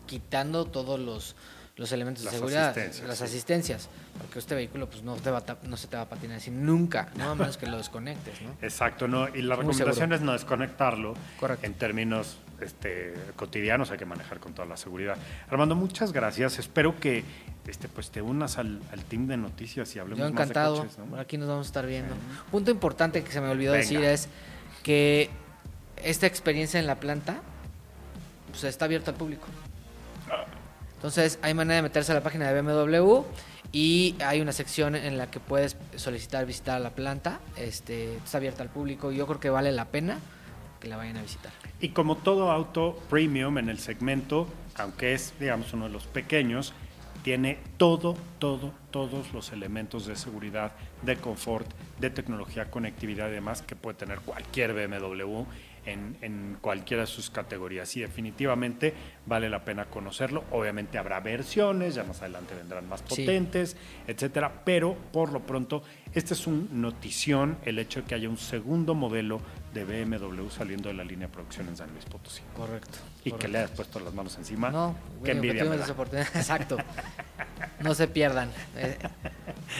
quitando 0.05 0.65
todos 0.65 0.99
los 0.99 1.35
los 1.77 1.91
elementos 1.91 2.23
de 2.23 2.31
seguridad, 2.31 2.75
las 3.05 3.21
asistencias, 3.21 3.87
porque 4.17 4.39
este 4.39 4.55
vehículo 4.55 4.89
pues 4.89 5.03
no, 5.03 5.15
te 5.15 5.29
va 5.29 5.43
no 5.63 5.77
se 5.77 5.87
te 5.87 5.95
va 5.95 6.03
a 6.03 6.09
patinar 6.09 6.37
así 6.37 6.49
nunca, 6.49 7.11
no 7.15 7.29
a 7.29 7.35
menos 7.35 7.55
que 7.57 7.67
lo 7.67 7.77
desconectes, 7.77 8.41
¿no? 8.41 8.49
Exacto, 8.63 9.07
no, 9.07 9.27
y 9.29 9.43
la 9.43 9.55
recomendación 9.55 10.11
es 10.11 10.21
no 10.21 10.33
desconectarlo. 10.33 11.13
En 11.61 11.75
términos 11.75 12.37
este, 12.61 13.13
cotidianos 13.35 13.91
hay 13.91 13.97
que 13.97 14.05
manejar 14.05 14.39
con 14.39 14.53
toda 14.53 14.67
la 14.67 14.77
seguridad. 14.77 15.17
Armando, 15.49 15.75
muchas 15.75 16.11
gracias. 16.11 16.59
Espero 16.59 16.99
que 16.99 17.23
este, 17.67 17.87
pues 17.89 18.09
te 18.11 18.21
unas 18.21 18.57
al, 18.57 18.81
team 19.09 19.27
de 19.27 19.37
noticias 19.37 19.95
y 19.95 19.99
hablemos 19.99 20.19
Yo 20.19 20.27
encantado. 20.27 20.83
más 20.83 20.95
de 20.95 21.01
coches, 21.03 21.19
Aquí 21.19 21.37
nos 21.37 21.47
vamos 21.47 21.67
a 21.67 21.69
estar 21.69 21.85
viendo. 21.85 22.15
Punto 22.51 22.71
importante 22.71 23.23
que 23.23 23.31
se 23.31 23.41
me 23.41 23.49
olvidó 23.49 23.73
decir 23.73 24.03
es 24.03 24.29
que 24.83 25.29
esta 25.97 26.27
experiencia 26.27 26.79
en 26.79 26.87
la 26.87 26.95
planta 26.95 27.41
pues, 28.51 28.63
está 28.63 28.85
abierta 28.85 29.11
al 29.11 29.17
público. 29.17 29.47
Entonces 30.95 31.37
hay 31.41 31.53
manera 31.53 31.75
de 31.75 31.81
meterse 31.83 32.11
a 32.11 32.15
la 32.15 32.23
página 32.23 32.51
de 32.51 32.61
BMW 32.61 33.21
y 33.71 34.15
hay 34.23 34.41
una 34.41 34.51
sección 34.51 34.95
en 34.95 35.17
la 35.17 35.29
que 35.29 35.39
puedes 35.39 35.77
solicitar 35.95 36.45
visitar 36.45 36.81
la 36.81 36.91
planta. 36.91 37.39
Este, 37.55 38.15
está 38.17 38.37
abierta 38.37 38.63
al 38.63 38.69
público 38.69 39.11
y 39.11 39.17
yo 39.17 39.27
creo 39.27 39.39
que 39.39 39.49
vale 39.49 39.71
la 39.71 39.85
pena 39.85 40.19
que 40.79 40.87
la 40.87 40.97
vayan 40.97 41.17
a 41.17 41.21
visitar. 41.21 41.51
Y 41.79 41.89
como 41.89 42.15
todo 42.15 42.51
auto 42.51 42.97
premium 43.09 43.57
en 43.57 43.69
el 43.69 43.79
segmento, 43.79 44.47
aunque 44.75 45.13
es, 45.13 45.33
digamos, 45.39 45.73
uno 45.73 45.85
de 45.85 45.91
los 45.91 46.07
pequeños, 46.07 46.73
tiene 47.23 47.59
todo, 47.77 48.15
todo, 48.39 48.71
todos 48.89 49.33
los 49.33 49.51
elementos 49.51 50.05
de 50.05 50.15
seguridad, 50.15 50.71
de 51.01 51.17
confort, 51.17 51.69
de 51.99 52.09
tecnología, 52.09 52.71
conectividad 52.71 53.27
y 53.29 53.33
demás 53.33 53.61
que 53.61 53.75
puede 53.75 53.97
tener 53.97 54.19
cualquier 54.19 54.73
BMW 54.73 55.43
en, 55.87 56.57
cualquiera 56.61 57.01
de 57.01 57.07
sus 57.07 57.29
categorías. 57.29 57.95
Y 57.95 58.01
definitivamente 58.01 58.93
vale 59.25 59.49
la 59.49 59.63
pena 59.63 59.85
conocerlo. 59.85 60.43
Obviamente 60.51 60.97
habrá 60.97 61.19
versiones, 61.19 61.95
ya 61.95 62.03
más 62.03 62.21
adelante 62.21 62.55
vendrán 62.55 62.87
más 62.87 63.01
potentes, 63.01 63.77
etcétera. 64.07 64.63
Pero 64.65 64.95
por 65.11 65.31
lo 65.31 65.41
pronto, 65.41 65.83
este 66.13 66.33
es 66.33 66.47
un 66.47 66.81
notición 66.81 67.57
el 67.65 67.79
hecho 67.79 68.01
de 68.01 68.07
que 68.07 68.15
haya 68.15 68.29
un 68.29 68.37
segundo 68.37 68.93
modelo 68.95 69.41
de 69.73 69.83
BMW 69.85 70.49
saliendo 70.49 70.89
de 70.89 70.95
la 70.95 71.03
línea 71.03 71.27
de 71.27 71.33
producción 71.33 71.67
en 71.67 71.77
San 71.77 71.91
Luis 71.91 72.05
Potosí. 72.05 72.41
Correcto. 72.55 72.97
Y 73.23 73.31
que 73.31 73.47
le 73.47 73.59
hayas 73.59 73.71
puesto 73.71 73.99
las 73.99 74.13
manos 74.13 74.37
encima. 74.37 74.69
No, 74.69 74.95
qué 75.23 75.31
envidia. 75.31 75.63
Exacto. 76.35 76.77
no 77.81 77.93
se 77.93 78.07
pierdan. 78.07 78.49
Eh, 78.75 78.97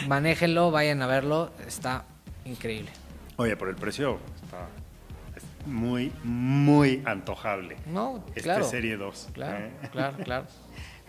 manéjenlo, 0.06 0.70
vayan 0.70 1.02
a 1.02 1.06
verlo. 1.06 1.50
Está 1.66 2.04
increíble. 2.44 2.90
Oye, 3.36 3.56
por 3.56 3.68
el 3.68 3.76
precio 3.76 4.18
está 4.42 4.68
muy, 5.68 6.12
muy 6.24 7.02
antojable. 7.04 7.76
No, 7.86 8.24
este 8.28 8.42
claro. 8.42 8.64
Serie 8.64 8.96
2. 8.96 9.28
Claro, 9.32 9.66
¿eh? 9.66 9.72
claro, 9.92 10.16
claro. 10.24 10.46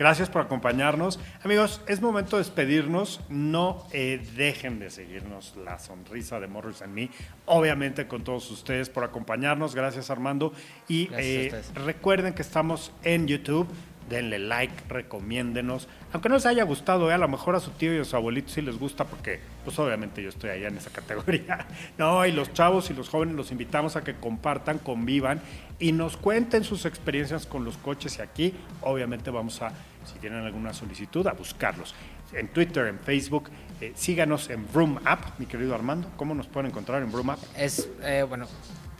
Gracias 0.00 0.30
por 0.30 0.40
acompañarnos. 0.40 1.20
Amigos, 1.44 1.82
es 1.86 2.00
momento 2.00 2.36
de 2.38 2.44
despedirnos. 2.44 3.20
No 3.28 3.86
eh, 3.92 4.26
dejen 4.34 4.78
de 4.78 4.88
seguirnos 4.88 5.54
la 5.62 5.78
sonrisa 5.78 6.40
de 6.40 6.46
Morris 6.46 6.80
and 6.80 6.94
Me. 6.94 7.10
Obviamente 7.44 8.08
con 8.08 8.24
todos 8.24 8.50
ustedes 8.50 8.88
por 8.88 9.04
acompañarnos. 9.04 9.74
Gracias 9.74 10.08
Armando. 10.08 10.54
Y 10.88 11.10
eh, 11.18 11.52
recuerden 11.74 12.32
que 12.32 12.40
estamos 12.40 12.92
en 13.02 13.26
YouTube 13.26 13.68
denle 14.10 14.38
like, 14.38 14.74
recomiéndenos. 14.88 15.88
Aunque 16.12 16.28
no 16.28 16.34
les 16.34 16.44
haya 16.44 16.64
gustado, 16.64 17.10
¿eh? 17.10 17.14
a 17.14 17.18
lo 17.18 17.28
mejor 17.28 17.54
a 17.54 17.60
su 17.60 17.70
tío 17.70 17.94
y 17.94 18.00
a 18.00 18.04
su 18.04 18.14
abuelito 18.16 18.50
sí 18.50 18.60
les 18.60 18.78
gusta 18.78 19.04
porque, 19.04 19.40
pues 19.64 19.78
obviamente 19.78 20.22
yo 20.22 20.28
estoy 20.28 20.50
allá 20.50 20.68
en 20.68 20.76
esa 20.76 20.90
categoría. 20.92 21.66
No, 21.96 22.26
y 22.26 22.32
los 22.32 22.52
chavos 22.52 22.90
y 22.90 22.94
los 22.94 23.08
jóvenes 23.08 23.36
los 23.36 23.52
invitamos 23.52 23.96
a 23.96 24.04
que 24.04 24.16
compartan, 24.16 24.76
convivan 24.78 25.40
y 25.78 25.92
nos 25.92 26.18
cuenten 26.18 26.64
sus 26.64 26.84
experiencias 26.84 27.46
con 27.46 27.64
los 27.64 27.78
coches 27.78 28.18
y 28.18 28.22
aquí 28.22 28.52
obviamente 28.82 29.30
vamos 29.30 29.62
a, 29.62 29.72
si 30.04 30.18
tienen 30.18 30.44
alguna 30.44 30.74
solicitud, 30.74 31.26
a 31.26 31.32
buscarlos. 31.32 31.94
En 32.32 32.48
Twitter, 32.48 32.86
en 32.86 32.98
Facebook, 32.98 33.50
eh, 33.80 33.92
síganos 33.94 34.50
en 34.50 34.66
Broom 34.72 34.98
App, 35.04 35.38
mi 35.38 35.46
querido 35.46 35.72
Armando. 35.74 36.10
¿Cómo 36.16 36.34
nos 36.34 36.48
pueden 36.48 36.70
encontrar 36.70 37.02
en 37.02 37.10
Broom 37.10 37.30
App? 37.30 37.38
Es, 37.56 37.88
eh, 38.02 38.26
bueno, 38.28 38.46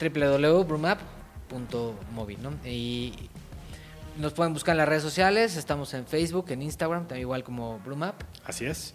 www.broomapp.mobi, 0.00 2.36
¿no? 2.36 2.52
Y 2.64 3.12
nos 4.20 4.32
pueden 4.34 4.52
buscar 4.52 4.74
en 4.74 4.78
las 4.78 4.88
redes 4.88 5.02
sociales, 5.02 5.56
estamos 5.56 5.94
en 5.94 6.06
Facebook, 6.06 6.46
en 6.50 6.62
Instagram, 6.62 7.02
también 7.02 7.22
igual 7.22 7.42
como 7.42 7.78
Brumap. 7.80 8.22
Así 8.44 8.66
es. 8.66 8.94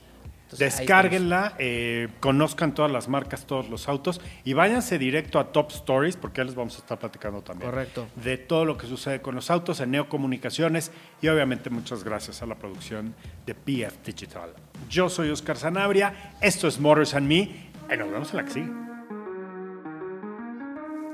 Descárguenla, 0.57 1.55
eh, 1.57 2.07
conozcan 2.19 2.75
todas 2.75 2.91
las 2.91 3.09
marcas, 3.09 3.47
todos 3.47 3.67
los 3.67 3.89
autos 3.89 4.21
y 4.43 4.53
váyanse 4.53 4.99
directo 4.99 5.39
a 5.39 5.51
Top 5.51 5.71
Stories 5.71 6.15
porque 6.17 6.37
ya 6.37 6.43
les 6.45 6.55
vamos 6.55 6.75
a 6.75 6.79
estar 6.79 6.99
platicando 6.99 7.41
también. 7.41 7.69
Correcto. 7.69 8.07
De 8.15 8.37
todo 8.37 8.63
lo 8.63 8.77
que 8.77 8.85
sucede 8.85 9.21
con 9.21 9.33
los 9.33 9.49
autos 9.49 9.79
en 9.79 9.91
Neocomunicaciones 9.91 10.91
y 11.21 11.27
obviamente 11.27 11.71
muchas 11.71 12.03
gracias 12.03 12.43
a 12.43 12.45
la 12.45 12.55
producción 12.55 13.15
de 13.45 13.55
PF 13.55 13.97
Digital. 14.05 14.53
Yo 14.87 15.09
soy 15.09 15.29
Oscar 15.29 15.57
Sanabria, 15.57 16.35
esto 16.41 16.67
es 16.67 16.79
Motors 16.79 17.15
and 17.15 17.27
Me 17.27 17.71
y 17.91 17.97
nos 17.97 18.11
vemos 18.11 18.29
en 18.29 18.37
la 18.37 18.45
que 18.45 18.51
sigue. 18.51 18.71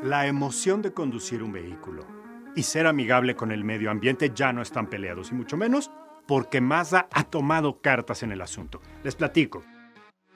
La 0.04 0.28
emoción 0.28 0.82
de 0.82 0.94
conducir 0.94 1.42
un 1.42 1.54
vehículo 1.54 2.06
y 2.56 2.64
ser 2.64 2.88
amigable 2.88 3.36
con 3.36 3.52
el 3.52 3.64
medio 3.64 3.92
ambiente 3.92 4.32
ya 4.34 4.54
no 4.54 4.62
están 4.62 4.88
peleados, 4.88 5.32
y 5.32 5.36
mucho 5.36 5.58
menos 5.58 5.92
porque 6.28 6.62
Mazda 6.62 7.08
ha 7.12 7.24
tomado 7.24 7.82
cartas 7.82 8.24
en 8.24 8.32
el 8.32 8.42
asunto. 8.42 8.82
Les 9.04 9.16
platico. 9.16 9.64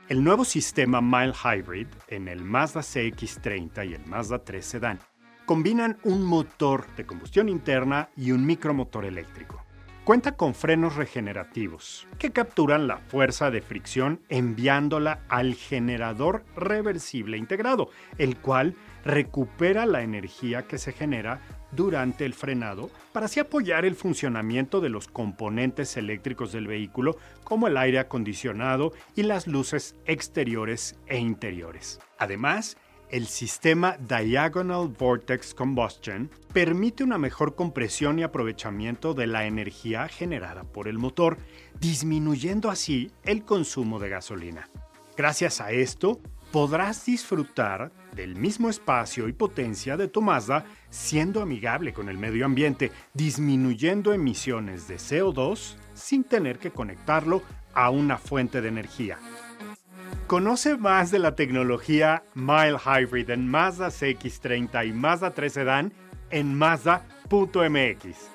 El 0.08 0.24
nuevo 0.24 0.46
sistema 0.46 1.02
Mile 1.02 1.34
Hybrid 1.34 1.88
en 2.10 2.28
el 2.28 2.44
Mazda 2.44 2.82
CX30 2.82 3.90
y 3.90 3.94
el 3.94 4.06
Mazda 4.06 4.44
3 4.44 4.66
Sedan 4.66 5.00
combinan 5.46 5.98
un 6.04 6.24
motor 6.24 6.86
de 6.96 7.06
combustión 7.06 7.50
interna 7.50 8.10
y 8.18 8.32
un 8.32 8.46
micromotor 8.46 9.06
eléctrico. 9.06 9.64
Cuenta 10.04 10.34
con 10.34 10.54
frenos 10.54 10.96
regenerativos 10.96 12.08
que 12.20 12.32
capturan 12.32 12.86
la 12.86 12.98
fuerza 12.98 13.50
de 13.50 13.62
fricción 13.62 14.22
enviándola 14.30 15.22
al 15.30 15.56
generador 15.56 16.46
reversible 16.56 17.38
integrado, 17.38 17.90
el 18.20 18.38
cual 18.38 18.76
recupera 19.04 19.88
la 19.88 20.04
energía 20.04 20.68
que 20.68 20.78
se 20.78 20.92
genera 20.92 21.42
durante 21.76 22.26
el 22.26 22.34
frenado 22.34 22.90
para 23.12 23.26
así 23.26 23.40
apoyar 23.40 23.86
el 23.86 23.96
funcionamiento 23.96 24.82
de 24.82 24.90
los 24.90 25.08
componentes 25.08 25.98
eléctricos 25.98 26.52
del 26.52 26.68
vehículo 26.68 27.18
como 27.44 27.68
el 27.68 27.78
aire 27.78 28.00
acondicionado 28.00 28.94
y 29.16 29.24
las 29.24 29.48
luces 29.48 29.96
exteriores 30.06 30.96
e 31.08 31.18
interiores. 31.18 32.00
Además, 32.18 32.78
el 33.10 33.28
sistema 33.28 33.98
Diagonal 33.98 34.88
Vortex 34.88 35.54
Combustion 35.54 36.30
permite 36.52 37.04
una 37.04 37.18
mejor 37.18 37.56
compresión 37.56 38.18
y 38.18 38.24
aprovechamiento 38.24 39.14
de 39.14 39.28
la 39.28 39.46
energía 39.46 40.08
generada 40.08 40.64
por 40.64 40.88
el 40.88 40.98
motor, 40.98 41.38
disminuyendo 41.80 42.70
así 42.70 43.12
el 43.24 43.46
consumo 43.46 44.00
de 44.00 44.10
gasolina. 44.10 44.70
Gracias 45.16 45.62
a 45.62 45.72
esto, 45.72 46.20
podrás 46.56 47.06
disfrutar 47.06 47.92
del 48.16 48.38
mismo 48.38 48.70
espacio 48.70 49.28
y 49.28 49.34
potencia 49.34 49.98
de 49.98 50.08
tu 50.08 50.22
Mazda 50.22 50.64
siendo 50.90 51.42
amigable 51.42 51.92
con 51.92 52.08
el 52.08 52.18
medio 52.18 52.46
ambiente, 52.46 52.94
disminuyendo 53.14 54.14
emisiones 54.14 54.88
de 54.88 54.96
CO2 54.96 55.76
sin 55.94 56.24
tener 56.24 56.58
que 56.58 56.72
conectarlo 56.72 57.42
a 57.74 57.90
una 57.90 58.18
fuente 58.18 58.62
de 58.62 58.70
energía. 58.70 59.18
Conoce 60.28 60.78
más 60.78 61.12
de 61.12 61.20
la 61.20 61.36
tecnología 61.36 62.24
Mile 62.36 62.78
Hybrid 62.86 63.32
en 63.32 63.50
Mazda 63.50 63.90
CX30 63.90 64.88
y 64.88 64.94
Mazda 64.94 65.32
3 65.32 65.52
Sedan 65.52 65.94
en 66.30 66.56
Mazda.mx. 66.58 68.35